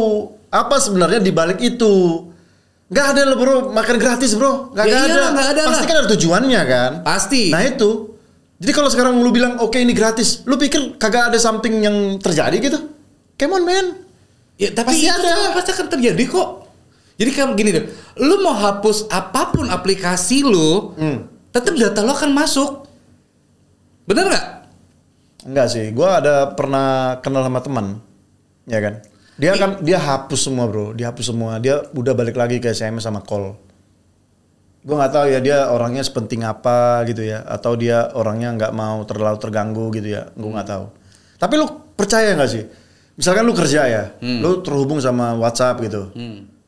apa 0.47 0.77
sebenarnya 0.77 1.19
di 1.19 1.33
balik 1.33 1.59
itu. 1.59 2.29
Gak 2.87 3.17
ada 3.17 3.25
loh 3.25 3.41
bro, 3.41 3.57
makan 3.73 3.97
gratis 3.97 4.37
bro, 4.37 4.69
gak, 4.71 4.85
Ya 4.85 4.93
gak 4.93 5.01
iyalah, 5.03 5.17
ada. 5.17 5.33
nggak 5.33 5.49
ada 5.49 5.63
Pasti 5.65 5.85
kan 5.89 5.97
ada 5.97 6.09
tujuannya 6.13 6.63
kan. 6.63 6.91
Pasti. 7.01 7.43
Nah 7.49 7.65
itu. 7.65 8.12
Jadi 8.63 8.71
kalau 8.71 8.87
sekarang 8.87 9.19
lu 9.19 9.35
bilang 9.35 9.59
oke 9.59 9.75
ini 9.75 9.91
gratis, 9.91 10.47
lu 10.47 10.55
pikir 10.55 10.95
kagak 10.95 11.35
ada 11.35 11.39
something 11.43 11.83
yang 11.83 11.97
terjadi 12.23 12.55
gitu? 12.63 12.79
Come 13.35 13.59
on 13.59 13.67
man. 13.67 13.87
Ya, 14.55 14.71
tapi 14.71 14.95
Pasti 14.95 15.11
ada. 15.11 15.51
pasti 15.51 15.71
akan 15.75 15.87
terjadi 15.91 16.23
kok. 16.31 16.49
Jadi 17.19 17.31
kamu 17.35 17.53
gini 17.59 17.71
deh, 17.75 17.85
lu 18.23 18.39
mau 18.39 18.55
hapus 18.55 19.11
apa 19.11 19.51
pun 19.51 19.67
aplikasi 19.67 20.47
lu, 20.47 20.95
Hmm. 20.95 21.27
tetap 21.51 21.75
data 21.75 22.07
lo 22.07 22.15
akan 22.15 22.31
masuk. 22.31 22.87
Bener 24.07 24.31
nggak? 24.31 24.47
Enggak 25.51 25.67
sih, 25.67 25.91
gua 25.91 26.23
ada 26.23 26.55
pernah 26.55 27.19
kenal 27.19 27.43
sama 27.43 27.59
teman, 27.59 27.87
ya 28.71 28.79
kan? 28.79 29.03
Dia 29.35 29.59
kan 29.59 29.83
dia 29.83 29.99
hapus 29.99 30.39
semua 30.39 30.71
bro, 30.71 30.95
dia 30.95 31.11
hapus 31.11 31.35
semua. 31.35 31.59
Dia 31.59 31.83
udah 31.91 32.15
balik 32.15 32.39
lagi 32.39 32.63
ke 32.63 32.71
SMS 32.71 33.03
sama 33.03 33.27
call. 33.27 33.59
Gua 34.83 34.99
nggak 34.99 35.13
tahu 35.15 35.27
ya 35.31 35.39
dia 35.39 35.59
orangnya 35.71 36.03
sepenting 36.03 36.43
apa 36.43 37.07
gitu 37.07 37.23
ya, 37.23 37.47
atau 37.47 37.79
dia 37.79 38.11
orangnya 38.19 38.51
nggak 38.59 38.73
mau 38.75 39.03
terlalu 39.07 39.39
terganggu 39.39 39.95
gitu 39.95 40.11
ya, 40.11 40.29
gua 40.35 40.59
nggak 40.59 40.69
tahu. 40.69 40.85
Tapi 41.39 41.55
lu 41.55 41.67
percaya 41.95 42.35
nggak 42.35 42.51
sih? 42.51 42.65
Misalkan 43.15 43.47
lu 43.47 43.55
kerja 43.55 43.87
ya, 43.87 44.05
lu 44.19 44.65
terhubung 44.65 44.99
sama 44.99 45.39
WhatsApp 45.39 45.79
gitu, 45.87 46.11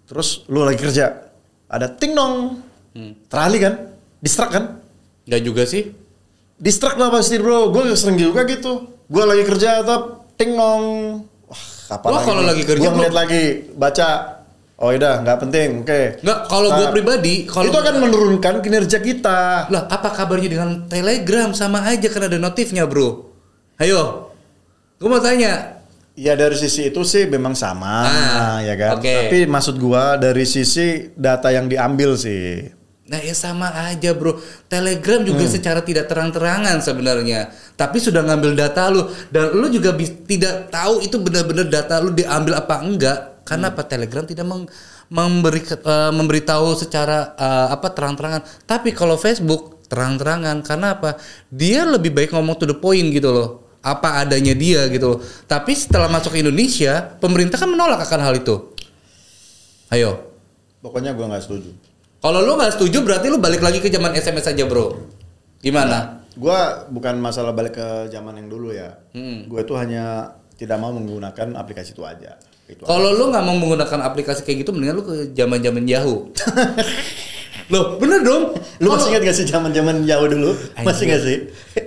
terus 0.07 0.47
lu 0.47 0.63
lagi 0.63 0.79
kerja, 0.79 1.27
ada 1.67 1.91
ting 1.91 2.15
dong, 2.15 2.63
terali 3.27 3.59
kan, 3.59 3.91
distract 4.23 4.53
kan? 4.55 4.65
Nggak 5.25 5.43
juga 5.43 5.63
sih. 5.67 5.91
Distract 6.55 7.01
lah 7.03 7.11
pasti 7.11 7.41
bro, 7.43 7.75
gue 7.75 7.99
sering 7.99 8.15
juga 8.15 8.47
gitu. 8.47 8.87
Gue 9.11 9.25
lagi 9.27 9.43
kerja 9.43 9.83
atau 9.83 10.23
ting 10.39 10.55
nong. 10.55 10.85
Wah, 11.51 11.63
kapan 11.91 12.09
Wah, 12.15 12.23
kalau 12.23 12.43
lagi 12.47 12.63
kerja, 12.63 12.81
Gue 12.81 12.91
ngeliat 12.95 13.17
lagi, 13.17 13.43
baca. 13.75 14.34
Oh 14.75 14.91
udah, 14.91 15.23
nggak 15.23 15.39
penting, 15.41 15.69
oke. 15.81 16.03
Nggak, 16.19 16.39
kalau 16.45 16.69
gue 16.69 16.83
Nah, 16.83 16.91
pribadi, 16.91 17.35
kalau 17.45 17.71
itu 17.71 17.79
akan 17.79 17.95
menurunkan 18.01 18.55
kinerja 18.59 18.99
kita. 18.99 19.71
lah 19.71 19.87
apa 19.87 20.11
kabarnya 20.11 20.51
dengan 20.51 20.71
Telegram 20.85 21.55
sama 21.55 21.83
aja 21.85 22.11
kan 22.11 22.27
ada 22.27 22.37
notifnya 22.37 22.83
bro. 22.83 23.31
Ayo, 23.77 24.35
gue 24.99 25.07
mau 25.07 25.19
tanya. 25.19 25.79
Ya 26.15 26.35
dari 26.35 26.55
sisi 26.55 26.89
itu 26.89 27.03
sih 27.03 27.27
memang 27.27 27.55
sama, 27.55 28.03
Ah, 28.03 28.59
ya 28.61 28.75
kan. 28.75 28.99
oke. 28.99 29.03
Tapi 29.03 29.47
maksud 29.47 29.79
gua 29.79 30.15
dari 30.15 30.43
sisi 30.45 31.11
data 31.13 31.51
yang 31.51 31.67
diambil 31.67 32.15
sih. 32.15 32.71
Nah 33.05 33.19
ya 33.19 33.35
sama 33.35 33.69
aja 33.85 34.11
bro. 34.11 34.39
Telegram 34.65 35.21
juga 35.21 35.43
Hmm. 35.43 35.51
secara 35.51 35.83
tidak 35.83 36.07
terang-terangan 36.07 36.79
sebenarnya. 36.79 37.51
Tapi 37.75 37.99
sudah 37.99 38.23
ngambil 38.23 38.55
data 38.55 38.87
lu 38.89 39.03
dan 39.29 39.53
lu 39.53 39.67
juga 39.69 39.91
tidak 40.25 40.71
tahu 40.71 40.99
itu 40.99 41.19
benar-benar 41.19 41.67
data 41.69 41.99
lu 41.99 42.11
diambil 42.11 42.57
apa 42.57 42.75
enggak. 42.81 43.34
Karena 43.45 43.69
Hmm. 43.69 43.77
apa 43.77 43.83
Telegram 43.85 44.25
tidak 44.25 44.47
meng- 44.49 44.69
memberi 45.07 45.61
eh, 45.63 46.13
memberitahu 46.13 46.75
secara 46.75 47.37
eh, 47.37 47.69
apa 47.71 47.93
terang-terangan. 47.93 48.43
Tapi 48.65 48.91
kalau 48.91 49.15
Facebook 49.15 49.85
terang-terangan 49.87 50.65
karena 50.65 50.97
apa? 50.97 51.21
Dia 51.47 51.85
lebih 51.85 52.11
baik 52.11 52.33
ngomong 52.33 52.57
to 52.57 52.65
the 52.65 52.75
point 52.75 53.13
gitu 53.13 53.31
loh. 53.31 53.49
Apa 53.85 54.25
adanya 54.25 54.57
dia 54.57 54.89
gitu 54.89 55.07
loh. 55.07 55.19
Tapi 55.45 55.77
setelah 55.77 56.09
masuk 56.09 56.33
ke 56.33 56.41
Indonesia, 56.41 57.05
pemerintah 57.21 57.61
kan 57.61 57.69
menolak 57.69 58.01
akan 58.01 58.21
hal 58.21 58.35
itu. 58.35 58.73
Ayo. 59.93 60.33
Pokoknya 60.81 61.13
gua 61.13 61.29
nggak 61.31 61.45
setuju. 61.45 61.71
Kalau 62.19 62.41
lu 62.41 62.57
nggak 62.57 62.81
setuju 62.81 63.05
berarti 63.05 63.29
lu 63.29 63.37
balik 63.37 63.61
lagi 63.61 63.85
ke 63.85 63.93
zaman 63.93 64.17
SMS 64.17 64.49
aja 64.49 64.65
bro. 64.65 65.05
Gimana? 65.61 66.25
Gua 66.35 66.89
bukan 66.89 67.21
masalah 67.21 67.53
balik 67.53 67.77
ke 67.77 67.89
zaman 68.09 68.41
yang 68.41 68.49
dulu 68.49 68.73
ya. 68.73 68.97
Hmm. 69.13 69.47
Gue 69.47 69.63
itu 69.63 69.77
hanya 69.77 70.33
tidak 70.57 70.81
mau 70.81 70.91
menggunakan 70.91 71.55
aplikasi 71.55 71.93
itu 71.93 72.03
aja. 72.03 72.41
Kalau 72.65 73.13
lu 73.13 73.29
nggak 73.29 73.45
mau 73.45 73.55
menggunakan 73.55 74.01
aplikasi 74.03 74.41
kayak 74.41 74.65
gitu, 74.65 74.73
mendingan 74.73 74.97
lu 74.97 75.05
ke 75.05 75.15
zaman 75.33 75.61
zaman 75.61 75.85
Yahoo. 75.85 76.33
Loh, 77.73 77.97
bener 77.97 78.21
dong. 78.21 78.53
Lu 78.77 78.93
masih 78.93 79.09
ingat 79.09 79.25
gak 79.25 79.37
sih 79.37 79.45
zaman 79.45 79.73
zaman 79.73 80.05
jauh 80.05 80.29
dulu? 80.29 80.53
Masih 80.81 81.09
gak 81.09 81.23
sih? 81.25 81.37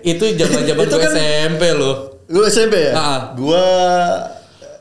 Itu 0.02 0.26
zaman 0.34 0.66
zaman 0.66 0.84
Itu 0.90 0.96
gue 0.96 1.06
kan- 1.06 1.14
SMP 1.14 1.64
loh. 1.74 1.96
Gue 2.26 2.44
SMP 2.50 2.76
ya? 2.82 2.94
Ah. 2.98 3.20
Gua 3.34 3.62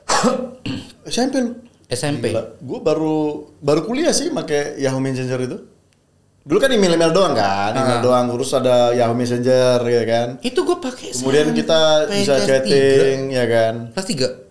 SMP 1.06 1.34
lu. 1.38 1.50
SMP. 1.86 2.34
Gue 2.58 2.78
baru 2.80 3.46
baru 3.60 3.84
kuliah 3.84 4.10
sih 4.10 4.32
pakai 4.32 4.80
Yahoo 4.80 4.98
Messenger 4.98 5.38
itu. 5.38 5.58
Dulu 6.46 6.58
kan 6.58 6.70
email-email 6.70 7.10
doang 7.10 7.34
kan, 7.34 7.74
email 7.74 8.00
doang. 8.00 8.30
Terus 8.32 8.50
ada 8.54 8.90
Yahoo 8.90 9.14
Messenger 9.14 9.82
ya 9.82 10.02
kan. 10.02 10.28
Itu 10.40 10.62
gue 10.62 10.78
pakai. 10.78 11.12
Kemudian 11.12 11.52
kita 11.52 11.80
bisa 12.08 12.40
chatting 12.40 13.30
ya 13.30 13.44
kan. 13.46 13.74
tiga. 13.94 14.28
Kelas 14.32 14.42
3. 14.42 14.45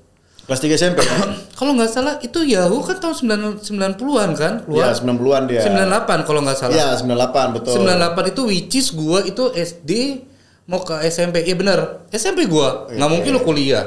Kelas 0.45 0.59
3 0.59 0.77
SMP? 0.77 0.99
Kalau 1.59 1.71
nggak 1.73 1.89
salah 1.89 2.13
itu 2.19 2.43
Yahoo 2.43 2.79
kan 2.79 2.97
tahun 2.97 3.15
9 3.57 3.65
90-an 3.65 4.29
kan 4.33 4.53
Iya, 4.61 4.91
keluar. 4.91 4.93
90-an 4.93 5.43
dia. 5.45 5.61
98 5.63 6.27
kalau 6.27 6.39
nggak 6.43 6.57
salah. 6.57 6.75
Iya, 6.75 6.87
98 6.99 7.55
betul. 7.55 7.73
98 7.81 8.29
itu 8.29 8.41
which 8.43 8.75
is 8.75 8.87
gua 8.91 9.19
itu 9.21 9.43
SD 9.49 9.91
mau 10.65 10.79
ke 10.79 10.99
SMP. 11.05 11.41
Iya 11.41 11.55
bener. 11.55 11.79
SMP 12.09 12.45
gua. 12.45 12.85
Nggak 12.87 13.01
Oke. 13.01 13.13
mungkin 13.15 13.31
lo 13.31 13.41
kuliah. 13.41 13.85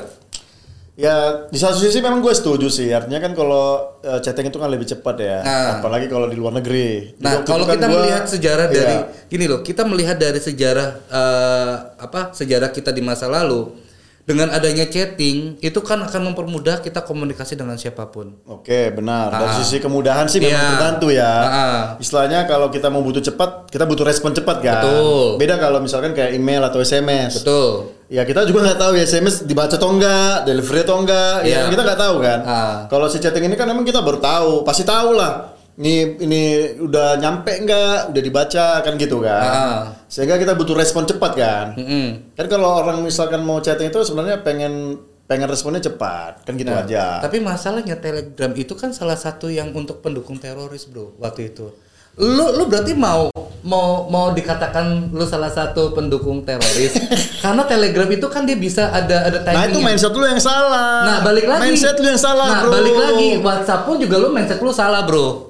Ya 0.95 1.15
di 1.47 1.55
satu 1.55 1.79
sisi 1.79 2.03
memang 2.03 2.19
gue 2.19 2.33
setuju 2.33 2.67
sih. 2.67 2.91
Artinya 2.91 3.21
kan 3.21 3.31
kalau 3.31 3.95
eh, 4.01 4.19
chatting 4.19 4.49
itu 4.49 4.59
kan 4.59 4.67
lebih 4.67 4.83
cepat 4.85 5.15
ya. 5.17 5.39
Nah. 5.41 5.79
Apalagi 5.79 6.11
kalau 6.11 6.27
di 6.27 6.35
luar 6.35 6.51
negeri. 6.53 7.15
Di 7.15 7.23
Nah, 7.23 7.47
kalau 7.47 7.63
kan 7.63 7.79
kita 7.79 7.87
gua- 7.87 7.95
melihat 8.03 8.25
sejarah 8.27 8.67
Iya. 8.67 8.75
dari 8.75 8.97
gini 9.29 9.45
loh, 9.47 9.63
kita 9.63 9.87
melihat 9.87 10.19
dari 10.19 10.43
sejarah 10.43 10.89
eh, 11.07 11.75
apa? 12.03 12.35
Sejarah 12.35 12.73
kita 12.73 12.91
di 12.91 12.99
masa 12.99 13.31
lalu 13.31 13.79
dengan 14.29 14.53
adanya 14.53 14.85
chatting 14.85 15.57
itu 15.65 15.81
kan 15.81 16.05
akan 16.05 16.29
mempermudah 16.31 16.85
kita 16.85 17.01
komunikasi 17.01 17.57
dengan 17.57 17.81
siapa 17.81 18.13
pun. 18.13 18.37
Oke, 18.45 18.93
benar. 18.93 19.33
Dari 19.33 19.49
Ah. 19.49 19.57
sisi 19.57 19.81
kemudahan 19.81 20.29
sih 20.29 20.37
memang 20.37 20.53
Iya. 20.53 20.69
terbantu 20.69 21.07
ya. 21.09 21.33
Ah. 21.41 21.81
Istilahnya 21.97 22.45
kalau 22.45 22.69
kita 22.69 22.93
mau 22.93 23.01
butuh 23.01 23.25
cepat, 23.25 23.73
kita 23.73 23.89
butuh 23.89 24.05
respon 24.05 24.37
cepat 24.37 24.61
kan. 24.61 24.85
Betul. 24.85 25.41
Beda 25.41 25.57
kalau 25.57 25.81
misalkan 25.81 26.13
kayak 26.13 26.37
email 26.37 26.61
atau 26.61 26.77
SMS. 26.77 27.41
Betul. 27.41 27.97
Ya 28.13 28.29
kita 28.29 28.45
juga 28.45 28.69
nggak 28.69 28.77
tahu 28.79 28.93
ya 28.97 29.05
SMS 29.05 29.49
dibaca 29.49 29.73
atau 29.73 29.97
enggak, 29.97 30.45
delivery 30.45 30.81
atau 30.85 30.97
enggak, 31.01 31.49
ya 31.49 31.65
Iya. 31.65 31.73
kita 31.73 31.83
nggak 31.89 32.01
tahu 32.01 32.17
kan. 32.21 32.39
Ah. 32.45 32.77
Kalau 32.85 33.09
si 33.09 33.17
chatting 33.19 33.49
ini 33.49 33.57
kan 33.57 33.65
memang 33.65 33.89
kita 33.89 34.05
baru 34.05 34.21
tahu, 34.21 34.61
pasti 34.61 34.85
tahu 34.85 35.17
lah. 35.17 35.57
Ini 35.79 35.95
ini 36.19 36.43
udah 36.83 37.23
nyampe 37.23 37.55
enggak, 37.55 38.11
udah 38.11 38.23
dibaca 38.23 38.83
kan 38.83 38.99
gitu 38.99 39.23
kan. 39.23 39.47
Ah. 39.47 39.83
Sehingga 40.11 40.35
kita 40.35 40.59
butuh 40.59 40.75
respon 40.75 41.07
cepat 41.07 41.33
kan. 41.39 41.67
Mm-mm. 41.79 42.35
Kan 42.35 42.47
kalau 42.51 42.83
orang 42.83 42.99
misalkan 42.99 43.47
mau 43.47 43.63
chatting 43.63 43.87
itu 43.87 44.03
sebenarnya 44.03 44.43
pengen 44.43 44.99
pengen 45.31 45.47
responnya 45.47 45.79
cepat, 45.79 46.43
kan 46.43 46.59
gitu 46.59 46.67
Nah, 46.67 46.83
aja. 46.83 47.23
Tapi 47.23 47.39
masalahnya 47.39 47.95
Telegram 47.95 48.51
itu 48.59 48.75
kan 48.75 48.91
salah 48.91 49.15
satu 49.15 49.47
yang 49.47 49.71
untuk 49.71 50.03
pendukung 50.03 50.41
teroris, 50.43 50.89
Bro, 50.89 51.15
waktu 51.21 51.55
itu. 51.55 51.71
Lu 52.19 52.51
lu 52.51 52.67
berarti 52.67 52.99
mau 52.99 53.31
mau 53.63 54.11
mau 54.11 54.35
dikatakan 54.35 55.15
lu 55.15 55.23
salah 55.23 55.51
satu 55.51 55.95
pendukung 55.95 56.43
teroris 56.43 56.95
karena 57.45 57.63
Telegram 57.63 58.09
itu 58.11 58.27
kan 58.27 58.43
dia 58.43 58.59
bisa 58.59 58.91
ada 58.91 59.31
ada 59.31 59.39
Nah 59.47 59.71
itu 59.71 59.79
mindset 59.79 60.11
lu 60.11 60.27
yang 60.27 60.43
salah. 60.43 61.07
Nah 61.07 61.19
balik 61.23 61.47
lagi 61.47 61.63
Mindset 61.71 61.95
lu 62.03 62.07
yang 62.11 62.19
salah 62.19 62.49
Nah 62.51 62.61
bro. 62.67 62.71
balik 62.75 62.97
lagi 62.99 63.29
WhatsApp 63.39 63.87
pun 63.87 64.03
juga 64.03 64.19
lu 64.19 64.35
mindset 64.35 64.59
lu 64.59 64.75
salah 64.75 65.07
bro 65.07 65.48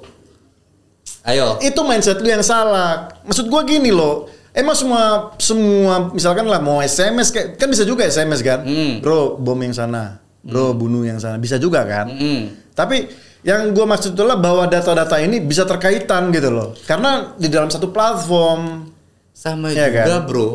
Ayo 1.27 1.59
Itu 1.59 1.83
mindset 1.83 2.23
lu 2.23 2.29
yang 2.31 2.45
salah. 2.45 3.11
Maksud 3.27 3.51
gua 3.51 3.67
gini 3.67 3.91
loh. 3.91 4.29
Emang 4.55 4.73
semua 4.73 5.35
semua 5.37 6.09
misalkan 6.09 6.47
lah 6.49 6.57
mau 6.59 6.81
SMS 6.81 7.29
kayak 7.29 7.47
kan 7.59 7.67
bisa 7.69 7.83
juga 7.85 8.07
SMS 8.07 8.41
kan. 8.41 8.63
Hmm. 8.65 9.03
Bro 9.03 9.37
bom 9.39 9.59
yang 9.59 9.75
sana. 9.75 10.19
Bro 10.41 10.73
bunuh 10.79 11.03
yang 11.03 11.19
sana. 11.19 11.37
Bisa 11.37 11.59
juga 11.59 11.83
kan. 11.83 12.09
Mm. 12.09 12.73
Tapi 12.73 13.11
yang 13.43 13.71
gua 13.75 13.85
maksud 13.87 14.15
itulah 14.15 14.39
bahwa 14.39 14.65
data-data 14.65 15.19
ini 15.19 15.43
bisa 15.43 15.67
terkaitan 15.67 16.31
gitu 16.31 16.49
loh. 16.49 16.73
Karena 16.87 17.35
di 17.35 17.47
dalam 17.51 17.69
satu 17.69 17.91
platform. 17.91 18.91
sama 19.39 19.71
Iya 19.71 19.87
juga 19.87 20.03
kan? 20.03 20.27
bro 20.27 20.47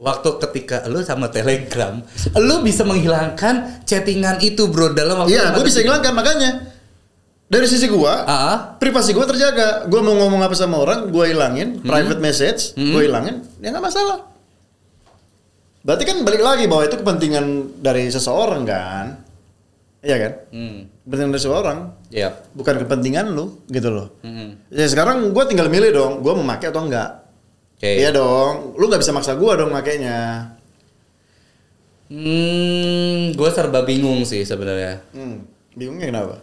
waktu 0.00 0.28
ketika 0.48 0.88
lu 0.88 1.04
sama 1.04 1.28
Telegram, 1.28 2.00
lu 2.40 2.64
bisa 2.64 2.88
menghilangkan 2.88 3.84
chattingan 3.84 4.40
itu 4.40 4.64
bro 4.72 4.96
dalam 4.96 5.22
waktu 5.22 5.36
Iya, 5.36 5.52
gue 5.52 5.64
bisa 5.68 5.84
hilangkan 5.84 6.16
makanya. 6.16 6.79
Dari 7.50 7.66
sisi 7.66 7.90
gua, 7.90 8.22
Ah, 8.24 8.78
privasi 8.78 9.10
gue 9.10 9.26
terjaga. 9.26 9.90
Gue 9.90 9.98
mau 9.98 10.14
ngomong 10.14 10.38
apa 10.38 10.54
sama 10.54 10.78
orang, 10.78 11.10
gue 11.10 11.34
hilangin. 11.34 11.82
Hmm. 11.82 11.90
Private 11.90 12.22
message, 12.22 12.78
gue 12.78 13.02
hilangin. 13.02 13.42
Ya 13.58 13.74
nggak 13.74 13.82
masalah. 13.82 14.30
Berarti 15.82 16.04
kan 16.06 16.22
balik 16.22 16.38
lagi 16.40 16.70
bahwa 16.70 16.86
itu 16.86 16.94
kepentingan 16.94 17.46
dari 17.82 18.06
seseorang 18.06 18.62
kan. 18.62 19.06
Iya 20.00 20.16
kan? 20.16 20.32
hmm, 20.54 20.76
Kepentingan 21.02 21.30
dari 21.34 21.42
seseorang. 21.42 21.78
ya. 22.08 22.28
Bukan 22.54 22.74
kepentingan 22.78 23.34
lu 23.34 23.58
gitu 23.66 23.90
loh. 23.90 24.14
Hmm. 24.22 24.54
Ya 24.70 24.86
sekarang 24.86 25.34
gue 25.34 25.44
tinggal 25.50 25.66
milih 25.66 25.90
dong. 25.90 26.12
Gue 26.22 26.32
mau 26.32 26.46
pakai 26.46 26.70
atau 26.70 26.86
enggak. 26.86 27.26
Oke. 27.76 27.98
Iya 27.98 28.14
dong. 28.14 28.78
Lu 28.78 28.86
nggak 28.86 29.02
bisa 29.02 29.10
maksa 29.10 29.34
gue 29.34 29.52
dong 29.58 29.74
makainya. 29.74 30.54
Hmm, 32.06 33.34
gue 33.34 33.50
serba 33.50 33.82
bingung 33.82 34.22
sih 34.22 34.42
sebenarnya. 34.42 35.02
Hmm. 35.10 35.42
Bingungnya 35.74 36.10
kenapa? 36.10 36.36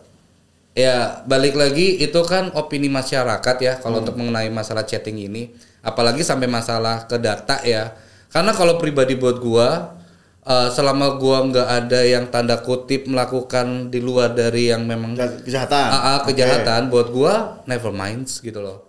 Ya 0.78 1.26
balik 1.26 1.58
lagi 1.58 1.98
itu 1.98 2.22
kan 2.22 2.54
opini 2.54 2.86
masyarakat 2.86 3.56
ya 3.58 3.82
kalau 3.82 4.06
untuk 4.06 4.14
mengenai 4.14 4.54
masalah 4.54 4.86
chatting 4.86 5.18
ini, 5.18 5.50
apalagi 5.82 6.22
sampai 6.22 6.46
masalah 6.46 7.10
ke 7.10 7.18
data 7.18 7.66
ya. 7.66 7.98
Karena 8.30 8.54
kalau 8.54 8.78
pribadi 8.78 9.18
buat 9.18 9.42
gua, 9.42 9.98
eh, 10.46 10.70
selama 10.70 11.18
gua 11.18 11.50
nggak 11.50 11.66
ada 11.82 12.06
yang 12.06 12.30
tanda 12.30 12.62
kutip 12.62 13.10
melakukan 13.10 13.90
di 13.90 13.98
luar 14.06 14.38
dari 14.38 14.70
yang 14.70 14.86
memang 14.86 15.18
Kejahatan. 15.18 15.88
Ah, 15.90 15.98
ah, 15.98 16.18
Oke. 16.22 16.38
kejahatan 16.38 16.94
buat 16.94 17.10
gua 17.10 17.66
never 17.66 17.90
minds 17.90 18.38
gitu 18.46 18.62
loh. 18.62 18.86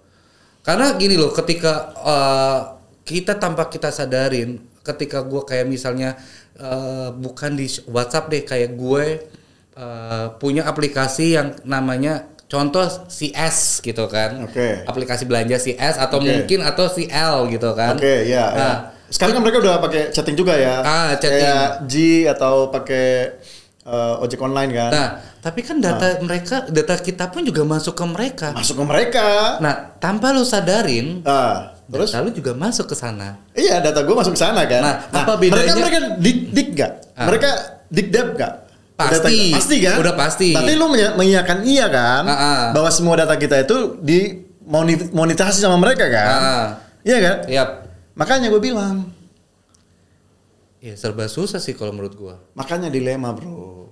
Karena 0.61 0.93
gini 0.93 1.16
loh, 1.16 1.32
ketika 1.32 1.97
eh, 2.05 2.61
kita 3.09 3.41
tanpa 3.41 3.72
kita 3.72 3.89
sadarin, 3.89 4.61
ketika 4.84 5.24
gua 5.24 5.41
kayak 5.49 5.64
misalnya 5.64 6.20
eh, 6.61 7.09
bukan 7.16 7.57
di 7.57 7.64
WhatsApp 7.89 8.28
deh, 8.28 8.45
kayak 8.45 8.76
gue 8.76 9.05
eh, 9.79 10.26
punya 10.37 10.66
aplikasi 10.66 11.39
yang 11.39 11.55
namanya 11.62 12.26
contoh 12.45 12.83
CS 13.07 13.79
gitu 13.79 14.11
kan. 14.11 14.43
Oke. 14.43 14.83
Aplikasi 14.83 15.22
belanja 15.24 15.55
CS 15.57 15.97
atau 15.97 16.18
Oke. 16.18 16.26
mungkin 16.26 16.61
atau 16.61 16.89
CL 16.89 17.47
gitu 17.49 17.70
kan. 17.72 17.95
Oke, 17.95 18.26
ya, 18.26 18.45
ya. 18.45 18.47
Nah, 18.53 18.76
Sekarang 19.09 19.41
kan 19.41 19.43
mereka 19.43 19.59
udah 19.62 19.81
pakai 19.81 20.12
chatting 20.12 20.37
juga 20.37 20.53
ya. 20.53 20.85
Ah, 20.85 21.11
chatting. 21.16 21.41
Kayak 21.41 21.68
G 21.87 21.95
atau 22.26 22.68
pakai 22.68 23.07
eh, 23.89 24.14
ojek 24.20 24.37
online 24.39 24.68
kan. 24.68 24.91
Nah, 24.93 25.09
tapi 25.41 25.64
kan 25.64 25.81
data 25.81 26.20
mereka, 26.20 26.68
data 26.68 26.93
kita 26.99 27.33
pun 27.33 27.41
juga 27.41 27.64
masuk 27.64 27.97
ke 27.97 28.05
mereka. 28.05 28.49
Masuk 28.53 28.76
ke 28.76 28.85
mereka. 28.85 29.57
Nah, 29.64 29.97
tanpa 29.97 30.29
lu 30.37 30.45
sadarin, 30.45 31.24
Ah, 31.24 31.72
terus? 31.89 32.12
data 32.12 32.20
lu 32.20 32.37
juga 32.37 32.53
masuk 32.53 32.85
ke 32.85 32.93
sana. 32.93 33.41
Iya, 33.57 33.81
data 33.81 34.05
gue 34.05 34.12
masuk 34.12 34.37
ke 34.37 34.41
sana 34.41 34.68
kan. 34.68 34.83
Nah, 34.85 34.95
apa 35.09 35.41
bedanya- 35.41 35.72
Mereka 35.72 35.81
mereka 35.81 35.99
dik 36.20 36.39
dik 36.53 36.68
gak? 36.76 36.93
Ah. 37.16 37.26
Mereka 37.33 37.49
dik 37.89 38.09
dap 38.12 38.29
gak? 38.37 38.53
Pasti. 38.99 39.14
Data 39.14 39.28
kita. 39.30 39.55
pasti 39.55 39.76
kan? 39.78 39.96
Udah 40.03 40.14
pasti. 40.18 40.49
Berarti 40.51 40.72
lu 40.74 40.86
mengiyakan 40.90 41.59
iya 41.62 41.86
kan? 41.86 42.26
Ah, 42.26 42.34
ah. 42.34 42.61
Bahwa 42.74 42.90
semua 42.90 43.14
data 43.14 43.38
kita 43.38 43.62
itu 43.62 43.94
di 44.03 44.42
monetasi 45.09 45.62
sama 45.62 45.78
mereka 45.78 46.11
kan? 46.11 46.28
Ah. 46.28 46.66
Iya 47.07 47.18
kan? 47.22 47.36
Yap. 47.46 47.68
Makanya 48.12 48.51
gue 48.51 48.59
bilang, 48.59 49.14
Ya 50.78 50.94
serba 50.94 51.26
susah 51.26 51.59
sih 51.59 51.74
kalau 51.74 51.90
menurut 51.90 52.14
gua. 52.14 52.38
makanya 52.55 52.86
dilema 52.86 53.30
bro. 53.30 53.90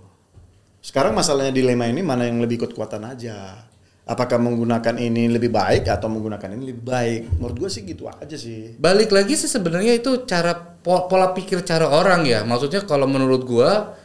Sekarang 0.78 1.14
masalahnya 1.14 1.50
dilema 1.50 1.86
ini 1.86 1.98
mana 1.98 2.26
yang 2.26 2.38
lebih 2.38 2.62
ikut 2.62 2.74
kuatan 2.74 3.02
aja. 3.02 3.62
Apakah 4.06 4.38
menggunakan 4.38 4.94
ini 4.94 5.26
lebih 5.26 5.50
baik 5.50 5.90
atau 5.90 6.06
menggunakan 6.06 6.46
ini 6.54 6.70
lebih 6.70 6.86
baik? 6.86 7.20
Menurut 7.38 7.56
gue 7.58 7.70
sih 7.70 7.82
gitu 7.82 8.06
aja 8.06 8.38
sih. 8.38 8.78
Balik 8.78 9.10
lagi 9.10 9.34
sih 9.34 9.50
sebenarnya 9.50 9.98
itu 9.98 10.22
cara 10.30 10.54
po- 10.54 11.10
pola 11.10 11.34
pikir 11.34 11.66
cara 11.66 11.90
orang 11.90 12.22
ya. 12.22 12.46
Maksudnya 12.46 12.86
kalau 12.86 13.10
menurut 13.10 13.42
gua 13.42 13.98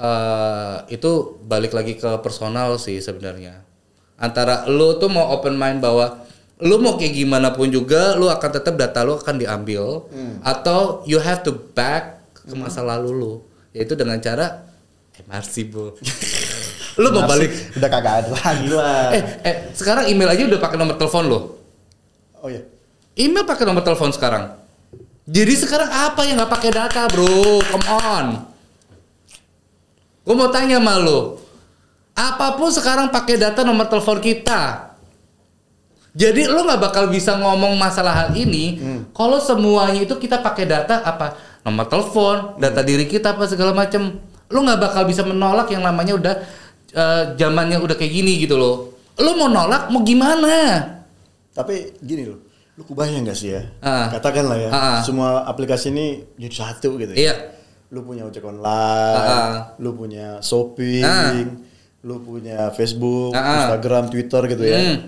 eh 0.00 0.76
itu 0.96 1.36
balik 1.44 1.76
lagi 1.76 2.00
ke 2.00 2.08
personal 2.24 2.80
sih 2.80 2.96
sebenarnya. 3.04 3.60
Antara 4.16 4.64
lu 4.64 4.96
tuh 4.96 5.12
mau 5.12 5.32
open 5.36 5.60
mind 5.60 5.84
bahwa 5.84 6.24
lu 6.60 6.76
mau 6.80 6.96
kayak 6.96 7.16
gimana 7.16 7.52
pun 7.52 7.68
juga 7.68 8.16
lu 8.16 8.28
akan 8.28 8.50
tetap 8.52 8.76
data 8.76 9.00
lu 9.04 9.16
akan 9.16 9.36
diambil 9.40 10.04
atau 10.44 11.00
you 11.08 11.16
have 11.16 11.40
to 11.40 11.52
back 11.72 12.20
ke 12.32 12.52
masa 12.52 12.84
lalu 12.84 13.12
lu 13.12 13.32
yaitu 13.72 13.96
dengan 13.96 14.16
cara 14.20 14.64
MRC 15.28 15.68
bu. 15.68 15.92
lu 17.00 17.08
mau 17.16 17.24
balik 17.24 17.52
Udah 17.76 17.88
kagak 17.88 18.14
ada 18.24 18.28
lagi 18.32 18.66
lah. 18.72 19.08
eh 19.16 19.22
eh 19.44 19.54
sekarang 19.76 20.08
email 20.08 20.32
aja 20.32 20.42
udah 20.48 20.60
pakai 20.60 20.76
nomor 20.80 20.96
telepon 20.96 21.24
lo. 21.28 21.40
Oh 22.40 22.48
iya. 22.48 22.64
Email 23.20 23.44
pakai 23.44 23.64
nomor 23.68 23.84
telepon 23.84 24.12
sekarang. 24.12 24.56
Jadi 25.28 25.54
sekarang 25.54 25.86
apa 25.86 26.24
yang 26.26 26.40
nggak 26.40 26.50
pakai 26.50 26.70
data, 26.72 27.06
bro? 27.06 27.62
Come 27.68 27.86
on. 27.88 28.26
Gue 30.30 30.38
mau 30.38 30.46
tanya 30.46 30.78
sama 30.78 30.94
lo. 31.02 31.42
Apa 32.14 32.54
pun 32.54 32.70
sekarang 32.70 33.10
pakai 33.10 33.34
data 33.34 33.66
nomor 33.66 33.90
telepon 33.90 34.22
kita. 34.22 34.94
Jadi 36.14 36.46
lo 36.46 36.62
nggak 36.62 36.78
bakal 36.78 37.10
bisa 37.10 37.34
ngomong 37.34 37.74
masalah 37.74 38.14
hal 38.14 38.30
ini 38.38 38.78
kalau 39.10 39.42
semuanya 39.42 40.06
itu 40.06 40.14
kita 40.22 40.38
pakai 40.38 40.70
data 40.70 41.02
apa 41.02 41.34
nomor 41.66 41.90
telepon, 41.90 42.54
data 42.62 42.78
diri 42.86 43.10
kita 43.10 43.34
apa 43.34 43.50
segala 43.50 43.74
macam. 43.74 44.22
Lo 44.54 44.62
nggak 44.62 44.78
bakal 44.78 45.02
bisa 45.10 45.26
menolak 45.26 45.66
yang 45.74 45.82
namanya 45.82 46.14
udah 46.14 46.34
eh, 46.94 47.22
zamannya 47.34 47.82
udah 47.82 47.98
kayak 47.98 48.14
gini 48.14 48.38
gitu 48.46 48.54
loh. 48.54 48.94
Lo 49.18 49.34
mau 49.34 49.50
nolak 49.50 49.90
mau 49.90 50.06
gimana? 50.06 50.78
Tapi 51.50 51.98
gini 52.06 52.30
loh, 52.30 52.38
lu 52.78 52.86
kebayang 52.86 53.26
gak 53.26 53.34
sih 53.34 53.50
ya? 53.50 53.66
Ah. 53.82 54.14
Katakanlah 54.14 54.54
ya, 54.62 54.70
Ah, 54.70 54.78
ah. 54.78 54.98
semua 55.02 55.42
aplikasi 55.42 55.90
ini 55.90 56.22
jadi 56.38 56.54
satu 56.54 56.94
gitu 57.02 57.18
ya. 57.18 57.58
Lu 57.90 58.00
punya 58.00 58.22
ojek 58.22 58.42
online, 58.42 59.18
ah. 59.18 59.74
lu 59.76 59.90
punya 59.92 60.38
shopping, 60.40 61.02
Ah. 61.02 61.34
lu 62.00 62.22
punya 62.22 62.70
Facebook, 62.70 63.34
ah. 63.34 63.66
Instagram, 63.66 64.06
Twitter 64.08 64.42
gitu 64.46 64.62
ya. 64.62 64.78
Hmm. 64.78 64.98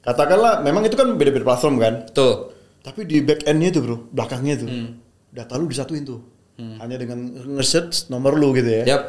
Katakanlah, 0.00 0.60
memang 0.60 0.84
itu 0.84 0.96
kan 0.96 1.16
beda-beda 1.16 1.44
platform 1.44 1.76
kan. 1.76 1.94
Tuh. 2.12 2.52
Tapi 2.80 3.04
di 3.04 3.20
back 3.20 3.44
end-nya 3.44 3.72
tuh 3.72 3.82
bro, 3.82 3.96
belakangnya 4.08 4.54
tuh, 4.56 4.68
Hmm. 4.68 4.88
data 5.28 5.56
lu 5.56 5.64
disatuin 5.64 6.04
tuh. 6.04 6.20
Hanya 6.60 7.00
dengan 7.00 7.24
nge-search 7.56 8.12
nomor 8.12 8.36
lu 8.36 8.52
gitu 8.52 8.68
ya. 8.68 8.84
Yap. 8.84 9.02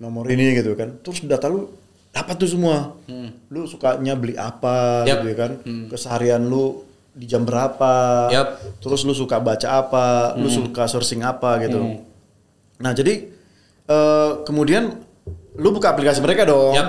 Nomor 0.00 0.24
ini 0.24 0.56
gitu 0.56 0.72
kan. 0.72 0.96
Terus 1.04 1.20
data 1.20 1.52
lu 1.52 1.68
dapat 2.08 2.40
tuh 2.40 2.48
semua. 2.48 2.96
Lu 3.52 3.68
sukanya 3.68 4.16
beli 4.16 4.32
apa 4.34 5.04
Hmm. 5.04 5.08
Yap. 5.08 5.16
gitu 5.20 5.26
ya 5.28 5.36
kan. 5.36 5.52
Keseharian 5.92 6.48
lu 6.48 6.80
di 7.12 7.28
jam 7.28 7.44
berapa. 7.44 7.92
Yap. 8.32 8.80
Terus 8.80 9.04
lu 9.04 9.12
suka 9.12 9.36
baca 9.36 9.68
apa, 9.68 10.32
lu 10.34 10.48
Hmm. 10.48 10.56
suka 10.64 10.88
sourcing 10.88 11.20
apa 11.20 11.60
gitu. 11.60 11.76
Nah, 12.84 12.92
jadi 12.92 13.32
eh, 13.88 14.30
kemudian 14.44 14.92
lu 15.56 15.68
buka 15.72 15.96
aplikasi 15.96 16.20
mereka 16.20 16.44
dong. 16.44 16.76
Yap. 16.76 16.88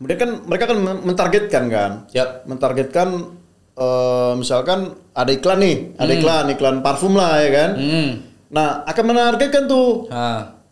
Kemudian 0.00 0.16
kan 0.16 0.30
mereka 0.48 0.64
kan 0.72 0.78
men- 0.80 1.02
mentargetkan 1.04 1.64
kan. 1.68 1.90
Yap. 2.16 2.48
Mentargetkan 2.48 3.08
eh, 3.76 4.32
misalkan 4.40 4.96
ada 5.12 5.30
iklan 5.30 5.60
nih, 5.60 5.76
ada 6.00 6.12
iklan, 6.16 6.44
iklan 6.50 6.76
parfum 6.80 7.12
lah 7.12 7.44
ya 7.44 7.50
kan. 7.52 7.70
Hmm. 7.76 8.10
Nah, 8.50 8.82
akan 8.82 9.04
menargetkan 9.06 9.68
tuh 9.68 10.08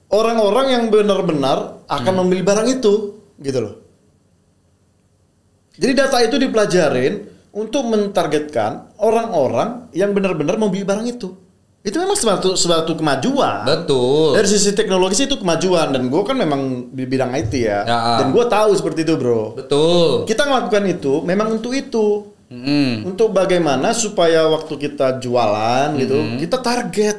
orang-orang 0.08 0.66
yang 0.72 0.84
benar-benar 0.88 1.84
akan 1.84 2.12
Hmm. 2.16 2.20
membeli 2.24 2.42
barang 2.42 2.66
itu, 2.66 3.20
gitu 3.38 3.58
loh. 3.60 3.74
Jadi 5.78 5.92
data 5.94 6.18
itu 6.26 6.36
dipelajarin 6.42 7.14
untuk 7.54 7.86
mentargetkan 7.86 8.98
orang-orang 8.98 9.86
yang 9.94 10.10
benar-benar 10.10 10.58
membeli 10.58 10.82
barang 10.82 11.06
itu. 11.06 11.38
Itu 11.88 11.96
memang 11.96 12.20
suatu 12.20 12.52
suatu 12.52 12.92
kemajuan. 12.92 13.64
Betul. 13.64 14.36
Dari 14.36 14.44
sisi 14.44 14.76
teknologi 14.76 15.16
sih 15.16 15.24
itu 15.24 15.40
kemajuan 15.40 15.88
dan 15.88 16.12
gue 16.12 16.20
kan 16.20 16.36
memang 16.36 16.92
di 16.92 17.08
bidang 17.08 17.32
IT 17.32 17.52
ya. 17.56 17.80
Ya. 17.88 17.98
Dan 18.20 18.36
gue 18.36 18.44
tahu 18.44 18.76
seperti 18.76 19.08
itu 19.08 19.16
bro. 19.16 19.56
Betul. 19.56 20.28
Kita 20.28 20.44
melakukan 20.44 20.84
itu 20.84 21.24
memang 21.24 21.56
untuk 21.56 21.72
itu. 21.72 22.28
Hmm. 22.48 23.08
Untuk 23.08 23.32
bagaimana 23.32 23.92
supaya 23.92 24.44
waktu 24.48 24.76
kita 24.76 25.16
jualan 25.20 25.96
gitu, 25.96 26.16
kita 26.40 26.60
target. 26.60 27.16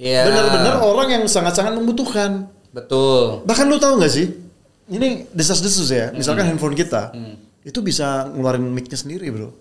Iya. 0.00 0.24
Benar-benar 0.28 0.74
orang 0.80 1.08
yang 1.20 1.24
sangat-sangat 1.28 1.76
membutuhkan. 1.76 2.48
Betul. 2.72 3.44
Bahkan 3.44 3.64
lu 3.68 3.76
tahu 3.76 4.00
nggak 4.00 4.12
sih? 4.12 4.32
Ini 4.88 5.28
desas-desus 5.32 5.88
ya. 5.92 6.08
Misalkan 6.12 6.48
Hmm. 6.48 6.56
handphone 6.56 6.76
kita, 6.76 7.12
itu 7.60 7.78
bisa 7.80 8.28
ngeluarin 8.32 8.64
mic-nya 8.64 8.96
sendiri 8.96 9.28
bro. 9.28 9.52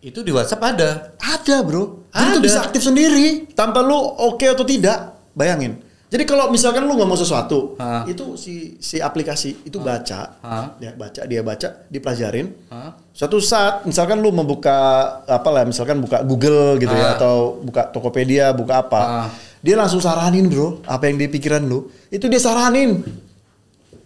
Itu 0.00 0.20
di 0.22 0.30
WhatsApp 0.30 0.62
ada. 0.62 0.90
Ada 1.18 1.64
bro. 1.64 2.06
Jadi 2.12 2.26
itu 2.26 2.38
Ada. 2.38 2.46
bisa 2.46 2.58
aktif 2.62 2.82
sendiri 2.84 3.48
tanpa 3.52 3.80
lu 3.82 3.96
oke 3.96 4.44
atau 4.44 4.64
tidak. 4.64 5.16
Bayangin. 5.36 5.84
Jadi 6.06 6.22
kalau 6.22 6.48
misalkan 6.48 6.86
lu 6.86 6.94
nggak 6.94 7.10
mau 7.10 7.18
sesuatu, 7.18 7.74
Hah. 7.82 8.06
itu 8.06 8.38
si 8.38 8.78
si 8.78 9.02
aplikasi 9.02 9.66
itu 9.66 9.82
baca, 9.82 10.38
Hah. 10.38 10.78
ya 10.78 10.94
baca 10.94 11.26
dia 11.26 11.42
baca, 11.42 11.82
dipelajarin. 11.90 12.46
Hah? 12.70 12.94
Suatu 13.10 13.42
saat 13.42 13.82
misalkan 13.84 14.22
lu 14.22 14.30
membuka 14.30 14.78
apa 15.26 15.48
lah, 15.50 15.66
misalkan 15.66 15.98
buka 15.98 16.22
Google 16.22 16.78
gitu 16.78 16.94
ya 16.94 17.10
Ah. 17.10 17.14
atau 17.18 17.58
buka 17.58 17.90
Tokopedia, 17.90 18.54
buka 18.54 18.86
apa, 18.86 19.00
Ah. 19.02 19.28
dia 19.58 19.74
langsung 19.74 19.98
saranin 19.98 20.46
bro, 20.46 20.78
apa 20.86 21.10
yang 21.10 21.18
di 21.18 21.26
pikiran 21.26 21.66
lu, 21.66 21.90
itu 22.08 22.30
dia 22.30 22.38
saranin. 22.38 23.02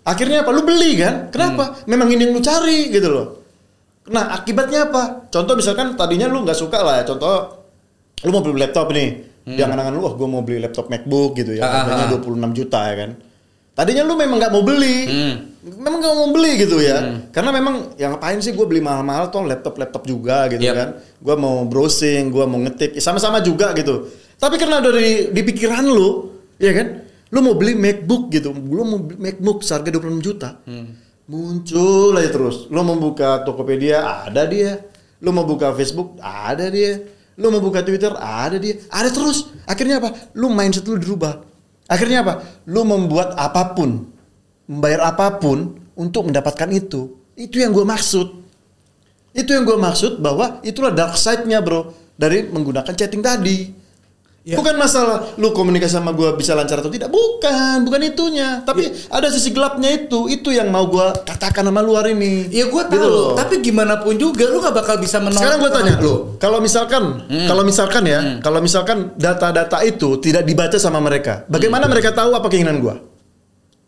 Akhirnya 0.01 0.41
apa? 0.41 0.51
Lu 0.57 0.65
beli 0.65 0.97
kan? 0.97 1.29
Kenapa? 1.29 1.85
Hmm. 1.85 1.85
Memang 1.85 2.09
ini 2.09 2.25
yang 2.25 2.33
lu 2.33 2.41
cari 2.41 2.89
gitu 2.89 3.13
loh. 3.13 3.40
Nah 4.09 4.33
akibatnya 4.33 4.89
apa? 4.89 5.29
Contoh 5.29 5.53
misalkan 5.53 5.93
tadinya 5.93 6.25
lu 6.25 6.41
nggak 6.41 6.57
suka 6.57 6.81
lah 6.81 6.95
ya, 7.01 7.05
contoh 7.05 7.35
lu 8.25 8.31
mau 8.33 8.41
beli 8.41 8.57
laptop 8.61 8.89
nih, 8.93 9.29
Di 9.41 9.59
angan-angan 9.59 9.93
lu, 9.93 10.05
wah 10.05 10.15
gue 10.15 10.29
mau 10.29 10.41
beli 10.41 10.61
laptop 10.61 10.89
MacBook 10.89 11.35
gitu 11.35 11.53
ya, 11.53 11.65
Hmm. 11.65 11.75
Ah, 11.75 11.81
harganya 11.83 12.07
ah, 12.07 12.23
26 12.23 12.53
juta 12.55 12.81
ya 12.87 12.95
kan. 12.97 13.11
Tadinya 13.73 14.03
lu 14.05 14.15
memang 14.15 14.37
nggak 14.37 14.53
mau 14.53 14.63
beli, 14.63 14.97
Hmm. 15.09 15.35
memang 15.81 15.99
nggak 15.99 16.15
mau 16.15 16.29
beli 16.31 16.53
gitu 16.61 16.77
ya, 16.79 16.99
karena 17.29 17.51
memang 17.51 17.75
yang 17.97 18.15
ngapain 18.15 18.39
sih 18.39 18.53
gue 18.53 18.63
beli 18.63 18.79
mahal-mahal 18.79 19.29
toh 19.29 19.43
laptop-laptop 19.43 20.05
juga 20.05 20.47
gitu 20.49 20.61
Yep. 20.63 20.75
kan. 20.77 20.89
Gue 21.19 21.35
mau 21.35 21.65
browsing, 21.65 22.29
gue 22.29 22.45
mau 22.45 22.61
ngetik, 22.61 22.95
ya 22.95 23.03
sama-sama 23.03 23.41
juga 23.41 23.73
gitu. 23.73 24.07
Tapi 24.37 24.55
karena 24.57 24.79
dari 24.79 25.33
di 25.33 25.41
pikiran 25.43 25.83
lu, 25.83 26.31
ya 26.57 26.71
kan, 26.71 26.87
lu 27.33 27.39
mau 27.41 27.57
beli 27.57 27.73
MacBook 27.75 28.29
gitu, 28.29 28.53
lu 28.53 28.83
mau 28.85 29.01
beli 29.01 29.19
MacBook 29.19 29.65
seharga 29.65 29.89
26 29.89 30.21
juta, 30.21 30.61
muncul 31.31 32.19
aja 32.19 32.31
terus. 32.35 32.67
Lu 32.67 32.83
mau 32.83 32.99
buka 32.99 33.47
Tokopedia, 33.47 34.27
ada 34.27 34.43
dia. 34.51 34.83
Lu 35.23 35.31
mau 35.31 35.47
buka 35.47 35.71
Facebook, 35.79 36.19
ada 36.19 36.67
dia. 36.67 37.07
Lu 37.39 37.55
mau 37.55 37.63
buka 37.63 37.87
Twitter, 37.87 38.11
ada 38.19 38.59
dia. 38.59 38.83
Ada 38.91 39.15
terus. 39.15 39.55
Akhirnya 39.71 40.03
apa? 40.03 40.11
Lu 40.35 40.51
mindset 40.51 40.91
lu 40.91 40.99
dirubah. 40.99 41.47
Akhirnya 41.87 42.27
apa? 42.27 42.43
Lu 42.67 42.83
membuat 42.83 43.39
apa 43.39 43.79
pun, 43.79 44.11
membayar 44.67 45.15
apa 45.15 45.39
pun 45.39 45.79
untuk 45.95 46.27
mendapatkan 46.27 46.67
itu. 46.75 47.15
Itu 47.39 47.63
yang 47.63 47.71
gue 47.71 47.87
maksud. 47.87 48.27
Itu 49.31 49.55
yang 49.55 49.63
gue 49.63 49.79
maksud 49.79 50.19
bahwa 50.19 50.59
itulah 50.67 50.91
dark 50.91 51.15
side-nya 51.15 51.63
bro 51.63 51.95
dari 52.19 52.51
menggunakan 52.51 52.91
chatting 52.91 53.23
tadi. 53.23 53.80
Ya. 54.41 54.57
Bukan 54.57 54.73
masalah 54.81 55.37
lu 55.37 55.53
komunikasi 55.53 56.01
sama 56.01 56.17
gue 56.17 56.33
bisa 56.33 56.57
lancar 56.57 56.81
atau 56.81 56.89
tidak, 56.89 57.13
bukan, 57.13 57.85
bukan 57.85 58.01
itunya. 58.03 58.65
Tapi 58.65 58.89
ada 59.13 59.29
sisi 59.29 59.53
gelapnya 59.53 59.93
itu, 59.93 60.33
itu 60.33 60.49
yang 60.49 60.73
mau 60.73 60.89
gue 60.89 61.13
katakan 61.29 61.61
sama 61.61 61.85
lu 61.85 61.93
hari 61.93 62.17
ini. 62.17 62.49
Ya 62.49 62.65
gue 62.65 62.83
tahu, 62.89 62.97
Gitu 62.97 63.05
loh. 63.05 63.37
tapi 63.37 63.61
gimana 63.61 64.01
pun 64.01 64.17
juga 64.17 64.49
lu 64.49 64.65
gak 64.65 64.73
bakal 64.73 64.97
bisa 64.97 65.21
menolak. 65.21 65.45
Sekarang 65.45 65.59
gue 65.61 65.73
tanya 65.77 65.95
lu, 66.01 66.15
kalau 66.41 66.57
misalkan, 66.59 67.21
Hmm. 67.29 67.47
kalau 67.53 67.63
misalkan 67.69 68.03
ya, 68.09 68.21
kalau 68.41 68.65
misalkan 68.65 69.13
data-data 69.13 69.85
itu 69.85 70.17
tidak 70.19 70.49
dibaca 70.49 70.81
sama 70.81 71.05
mereka, 71.05 71.45
bagaimana 71.45 71.85
mereka 71.85 72.09
tahu 72.11 72.33
apa 72.33 72.49
keinginan 72.49 72.81
gue? 72.81 72.97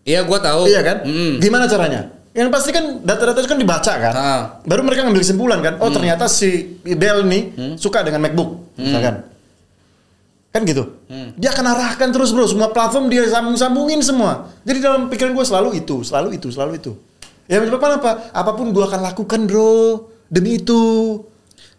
Iya 0.05 0.21
gue 0.21 0.37
tahu. 0.37 0.69
Iya 0.69 0.81
kan? 0.85 0.97
Mm. 1.09 1.33
Gimana 1.41 1.65
caranya? 1.65 2.13
Yang 2.37 2.49
pasti 2.53 2.71
kan 2.77 3.01
data-data 3.01 3.41
itu 3.41 3.49
kan 3.49 3.57
dibaca 3.57 3.93
kan. 3.97 4.13
Ah. 4.13 4.43
Baru 4.69 4.85
mereka 4.85 5.09
ngambil 5.09 5.25
kesimpulan 5.25 5.65
kan. 5.65 5.81
Oh 5.81 5.89
ternyata 5.89 6.29
si 6.29 6.77
Dell 6.85 7.25
nih 7.25 7.43
suka 7.81 8.05
dengan 8.05 8.21
MacBook, 8.21 8.77
misalkan. 8.77 9.32
Kan 10.53 10.69
gitu. 10.69 10.85
Dia 11.41 11.49
akan 11.57 11.65
arahkan 11.73 12.09
terus 12.13 12.31
bro. 12.37 12.45
Semua 12.45 12.69
platform 12.71 13.09
dia 13.09 13.25
sambung-sambungin 13.25 14.05
semua. 14.05 14.53
Jadi 14.69 14.79
dalam 14.85 15.09
pikiran 15.09 15.33
gue 15.33 15.47
selalu 15.49 15.81
itu, 15.81 16.05
selalu 16.05 16.37
itu, 16.37 16.53
selalu 16.53 16.77
itu. 16.77 16.93
Ya 17.49 17.59
menyebabkan 17.59 17.99
apa? 17.99 18.29
Apa 18.37 18.53
pun 18.53 18.69
gue 18.71 18.85
akan 18.85 19.01
lakukan 19.01 19.49
bro. 19.49 20.13
Demi 20.29 20.61
itu. 20.61 21.25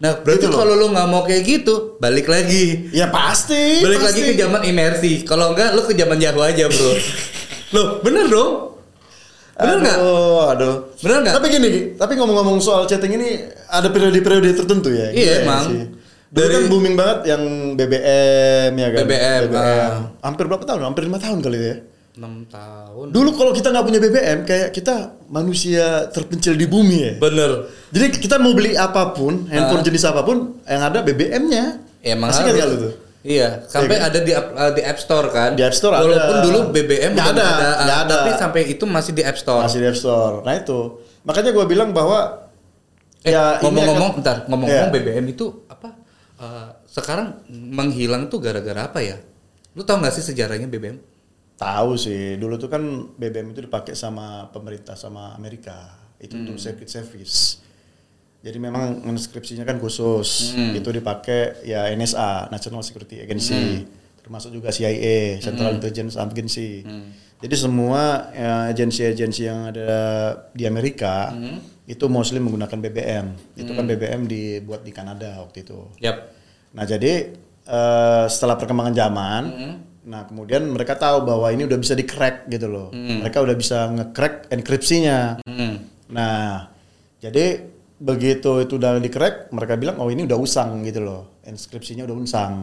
Nah 0.01 0.19
berarti 0.19 0.49
Gitu 0.49 0.57
kalau 0.57 0.74
lu 0.74 0.89
nggak 0.89 1.07
mau 1.07 1.21
kayak 1.21 1.41
gitu, 1.45 1.95
balik 2.01 2.26
lagi. 2.28 2.89
Ya 2.89 3.13
pasti. 3.13 3.86
Balik 3.86 4.01
pasti. 4.01 4.19
lagi 4.26 4.34
ke 4.34 4.34
zaman 4.41 4.61
imersi. 4.65 5.11
Kalau 5.21 5.53
enggak 5.53 5.78
lu 5.78 5.82
ke 5.86 5.93
zaman 5.93 6.17
Yahoo 6.17 6.41
aja, 6.41 6.65
Bro. 6.65 6.91
Loh, 7.78 7.88
bener 8.05 8.26
dong? 8.30 8.51
Bener 9.53 9.78
nggak? 9.86 9.97
Aduh, 10.01 10.49
aduh. 10.49 10.76
Bener 11.01 11.17
nggak? 11.26 11.34
Tapi 11.38 11.47
gini, 11.49 11.69
tapi 11.93 12.13
ngomong-ngomong 12.17 12.57
soal 12.57 12.89
chatting 12.89 13.17
ini 13.17 13.47
ada 13.69 13.89
periode-periode 13.89 14.49
tertentu 14.57 14.89
ya. 14.89 15.13
Iya, 15.13 15.45
emang. 15.45 15.65
sih. 15.69 15.86
Dulu 16.34 16.41
Dari- 16.41 16.53
kan 16.55 16.63
booming 16.65 16.95
banget 16.97 17.19
yang 17.29 17.41
BBM 17.77 18.71
ya 18.73 18.88
kan. 18.89 18.99
BBM, 18.99 19.41
ah. 19.53 19.91
Hampir 20.19 20.43
berapa 20.49 20.65
tahun? 20.65 20.81
Hampir 20.84 21.05
lima 21.05 21.21
tahun 21.21 21.39
kali 21.39 21.57
ya. 21.61 21.75
6 22.13 22.45
tahun. 22.47 23.05
Dulu 23.09 23.29
kalau 23.34 23.51
kita 23.51 23.69
nggak 23.69 23.86
punya 23.86 23.99
BBM, 23.99 24.39
kayak 24.43 24.69
kita 24.69 24.95
manusia 25.27 26.09
terpencil 26.09 26.53
di 26.53 26.65
bumi 26.65 26.97
ya. 26.99 27.13
Bener. 27.17 27.69
Jadi 27.89 28.17
kita 28.19 28.38
mau 28.38 28.53
beli 28.53 28.73
apa 28.73 29.13
pun, 29.13 29.45
handphone 29.47 29.81
Ah. 29.81 29.86
jenis 29.86 30.03
apa 30.03 30.21
pun, 30.21 30.57
yang 30.63 30.81
ada 30.84 31.01
BBM-nya. 31.01 31.81
Ya, 31.99 32.13
emang 32.13 32.29
Masih 32.29 32.41
ingat 32.43 32.55
harus. 32.59 32.77
tuh? 32.79 32.93
Iya, 33.23 33.63
sampai 33.65 33.88
Iya 33.88 34.01
kan? 34.03 34.09
ada 34.09 34.19
di 34.19 34.31
app, 34.31 34.47
uh, 34.51 34.71
di 34.73 34.81
App 34.84 34.99
Store 34.99 35.27
kan. 35.29 35.49
Di 35.53 35.63
App 35.63 35.71
Store 35.71 35.95
ada. 35.95 36.03
Walaupun 36.03 36.38
dulu 36.43 36.59
BBM 36.69 37.11
Nggak 37.13 37.29
ada, 37.31 37.45
uh, 37.45 37.73
nggak 37.79 37.99
ada. 38.03 38.13
tapi 38.19 38.29
sampai 38.36 38.61
itu 38.67 38.84
masih 38.84 39.11
di 39.11 39.23
App 39.23 39.38
Store. 39.39 39.63
Masih 39.63 39.79
di 39.79 39.88
App 39.88 39.95
Store. 39.95 40.36
Nah 40.41 40.53
itu. 40.53 40.79
Makanya 41.23 41.49
gue 41.51 41.65
bilang 41.65 41.89
bahwa 41.89 42.43
Eh, 43.23 43.31
ya 43.31 43.55
ngomong-ngomong, 43.57 44.09
akan- 44.11 44.17
bentar, 44.19 44.38
ngomong-ngomong 44.45 44.91
Iya. 44.91 44.99
BBM 44.99 45.25
itu? 45.31 45.62
Uh, 46.43 46.67
sekarang 46.83 47.39
menghilang 47.49 48.27
tuh 48.27 48.43
gara-gara 48.43 48.83
apa 48.83 48.99
ya? 48.99 49.15
Lu 49.73 49.87
tau 49.87 49.97
gak 49.97 50.11
sih 50.11 50.21
sejarahnya 50.21 50.67
BBM? 50.67 50.99
Tahu 51.55 51.95
sih, 51.95 52.35
dulu 52.35 52.59
tuh 52.59 52.67
kan 52.67 52.83
BBM 53.15 53.55
itu 53.55 53.63
dipakai 53.63 53.95
sama 53.95 54.51
pemerintah 54.51 54.99
sama 54.99 55.31
Amerika. 55.33 55.95
Itu 56.19 56.35
untuk 56.35 56.59
Hmm. 56.59 56.63
secret 56.63 56.89
service. 56.91 57.63
Jadi 58.43 58.59
memang 58.59 59.07
inskripsinya 59.07 59.63
kan 59.63 59.79
khusus. 59.79 60.51
Hmm. 60.51 60.75
Itu 60.75 60.91
dipakai 60.91 61.63
ya 61.63 61.87
NSA, 61.87 62.51
National 62.51 62.83
Security 62.83 63.23
Agency, 63.23 63.87
termasuk 64.19 64.51
juga 64.51 64.67
CIA, 64.67 65.39
Central 65.39 65.79
Intelligence 65.79 66.19
Agency. 66.19 66.83
Jadi 67.39 67.55
semua 67.59 68.31
ya, 68.31 68.71
agensi-agensi 68.71 69.41
yang 69.43 69.71
ada 69.71 69.91
di 70.51 70.63
Amerika 70.63 71.31
itu 71.84 72.05
mostly 72.07 72.39
menggunakan 72.39 72.79
BBM. 72.79 73.25
Itu 73.59 73.75
kan 73.75 73.84
BBM 73.84 74.23
dibuat 74.23 74.88
di 74.88 74.91
Kanada 74.95 75.43
waktu 75.43 75.67
itu. 75.67 75.79
Yap. 75.99 76.31
Nah 76.73 76.84
jadi 76.88 77.36
eh, 77.67 78.25
setelah 78.31 78.55
perkembangan 78.55 78.95
zaman, 78.95 79.43
nah 80.07 80.23
kemudian 80.27 80.63
mereka 80.71 80.95
tahu 80.95 81.27
bahwa 81.27 81.47
ini 81.51 81.67
udah 81.67 81.79
bisa 81.79 81.91
di-crack 81.95 82.47
gitu 82.47 82.71
loh. 82.71 82.89
Mereka 82.95 83.43
udah 83.43 83.55
bisa 83.55 83.91
nge-crack 83.91 84.47
enkripsinya. 84.51 85.43
Hmm. 85.43 85.84
Nah 86.11 86.71
jadi 87.19 87.71
begitu 88.03 88.63
itu 88.63 88.75
udah 88.75 88.99
di-crack, 88.99 89.51
mereka 89.55 89.79
bilang 89.79 89.95
oh 90.03 90.11
ini 90.11 90.27
udah 90.27 90.36
usang 90.36 90.84
gitu 90.84 91.03
loh, 91.03 91.39
inskripsinya 91.47 92.03
udah 92.03 92.15
usang. 92.19 92.53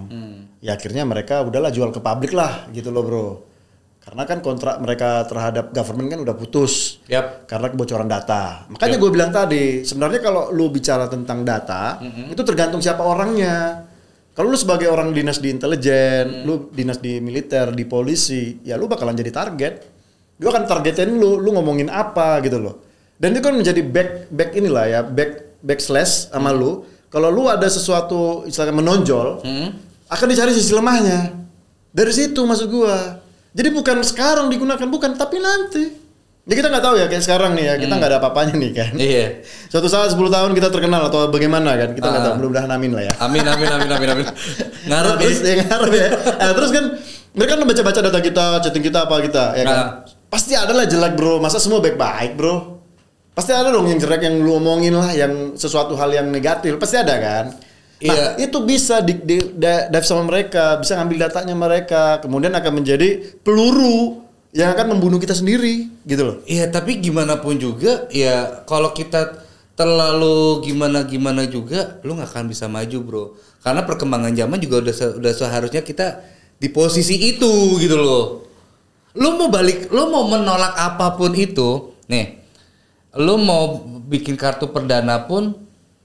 Ya 0.61 0.77
akhirnya 0.77 1.05
mereka 1.09 1.41
udahlah 1.45 1.73
jual 1.73 1.93
ke 1.93 2.01
publik 2.01 2.33
lah 2.37 2.69
gitu 2.73 2.93
loh 2.93 3.05
bro. 3.05 3.29
Karena 4.11 4.27
kan 4.27 4.43
kontrak 4.43 4.83
mereka 4.83 5.23
terhadap 5.31 5.71
government 5.71 6.11
kan 6.11 6.19
udah 6.27 6.35
putus 6.35 6.99
Yap. 7.07 7.47
karena 7.47 7.71
kebocoran 7.71 8.11
data. 8.11 8.67
Makanya 8.67 8.99
gue 8.99 9.11
bilang 9.15 9.31
tadi, 9.31 9.87
sebenarnya 9.87 10.19
kalau 10.19 10.51
lu 10.51 10.67
bicara 10.67 11.07
tentang 11.07 11.47
data, 11.47 12.03
itu 12.27 12.43
tergantung 12.43 12.83
siapa 12.83 13.07
orangnya. 13.07 13.87
Kalau 14.35 14.51
lu 14.51 14.59
sebagai 14.59 14.91
orang 14.91 15.15
dinas 15.15 15.39
di 15.39 15.55
intelijen, 15.55 16.43
lu 16.43 16.75
dinas 16.75 16.99
di 16.99 17.23
militer, 17.23 17.71
di 17.71 17.87
polisi, 17.87 18.59
ya 18.67 18.75
lu 18.75 18.91
bakalan 18.91 19.15
jadi 19.15 19.31
target. 19.31 19.75
Gue 20.43 20.51
akan 20.51 20.67
targetin 20.67 21.15
lu, 21.15 21.39
lu 21.39 21.55
ngomongin 21.55 21.87
apa 21.87 22.43
gitu 22.43 22.59
loh. 22.59 22.83
Dan 23.15 23.31
itu 23.31 23.47
kan 23.47 23.55
menjadi 23.55 23.79
back 23.79 24.27
back 24.35 24.51
inilah 24.59 24.85
ya, 24.91 25.01
back 25.07 25.63
backslash 25.63 26.35
sama 26.35 26.51
lu. 26.51 26.83
Kalau 27.15 27.31
lu 27.31 27.47
ada 27.47 27.71
sesuatu 27.71 28.43
misalnya 28.43 28.75
menonjol, 28.75 29.47
akan 30.11 30.27
dicari 30.27 30.51
sisi 30.51 30.75
lemahnya. 30.75 31.31
Dari 31.95 32.11
situ 32.11 32.43
maksud 32.43 32.67
gua. 32.75 33.20
Jadi 33.51 33.69
bukan 33.71 33.97
sekarang 34.03 34.47
digunakan 34.47 34.87
bukan, 34.87 35.19
tapi 35.19 35.43
nanti. 35.43 35.85
Ya 36.49 36.55
kita 36.57 36.67
nggak 36.67 36.83
tahu 36.83 36.95
ya 36.99 37.07
kayak 37.07 37.23
sekarang 37.23 37.53
nih 37.55 37.65
ya, 37.67 37.75
kita 37.79 37.95
nggak 37.95 38.11
ada 38.11 38.19
apa-apanya 38.19 38.55
nih 38.59 38.71
kan. 38.75 38.93
Iya. 38.97 39.27
Suatu 39.69 39.87
saat 39.87 40.11
10 40.11 40.19
tahun 40.19 40.51
kita 40.55 40.73
terkenal 40.73 41.07
atau 41.07 41.29
bagaimana 41.29 41.77
kan, 41.77 41.93
kita 41.93 42.07
nggak 42.07 42.23
Ah. 42.23 42.27
tahu, 42.31 42.35
mudah-mudahan 42.43 42.71
amin 42.71 42.91
lah 42.97 43.03
ya. 43.07 43.13
Amin 43.23 43.45
amin 43.45 43.69
amin 43.71 43.91
amin 43.91 44.09
amin. 44.09 44.27
Ngarep 44.89 45.15
terus 45.21 45.39
ya. 45.41 45.53
ya 45.53 45.55
ngarep 45.63 45.93
ya. 45.93 46.09
Nah, 46.41 46.53
terus 46.57 46.71
kan 46.73 46.85
mereka 47.31 47.53
kan 47.55 47.63
baca-baca 47.63 48.01
data 48.03 48.21
kita, 48.21 48.47
chatting 48.67 48.83
kita 48.83 48.99
apa 49.07 49.15
kita, 49.21 49.45
ya 49.55 49.65
kan. 49.65 49.77
Nah. 49.79 49.89
Pasti 50.31 50.55
ada 50.55 50.71
lah 50.71 50.87
jelek 50.87 51.15
bro, 51.15 51.39
masa 51.39 51.59
semua 51.59 51.79
baik-baik 51.79 52.35
bro. 52.35 52.79
Pasti 53.31 53.51
ada 53.55 53.71
dong 53.71 53.87
yang 53.87 53.99
jelek 53.99 54.23
yang 54.23 54.39
lu 54.39 54.59
omongin 54.59 54.95
lah, 54.95 55.11
yang 55.11 55.55
sesuatu 55.55 55.95
hal 55.95 56.11
yang 56.11 56.27
negatif, 56.27 56.75
pasti 56.79 56.99
ada 56.99 57.15
kan. 57.19 57.45
Nah, 58.01 58.41
Iya. 58.41 58.49
itu 58.49 58.59
bisa 58.65 59.05
di, 59.05 59.13
di, 59.21 59.37
dive 59.61 60.07
sama 60.09 60.25
mereka, 60.25 60.81
bisa 60.81 60.97
ngambil 60.97 61.29
datanya 61.29 61.53
mereka, 61.53 62.17
kemudian 62.25 62.49
akan 62.57 62.81
menjadi 62.81 63.37
peluru 63.45 64.25
yang 64.57 64.73
akan 64.73 64.97
membunuh 64.97 65.21
kita 65.21 65.37
sendiri, 65.37 65.93
gitu 66.09 66.23
loh. 66.25 66.37
Iya, 66.49 66.73
tapi 66.73 66.97
gimana 66.97 67.37
pun 67.39 67.61
juga 67.61 68.09
ya 68.09 68.65
kalau 68.65 68.97
kita 68.97 69.45
terlalu 69.77 70.65
gimana 70.65 71.05
gimana 71.05 71.45
juga 71.45 72.01
lu 72.05 72.17
nggak 72.17 72.29
akan 72.33 72.45
bisa 72.49 72.69
maju, 72.73 72.99
Bro. 73.05 73.25
Karena 73.61 73.85
perkembangan 73.85 74.33
zaman 74.33 74.59
juga 74.61 74.81
udah 74.81 74.95
se- 74.97 75.17
udah 75.21 75.33
seharusnya 75.37 75.85
kita 75.85 76.25
di 76.57 76.69
posisi 76.73 77.17
itu 77.37 77.77
gitu 77.77 77.97
loh. 78.01 78.49
Lu 79.13 79.37
mau 79.37 79.53
balik, 79.53 79.93
lu 79.93 80.09
mau 80.09 80.25
menolak 80.25 80.73
apa 80.73 81.21
pun 81.21 81.37
itu, 81.37 81.93
nih. 82.09 82.41
Lu 83.21 83.37
mau 83.37 83.77
bikin 84.09 84.41
kartu 84.41 84.73
perdana 84.73 85.29
pun 85.29 85.53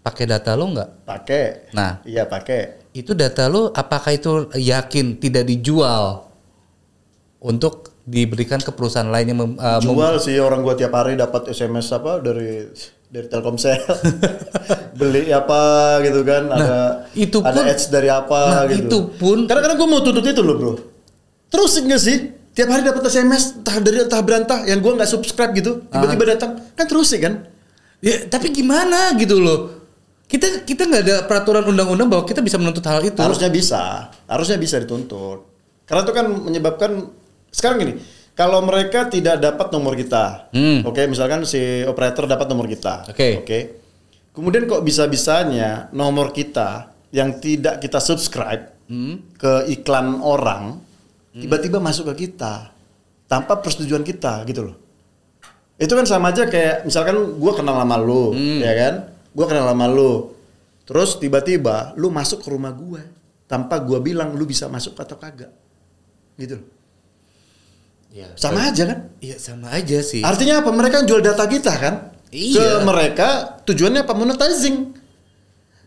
pakai 0.05 0.25
data 0.29 0.53
lu 0.53 0.69
nggak? 0.71 0.89
Pakai. 1.03 1.43
Nah. 1.73 2.05
Iya 2.05 2.29
pakai. 2.29 2.93
Itu 2.93 3.11
data 3.11 3.49
lu 3.49 3.73
apakah 3.73 4.13
itu 4.13 4.29
yakin 4.53 5.17
tidak 5.17 5.43
dijual 5.43 6.29
untuk 7.41 7.91
diberikan 8.05 8.61
ke 8.61 8.69
perusahaan 8.69 9.09
lain 9.09 9.33
yang 9.33 9.39
mem- 9.39 9.57
uh, 9.57 9.81
mem- 9.81 9.89
Jual 9.89 10.15
sih 10.21 10.37
orang 10.37 10.61
gua 10.61 10.77
tiap 10.77 10.93
hari 10.93 11.17
dapat 11.17 11.49
SMS 11.49 11.89
apa 11.89 12.21
dari 12.21 12.69
dari 13.05 13.25
Telkomsel. 13.25 13.81
Beli 14.99 15.27
apa 15.27 15.59
gitu 15.99 16.21
kan, 16.21 16.47
ada 16.47 17.09
itu 17.13 17.41
ada 17.41 17.51
pun- 17.51 17.67
ads 17.67 17.85
dari 17.89 18.07
apa 18.07 18.39
nah, 18.47 18.63
gitu. 18.69 18.87
itu 18.87 18.97
pun- 19.17 19.43
Kadang-kadang 19.43 19.75
gua 19.75 19.89
mau 19.89 19.99
tuntut 19.99 20.23
itu 20.23 20.39
loh, 20.39 20.55
Bro. 20.55 20.71
Terus 21.49 21.71
nggak 21.75 21.99
sih? 21.99 22.17
Tiap 22.55 22.71
hari 22.71 22.87
dapat 22.87 23.03
SMS 23.05 23.59
entah 23.59 23.77
dari 23.77 23.99
entah 23.99 24.21
berantah 24.21 24.63
yang 24.63 24.79
gua 24.79 24.95
nggak 24.95 25.09
subscribe 25.09 25.51
gitu, 25.51 25.83
tiba-tiba 25.83 26.23
Ah. 26.23 26.29
datang. 26.31 26.51
Kan 26.71 26.85
terus 26.85 27.09
sih 27.09 27.19
kan? 27.19 27.43
Ya, 27.99 28.29
tapi 28.29 28.53
gimana 28.53 29.11
gitu 29.17 29.41
loh. 29.41 29.84
Kita 30.25 30.65
kita 30.65 30.89
nggak 30.89 31.03
ada 31.05 31.15
peraturan 31.29 31.61
undang-undang 31.69 32.09
bahwa 32.09 32.25
kita 32.25 32.41
bisa 32.41 32.57
menuntut 32.57 32.81
hal 32.89 33.05
itu. 33.05 33.21
Harusnya 33.21 33.49
bisa, 33.53 34.09
harusnya 34.25 34.57
bisa 34.57 34.81
dituntut. 34.81 35.45
Karena 35.85 36.01
itu 36.01 36.13
kan 36.17 36.25
menyebabkan 36.25 36.91
sekarang 37.53 37.77
gini, 37.85 37.93
kalau 38.33 38.65
mereka 38.65 39.05
tidak 39.05 39.37
dapat 39.37 39.69
nomor 39.69 39.93
kita, 39.93 40.49
Hmm. 40.49 40.81
oke, 40.81 40.97
misalkan 41.05 41.45
si 41.45 41.85
operator 41.85 42.25
dapat 42.25 42.49
nomor 42.49 42.65
kita, 42.65 43.05
Oke. 43.05 43.45
oke, 43.45 43.59
kemudian 44.33 44.65
kok 44.65 44.81
bisa-bisanya 44.81 45.93
nomor 45.93 46.33
kita 46.33 46.89
yang 47.13 47.37
tidak 47.37 47.79
kita 47.79 48.01
subscribe 48.01 48.73
Hmm. 48.89 49.21
ke 49.37 49.69
iklan 49.71 50.19
orang, 50.25 50.81
tiba-tiba 51.31 51.77
masuk 51.77 52.11
ke 52.11 52.27
kita 52.27 52.73
tanpa 53.29 53.61
persetujuan 53.61 54.01
kita, 54.01 54.41
gitu 54.49 54.73
loh. 54.73 54.75
Itu 55.77 55.93
kan 55.93 56.03
sama 56.03 56.33
aja 56.33 56.49
kayak 56.49 56.83
misalkan 56.83 57.37
gua 57.37 57.53
kenal 57.53 57.77
sama 57.77 57.95
lu, 58.01 58.33
Hmm. 58.33 58.59
ya 58.59 58.73
kan? 58.73 58.93
Gua 59.35 59.45
kenal 59.51 59.67
sama 59.67 59.85
lu. 59.91 60.31
Terus 60.87 61.19
tiba-tiba 61.19 61.91
lu 61.99 62.07
masuk 62.07 62.39
ke 62.39 62.47
rumah 62.47 62.71
gua 62.71 63.03
tanpa 63.45 63.83
gua 63.83 63.99
bilang 63.99 64.33
lu 64.33 64.47
bisa 64.47 64.71
masuk 64.71 64.95
atau 64.95 65.19
kagak. 65.19 65.51
Gitu 66.39 66.55
loh. 66.55 66.67
Ya, 68.15 68.31
Sama 68.39 68.71
aja 68.71 68.87
kan? 68.87 68.99
Iya 69.19 69.35
sama 69.35 69.75
aja 69.75 69.99
sih. 69.99 70.23
Artinya 70.23 70.63
apa? 70.63 70.71
Mereka 70.71 71.03
jual 71.03 71.19
data 71.19 71.43
kita 71.51 71.75
kan? 71.75 72.15
Iya. 72.31 72.79
Ke 72.79 72.87
mereka 72.87 73.27
tujuannya 73.67 74.07
apa? 74.07 74.15
Monetizing. 74.15 74.95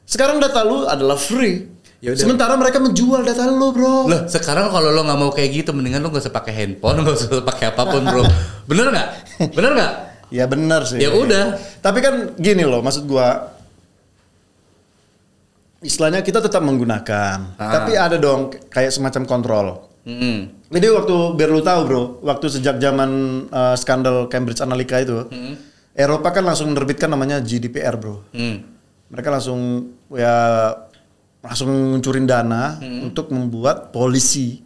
Sekarang 0.04 0.36
data 0.36 0.60
lu 0.60 0.84
adalah 0.84 1.16
free. 1.16 1.64
Ya 2.04 2.12
udah. 2.14 2.20
Sementara 2.20 2.54
mereka 2.54 2.78
menjual 2.78 3.26
data 3.26 3.48
lu, 3.48 3.74
Bro. 3.74 4.06
Loh, 4.06 4.20
sekarang 4.30 4.70
kalau 4.70 4.94
lo 4.94 5.02
nggak 5.02 5.18
mau 5.18 5.30
kayak 5.34 5.50
gitu, 5.50 5.74
mendingan 5.74 5.98
lo 5.98 6.14
nggak 6.14 6.28
usah 6.28 6.34
pakai 6.36 6.52
handphone, 6.54 6.96
nggak 7.02 7.16
usah 7.16 7.28
pakai 7.42 7.74
apa 7.74 7.82
pun, 7.90 8.02
bro. 8.06 8.22
Bener 8.70 8.86
nggak? 8.92 9.08
Bener 9.56 9.70
nggak? 9.74 9.92
Ya 10.28 10.44
benar 10.44 10.84
sih. 10.84 11.00
Ya 11.00 11.10
udah. 11.10 11.56
Tapi 11.80 11.98
kan 12.00 12.14
gini 12.36 12.62
loh, 12.62 12.80
maksud 12.80 13.04
gua 13.04 13.56
istilahnya 15.78 16.26
kita 16.26 16.42
tetap 16.42 16.58
menggunakan, 16.60 17.54
Ah. 17.54 17.70
tapi 17.70 17.94
ada 17.94 18.18
dong 18.18 18.50
kayak 18.66 18.90
semacam 18.90 19.22
kontrol. 19.24 19.66
Hmm. 20.02 20.50
Jadi 20.68 20.86
waktu 20.88 21.16
biar 21.36 21.48
lu 21.48 21.60
tahu 21.60 21.80
bro, 21.84 22.02
waktu 22.24 22.46
sejak 22.50 22.80
zaman 22.80 23.10
uh, 23.48 23.76
skandal 23.76 24.26
Cambridge 24.26 24.58
Analytica 24.58 24.98
itu, 25.00 25.18
Eropa 25.92 26.32
kan 26.32 26.44
langsung 26.44 26.72
menerbitkan 26.72 27.08
namanya 27.08 27.38
GDPR 27.38 27.94
bro. 27.94 28.24
Hmm. 28.32 28.64
Mereka 29.08 29.28
langsung 29.30 29.60
ya 30.12 30.34
langsung 31.38 31.70
nguncurin 31.70 32.26
dana 32.26 32.76
untuk 33.00 33.30
membuat 33.30 33.94
polisi 33.94 34.60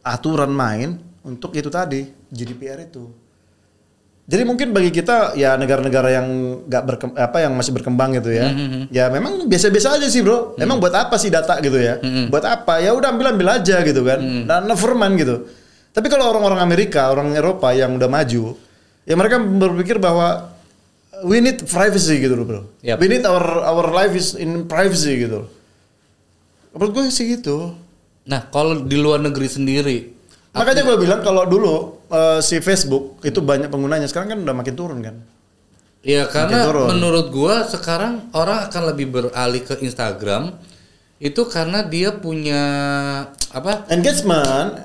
aturan 0.00 0.50
main 0.50 0.96
untuk 1.20 1.52
itu 1.52 1.68
tadi 1.68 2.08
GDPR 2.32 2.80
itu. 2.80 3.10
Jadi 4.30 4.46
mungkin 4.46 4.70
bagi 4.70 4.94
kita 4.94 5.34
ya 5.34 5.58
negara-negara 5.58 6.08
yang 6.14 6.26
nggak 6.70 6.82
berkem, 6.86 7.10
apa 7.18 7.42
yang 7.42 7.50
masih 7.58 7.74
berkembang 7.74 8.14
gitu 8.14 8.30
ya, 8.30 8.54
ya 8.86 9.10
memang 9.10 9.50
biasa-biasa 9.50 9.98
aja 9.98 10.06
sih 10.06 10.22
bro. 10.22 10.54
Emang 10.54 10.78
buat 10.78 10.94
apa 10.94 11.18
sih 11.18 11.34
data 11.34 11.58
gitu 11.58 11.74
ya? 11.74 11.98
Buat 12.30 12.46
apa? 12.46 12.78
Ya 12.78 12.94
udah 12.94 13.10
ambil 13.10 13.34
ambil 13.34 13.58
aja 13.58 13.82
gitu 13.82 14.06
kan. 14.06 14.22
Dan 14.22 14.70
never 14.70 14.94
mind 14.94 15.18
gitu. 15.18 15.50
Tapi 15.90 16.06
kalau 16.06 16.30
orang-orang 16.30 16.62
Amerika, 16.62 17.10
orang 17.10 17.34
Eropa 17.34 17.74
yang 17.74 17.98
udah 17.98 18.06
maju, 18.06 18.54
ya 19.02 19.18
mereka 19.18 19.42
berpikir 19.42 19.98
bahwa 19.98 20.54
we 21.26 21.42
need 21.42 21.58
privacy 21.66 22.22
gitu 22.22 22.38
loh 22.38 22.46
bro. 22.46 22.62
Yap. 22.86 23.02
We 23.02 23.10
need 23.10 23.26
our 23.26 23.42
our 23.66 23.90
life 23.90 24.14
is 24.14 24.38
in 24.38 24.70
privacy 24.70 25.26
gitu. 25.26 25.50
Menurut 26.70 26.90
gue 26.94 27.02
sih 27.10 27.34
gitu. 27.34 27.74
Nah, 28.30 28.46
kalau 28.46 28.86
di 28.86 28.94
luar 28.94 29.18
negeri 29.18 29.50
sendiri, 29.50 30.20
Makanya 30.50 30.82
gue 30.82 30.96
bilang 30.98 31.20
kalau 31.22 31.46
dulu 31.46 31.99
eh, 32.10 32.40
si 32.42 32.58
Facebook 32.60 33.22
itu 33.22 33.40
banyak 33.40 33.70
penggunanya, 33.70 34.06
sekarang 34.10 34.34
kan 34.34 34.38
udah 34.42 34.54
makin 34.54 34.74
turun 34.74 35.00
kan. 35.00 35.16
ya 36.00 36.24
karena 36.32 36.64
turun. 36.64 36.96
menurut 36.96 37.28
gua 37.28 37.60
sekarang 37.68 38.32
orang 38.32 38.64
akan 38.72 38.82
lebih 38.88 39.12
beralih 39.12 39.60
ke 39.60 39.84
Instagram 39.84 40.56
itu 41.20 41.44
karena 41.44 41.84
dia 41.84 42.16
punya 42.16 42.62
apa 43.52 43.84
Engagement 43.92 44.80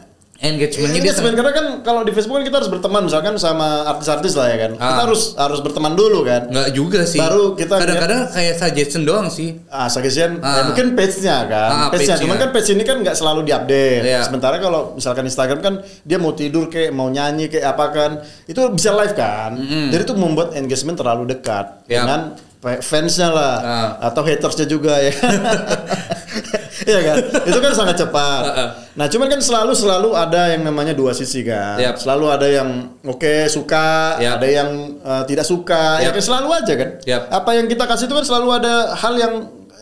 engagementnya 0.47 0.91
Ini 0.91 0.99
dia 0.99 1.11
sebenarnya 1.11 1.37
karena 1.37 1.53
kan 1.53 1.65
kalau 1.81 2.01
di 2.01 2.11
Facebook 2.11 2.35
kan 2.35 2.45
kita 2.45 2.57
harus 2.57 2.69
berteman 2.69 3.01
misalkan 3.03 3.33
sama 3.35 3.67
artis-artis 3.85 4.33
lah 4.33 4.47
ya 4.47 4.57
kan. 4.59 4.71
Kita 4.73 4.85
Ah. 4.91 5.01
harus 5.01 5.21
harus 5.33 5.59
berteman 5.59 5.93
dulu 5.93 6.21
kan. 6.21 6.45
nggak 6.45 6.69
juga 6.71 7.01
sih. 7.03 7.17
Baru 7.17 7.53
kita 7.53 7.75
kadang-kadang 7.75 8.29
kayak 8.29 8.53
suggestion 8.55 9.03
doang 9.03 9.27
sih. 9.27 9.57
Ah, 9.67 9.87
suggestion 9.87 10.37
Ah. 10.39 10.55
ya 10.55 10.61
mungkin 10.65 10.93
page-nya 10.93 11.37
kan. 11.45 11.69
Ah, 11.69 11.77
page-nya. 11.87 12.15
page-nya. 12.15 12.15
Cuman 12.21 12.35
kan 12.37 12.49
page 12.51 12.69
ini 12.69 12.83
kan 12.83 12.97
nggak 12.99 13.15
selalu 13.15 13.41
diupdate. 13.43 14.03
Iya. 14.03 14.21
Sementara 14.23 14.55
kalau 14.57 14.93
misalkan 14.93 15.23
Instagram 15.23 15.59
kan 15.59 15.73
dia 16.01 16.17
mau 16.17 16.31
tidur 16.31 16.67
kayak 16.67 16.89
mau 16.89 17.07
nyanyi 17.07 17.47
kayak 17.47 17.65
apa 17.67 17.85
kan, 17.89 18.11
itu 18.45 18.61
bisa 18.69 18.93
live 18.93 19.13
kan. 19.13 19.57
Jadi 19.89 20.01
itu 20.01 20.13
membuat 20.13 20.53
engagement 20.53 20.95
terlalu 20.95 21.27
dekat 21.27 21.85
Yap. 21.85 21.91
dengan 21.97 22.21
fa- 22.57 22.81
fansnya 22.81 23.29
lah 23.29 23.55
Ah. 23.57 23.89
atau 24.03 24.21
hatersnya 24.21 24.65
juga 24.65 24.97
ya. 24.97 25.13
Iya 26.89 26.99
kan? 27.01 27.15
Itu 27.49 27.59
kan 27.59 27.71
sangat 27.73 27.95
cepat. 27.97 28.41
Ah, 28.45 28.69
Nah, 28.95 29.11
cuman 29.11 29.27
kan 29.27 29.41
selalu 29.43 29.73
selalu 29.75 30.15
ada 30.15 30.55
yang 30.55 30.63
namanya 30.63 30.95
dua 30.95 31.11
sisi 31.11 31.43
kan. 31.43 31.75
Yap. 31.75 31.99
Selalu 31.99 32.25
ada 32.31 32.47
yang 32.47 32.95
oke 33.03 33.49
suka, 33.51 34.21
Yap. 34.21 34.39
ada 34.39 34.47
yang 34.47 34.69
eh, 35.01 35.23
tidak 35.27 35.43
suka. 35.43 35.99
Ya 35.99 36.07
Yap. 36.09 36.15
kan 36.15 36.23
selalu 36.23 36.47
aja 36.53 36.73
kan. 36.77 36.89
Yap. 37.03 37.21
Apa 37.27 37.49
yang 37.57 37.65
kita 37.67 37.83
kasih 37.83 38.07
itu 38.07 38.15
kan 38.15 38.25
selalu 38.25 38.47
ada 38.55 38.93
hal 38.95 39.13
yang 39.19 39.33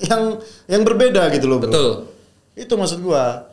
yang 0.01 0.22
yang 0.66 0.82
berbeda 0.82 1.30
gitu 1.30 1.45
loh, 1.45 1.62
Bro. 1.62 1.70
Betul. 1.70 1.91
Itu 2.58 2.74
maksud 2.74 2.99
gua. 3.06 3.51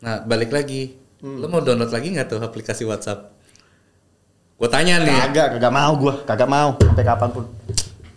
Nah, 0.00 0.24
balik 0.24 0.50
lagi. 0.50 0.96
Hmm. 1.20 1.38
Lo 1.38 1.46
mau 1.52 1.60
download 1.60 1.92
lagi 1.92 2.16
nggak 2.16 2.32
tuh 2.32 2.40
aplikasi 2.40 2.88
WhatsApp? 2.88 3.30
Gue 4.60 4.68
tanya 4.68 5.00
nih. 5.00 5.16
Kagak, 5.28 5.56
kagak 5.56 5.72
mau 5.72 5.92
gua, 5.96 6.14
kagak 6.24 6.48
mau 6.48 6.76
sampai 6.76 7.04
kapan 7.04 7.28
pun. 7.32 7.44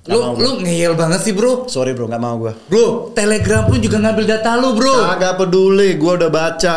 Lu 0.03 0.35
lu 0.35 0.59
ngeyel 0.59 0.99
banget 0.99 1.23
sih, 1.23 1.31
Bro. 1.31 1.71
Sorry 1.71 1.95
bro, 1.95 2.11
nggak 2.11 2.19
mau 2.19 2.35
gua. 2.35 2.51
Bro, 2.67 3.15
Telegram 3.15 3.63
pun 3.63 3.79
juga 3.79 4.03
ngambil 4.03 4.25
data 4.27 4.59
lu, 4.59 4.75
Bro. 4.75 5.15
Kagak 5.15 5.33
peduli, 5.39 5.95
gua 5.95 6.19
udah 6.19 6.27
baca. 6.27 6.75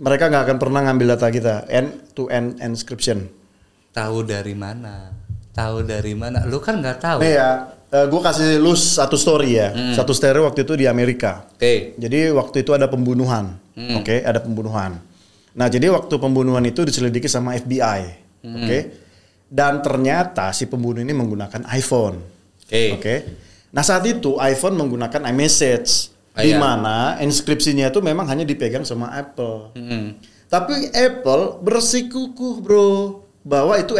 Mereka 0.00 0.24
nggak 0.26 0.42
akan 0.48 0.56
pernah 0.58 0.80
ngambil 0.90 1.06
data 1.14 1.26
kita. 1.30 1.54
End 1.70 2.10
to 2.18 2.26
end 2.26 2.58
encryption. 2.58 3.30
Tahu 3.94 4.26
dari 4.26 4.58
mana? 4.58 5.14
Tahu 5.54 5.86
dari 5.86 6.14
mana? 6.18 6.42
Lu 6.50 6.58
kan 6.58 6.82
nggak 6.82 6.98
tahu. 6.98 7.18
Nih 7.22 7.38
ya, 7.38 7.50
eh, 7.94 8.06
gua 8.10 8.20
kasih 8.26 8.58
lu 8.58 8.74
satu 8.74 9.14
story 9.14 9.60
ya. 9.60 9.70
Hmm. 9.70 9.94
Satu 9.94 10.10
story 10.10 10.42
waktu 10.42 10.66
itu 10.66 10.74
di 10.74 10.90
Amerika. 10.90 11.46
Oke. 11.54 11.94
Jadi 11.94 12.26
waktu 12.34 12.66
itu 12.66 12.74
ada 12.74 12.90
pembunuhan, 12.90 13.54
Hmm. 13.78 14.02
oke, 14.02 14.18
ada 14.26 14.42
pembunuhan. 14.42 14.98
Nah 15.54 15.66
jadi 15.66 15.94
waktu 15.94 16.14
pembunuhan 16.18 16.62
itu 16.66 16.82
diselidiki 16.82 17.30
sama 17.30 17.54
FBI, 17.54 18.00
Hmm. 18.42 18.66
oke. 18.66 18.78
Dan 19.50 19.82
ternyata 19.82 20.54
si 20.54 20.70
pembunuh 20.70 21.02
ini 21.02 21.10
menggunakan 21.10 21.66
iPhone, 21.74 22.22
Oke. 22.62 22.94
oke. 22.94 23.14
Nah 23.70 23.82
saat 23.82 24.06
itu 24.06 24.38
iPhone 24.38 24.78
menggunakan 24.78 25.26
iMessage, 25.26 26.14
Ah, 26.30 26.46
di 26.46 26.54
iya. 26.54 26.62
mana 26.62 27.18
inskripsinya 27.18 27.90
itu 27.90 27.98
memang 27.98 28.22
hanya 28.30 28.46
dipegang 28.46 28.86
sama 28.86 29.10
Apple. 29.10 29.74
Hmm. 29.74 30.14
Tapi 30.46 30.94
Apple 30.94 31.58
bersikukuh 31.58 32.62
bro 32.62 32.90
bahwa 33.42 33.74
itu 33.74 33.98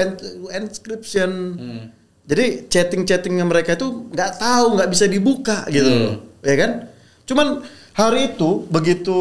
encryption. 0.48 1.30
Hmm. 1.59 1.84
Jadi 2.22 2.70
chatting-chattingnya 2.70 3.42
mereka 3.42 3.74
itu 3.74 4.07
nggak 4.07 4.38
tahu, 4.38 4.78
nggak 4.78 4.90
bisa 4.90 5.11
dibuka 5.11 5.66
gitu, 5.66 5.90
loh, 5.90 6.14
ya 6.46 6.55
kan? 6.55 6.70
Cuman 7.26 7.66
hari 7.90 8.30
itu 8.30 8.62
begitu 8.70 9.18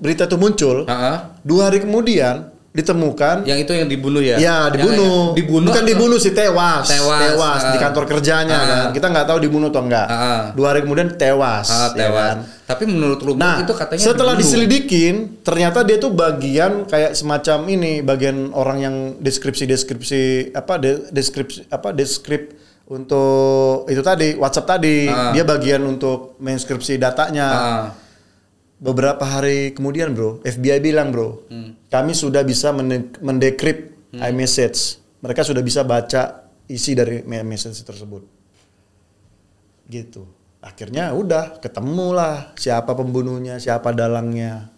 berita 0.00 0.24
itu 0.24 0.40
muncul, 0.40 0.88
Ha-ha. 0.88 1.36
dua 1.44 1.68
hari 1.68 1.84
kemudian 1.84 2.48
ditemukan, 2.70 3.42
Yang 3.42 3.58
itu 3.66 3.72
yang 3.74 3.88
dibunuh 3.88 4.22
ya? 4.22 4.38
ya 4.38 4.38
Yang- 4.38 4.78
dibunuh, 4.78 5.02
yang- 5.02 5.34
dibunuh. 5.34 5.66
bukan 5.74 5.84
dibunuh 5.84 6.18
sih 6.18 6.30
tewas, 6.30 6.86
Tewas, 6.86 7.60
di 7.66 7.76
ah. 7.76 7.80
kantor 7.80 8.04
kerjanya 8.06 8.54
Ah. 8.54 8.62
kan, 8.62 8.80
kita 8.94 9.06
nggak 9.10 9.26
tahu 9.26 9.38
dibunuh 9.40 9.68
atau 9.68 9.82
enggak. 9.82 10.06
Ah. 10.06 10.42
Dua 10.54 10.70
hari 10.70 10.80
kemudian 10.80 11.10
tewas, 11.12 11.66
ya 11.66 11.90
tewas. 11.90 12.14
kan? 12.14 12.36
Tapi 12.64 12.86
menurut 12.86 13.18
lu 13.20 13.34
Nah, 13.34 13.58
itu 13.58 13.74
katanya 13.74 13.98
setelah 14.00 14.32
dibunuh. 14.32 14.46
diselidikin, 14.46 15.14
ternyata 15.42 15.82
dia 15.82 15.98
tuh 15.98 16.14
bagian 16.14 16.86
kayak 16.86 17.12
semacam 17.12 17.58
ini, 17.66 17.92
bagian 18.00 18.54
orang 18.54 18.78
yang 18.78 18.96
deskripsi-deskripsi 19.18 20.54
apa 20.54 20.78
de- 20.78 21.10
deskripsi 21.10 21.66
apa 21.68 21.90
deskrip 21.90 22.54
untuk 22.86 23.86
itu 23.86 23.98
tadi 24.00 24.34
WhatsApp 24.34 24.66
tadi, 24.68 25.06
Ah. 25.06 25.30
dia 25.30 25.42
bagian 25.42 25.82
untuk 25.82 26.38
menskripsi 26.38 26.96
datanya. 26.96 27.48
Ah. 27.50 27.84
Beberapa 28.80 29.20
hari 29.22 29.76
kemudian, 29.76 30.16
Bro, 30.16 30.40
FBI 30.40 30.80
bilang, 30.80 31.12
Bro, 31.12 31.44
Hmm. 31.52 31.76
kami 31.92 32.16
sudah 32.16 32.40
bisa 32.40 32.72
men- 32.72 33.12
mendekrip 33.20 33.92
iMessage. 34.10 34.96
Mereka 35.20 35.44
sudah 35.44 35.60
bisa 35.60 35.84
baca 35.84 36.48
isi 36.64 36.96
dari 36.96 37.20
message 37.22 37.76
tersebut. 37.84 38.24
Gitu. 39.84 40.24
Akhirnya 40.60 41.12
udah 41.12 41.60
ketemulah 41.60 42.56
siapa 42.56 42.92
pembunuhnya, 42.92 43.60
siapa 43.60 43.92
dalangnya. 43.92 44.72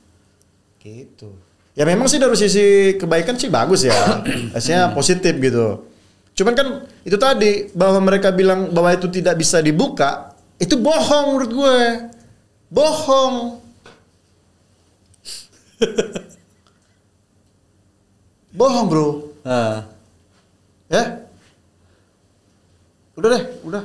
Gitu. 0.78 1.30
Ya 1.72 1.86
memang 1.86 2.10
sih 2.10 2.18
dari 2.18 2.34
sisi 2.34 2.98
kebaikan 2.98 3.38
sih 3.38 3.48
bagus 3.48 3.86
ya. 3.86 3.94
Hasilnya 4.54 4.92
positif 4.92 5.32
gitu. 5.38 5.88
Cuman 6.34 6.52
kan 6.52 6.66
itu 7.04 7.16
tadi 7.16 7.70
bahwa 7.72 8.02
mereka 8.02 8.32
bilang 8.32 8.72
bahwa 8.72 8.90
itu 8.90 9.06
tidak 9.08 9.38
bisa 9.38 9.60
dibuka, 9.60 10.32
itu 10.58 10.74
bohong 10.74 11.38
menurut 11.38 11.52
gue. 11.52 11.78
Bohong. 12.66 13.60
bohong, 18.58 18.86
Bro. 18.88 19.06
Ah. 19.42 19.88
Ya? 20.86 21.26
Udah 23.16 23.28
deh, 23.38 23.44
udah. 23.64 23.84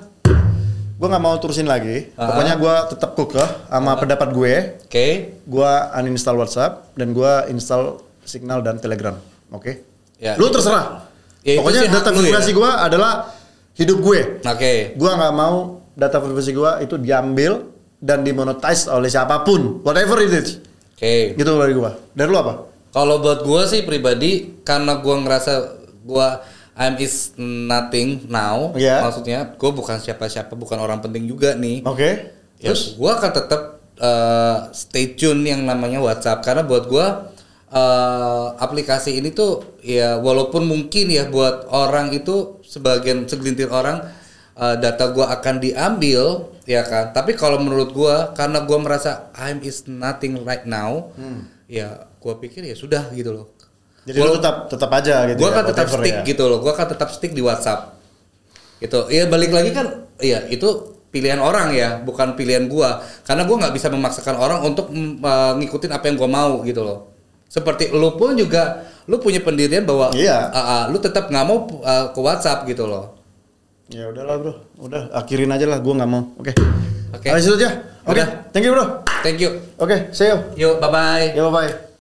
gue 0.97 1.05
nggak 1.05 1.23
mau 1.23 1.37
terusin 1.37 1.69
lagi. 1.69 2.09
Ah. 2.17 2.33
Pokoknya 2.33 2.57
gue 2.57 2.75
tetap 2.89 3.13
kekeh 3.13 3.49
sama 3.69 3.93
pendapat 4.01 4.29
gue. 4.33 4.53
Oke. 4.81 5.07
Gue 5.45 5.71
uninstall 5.93 6.41
WhatsApp 6.41 6.89
dan 6.97 7.13
gue 7.13 7.31
install 7.53 8.01
Signal 8.25 8.65
dan 8.65 8.81
Telegram. 8.81 9.13
Oke. 9.53 9.85
Ya, 10.17 10.33
Lu 10.41 10.49
terserah. 10.49 11.05
Ya, 11.45 11.61
Pokoknya 11.61 11.85
data 11.87 12.11
ya. 12.11 12.17
privasi 12.17 12.51
gue 12.51 12.65
adalah 12.65 13.29
hidup 13.77 13.97
gue. 14.01 14.41
Oke. 14.41 14.97
Gue 14.97 15.11
nggak 15.13 15.33
mau 15.37 15.85
data 15.93 16.17
privasi 16.17 16.51
gue 16.51 16.71
itu 16.83 16.97
diambil 16.97 17.77
dan 17.97 18.21
dimonetize 18.21 18.89
oleh 18.89 19.09
siapa 19.09 19.41
pun, 19.41 19.81
whatever 19.81 20.21
it 20.21 20.33
is. 20.33 20.61
Oke. 20.97 21.37
Gitu 21.37 21.45
dari 21.45 21.77
gue. 21.77 21.91
Dari 22.17 22.25
lu 22.25 22.41
apa? 22.41 22.73
Kalau 22.89 23.21
buat 23.21 23.45
gua 23.45 23.69
sih 23.69 23.85
pribadi 23.85 24.57
karena 24.65 24.97
gua 24.97 25.21
ngerasa 25.21 25.77
gua 26.01 26.41
I'm 26.73 26.97
is 26.97 27.37
nothing 27.37 28.25
now. 28.25 28.73
Iya. 28.73 29.05
Maksudnya 29.05 29.53
gua 29.61 29.77
bukan 29.77 30.01
siapa-siapa, 30.01 30.57
bukan 30.57 30.81
orang 30.81 30.97
penting 31.05 31.29
juga 31.29 31.53
nih. 31.53 31.85
Oke. 31.85 32.33
Ya, 32.57 32.73
gua 32.97 33.21
akan 33.21 33.29
tetap 33.29 33.61
eh, 34.01 34.57
stay 34.73 35.13
tune 35.13 35.45
yang 35.45 35.61
namanya 35.69 36.01
WhatsApp 36.01 36.41
karena 36.41 36.65
buat 36.65 36.89
gua 36.89 37.29
eh, 37.69 38.47
aplikasi 38.57 39.21
ini 39.21 39.29
tuh 39.29 39.77
ya 39.85 40.17
walaupun 40.17 40.65
mungkin 40.65 41.13
ya 41.13 41.29
buat 41.29 41.69
orang 41.69 42.09
itu 42.17 42.57
sebagian 42.65 43.29
segelintir 43.29 43.69
orang 43.69 44.01
eh, 44.57 44.75
data 44.81 45.13
gua 45.13 45.29
akan 45.37 45.61
diambil 45.61 46.49
ya 46.67 46.83
kan. 46.83 47.15
Tapi 47.15 47.33
kalau 47.39 47.63
menurut 47.63 47.95
gua 47.95 48.35
karena 48.35 48.61
gua 48.67 48.77
merasa 48.83 49.31
I'm 49.33 49.63
is 49.63 49.87
nothing 49.87 50.43
right 50.43 50.67
now, 50.67 51.15
ya 51.71 52.05
gua 52.19 52.35
pikir 52.37 52.67
ya 52.67 52.75
sudah 52.75 53.09
gitu 53.15 53.31
loh. 53.31 53.47
Jadi 54.03 54.19
lu 54.19 54.35
tetap 54.39 54.67
tetap 54.67 54.91
aja 54.91 55.23
gitu. 55.31 55.39
Gua 55.39 55.49
ya, 55.49 55.53
akan 55.55 55.65
tetap 55.71 55.87
stick 55.87 56.15
ya. 56.15 56.23
gitu 56.27 56.43
loh. 56.45 56.59
Gua 56.59 56.71
akan 56.75 56.87
tetap 56.91 57.09
stick 57.15 57.31
di 57.31 57.39
WhatsApp. 57.39 57.95
Gitu. 58.83 58.99
Ya 59.09 59.25
balik 59.31 59.55
lagi 59.55 59.71
kan 59.71 60.11
ya 60.19 60.43
itu 60.51 60.99
pilihan 61.07 61.39
orang 61.39 61.71
ya, 61.71 62.03
bukan 62.03 62.35
pilihan 62.35 62.67
gua. 62.67 62.99
Karena 63.23 63.47
gua 63.47 63.63
nggak 63.63 63.73
bisa 63.73 63.87
memaksakan 63.87 64.35
orang 64.35 64.59
untuk 64.67 64.91
uh, 65.23 65.55
ngikutin 65.55 65.91
apa 65.95 66.11
yang 66.11 66.15
gua 66.19 66.29
mau 66.29 66.53
gitu 66.67 66.83
loh. 66.83 67.15
Seperti 67.47 67.95
lu 67.95 68.19
pun 68.19 68.35
juga 68.35 68.83
lu 69.07 69.23
punya 69.23 69.39
pendirian 69.39 69.87
bahwa 69.87 70.11
Iya. 70.11 70.51
uh, 70.51 70.59
uh, 70.59 70.83
lu 70.91 70.99
tetap 70.99 71.31
nggak 71.31 71.45
mau 71.47 71.63
uh, 71.79 72.11
ke 72.11 72.19
WhatsApp 72.19 72.67
gitu 72.67 72.83
loh. 72.87 73.15
Ya 73.87 74.11
udahlah 74.11 74.35
bro, 74.35 74.53
udah 74.83 75.15
akhirin 75.15 75.47
aja 75.47 75.63
lah, 75.63 75.79
gue 75.79 75.93
nggak 75.95 76.11
mau. 76.11 76.35
Oke. 76.35 76.51
Oke. 77.15 77.31
Habis 77.31 77.47
itu 77.47 77.55
aja. 77.63 77.87
Oke. 78.03 78.19
Udah. 78.19 78.27
Thank 78.51 78.67
you 78.67 78.75
bro. 78.75 78.85
Thank 79.23 79.39
you. 79.39 79.49
Oke, 79.79 80.11
see 80.11 80.27
you. 80.27 80.37
Yuk, 80.59 80.83
bye 80.83 80.91
bye. 80.91 81.31
Ya 81.31 81.41
bye 81.47 81.53
bye. 81.55 81.86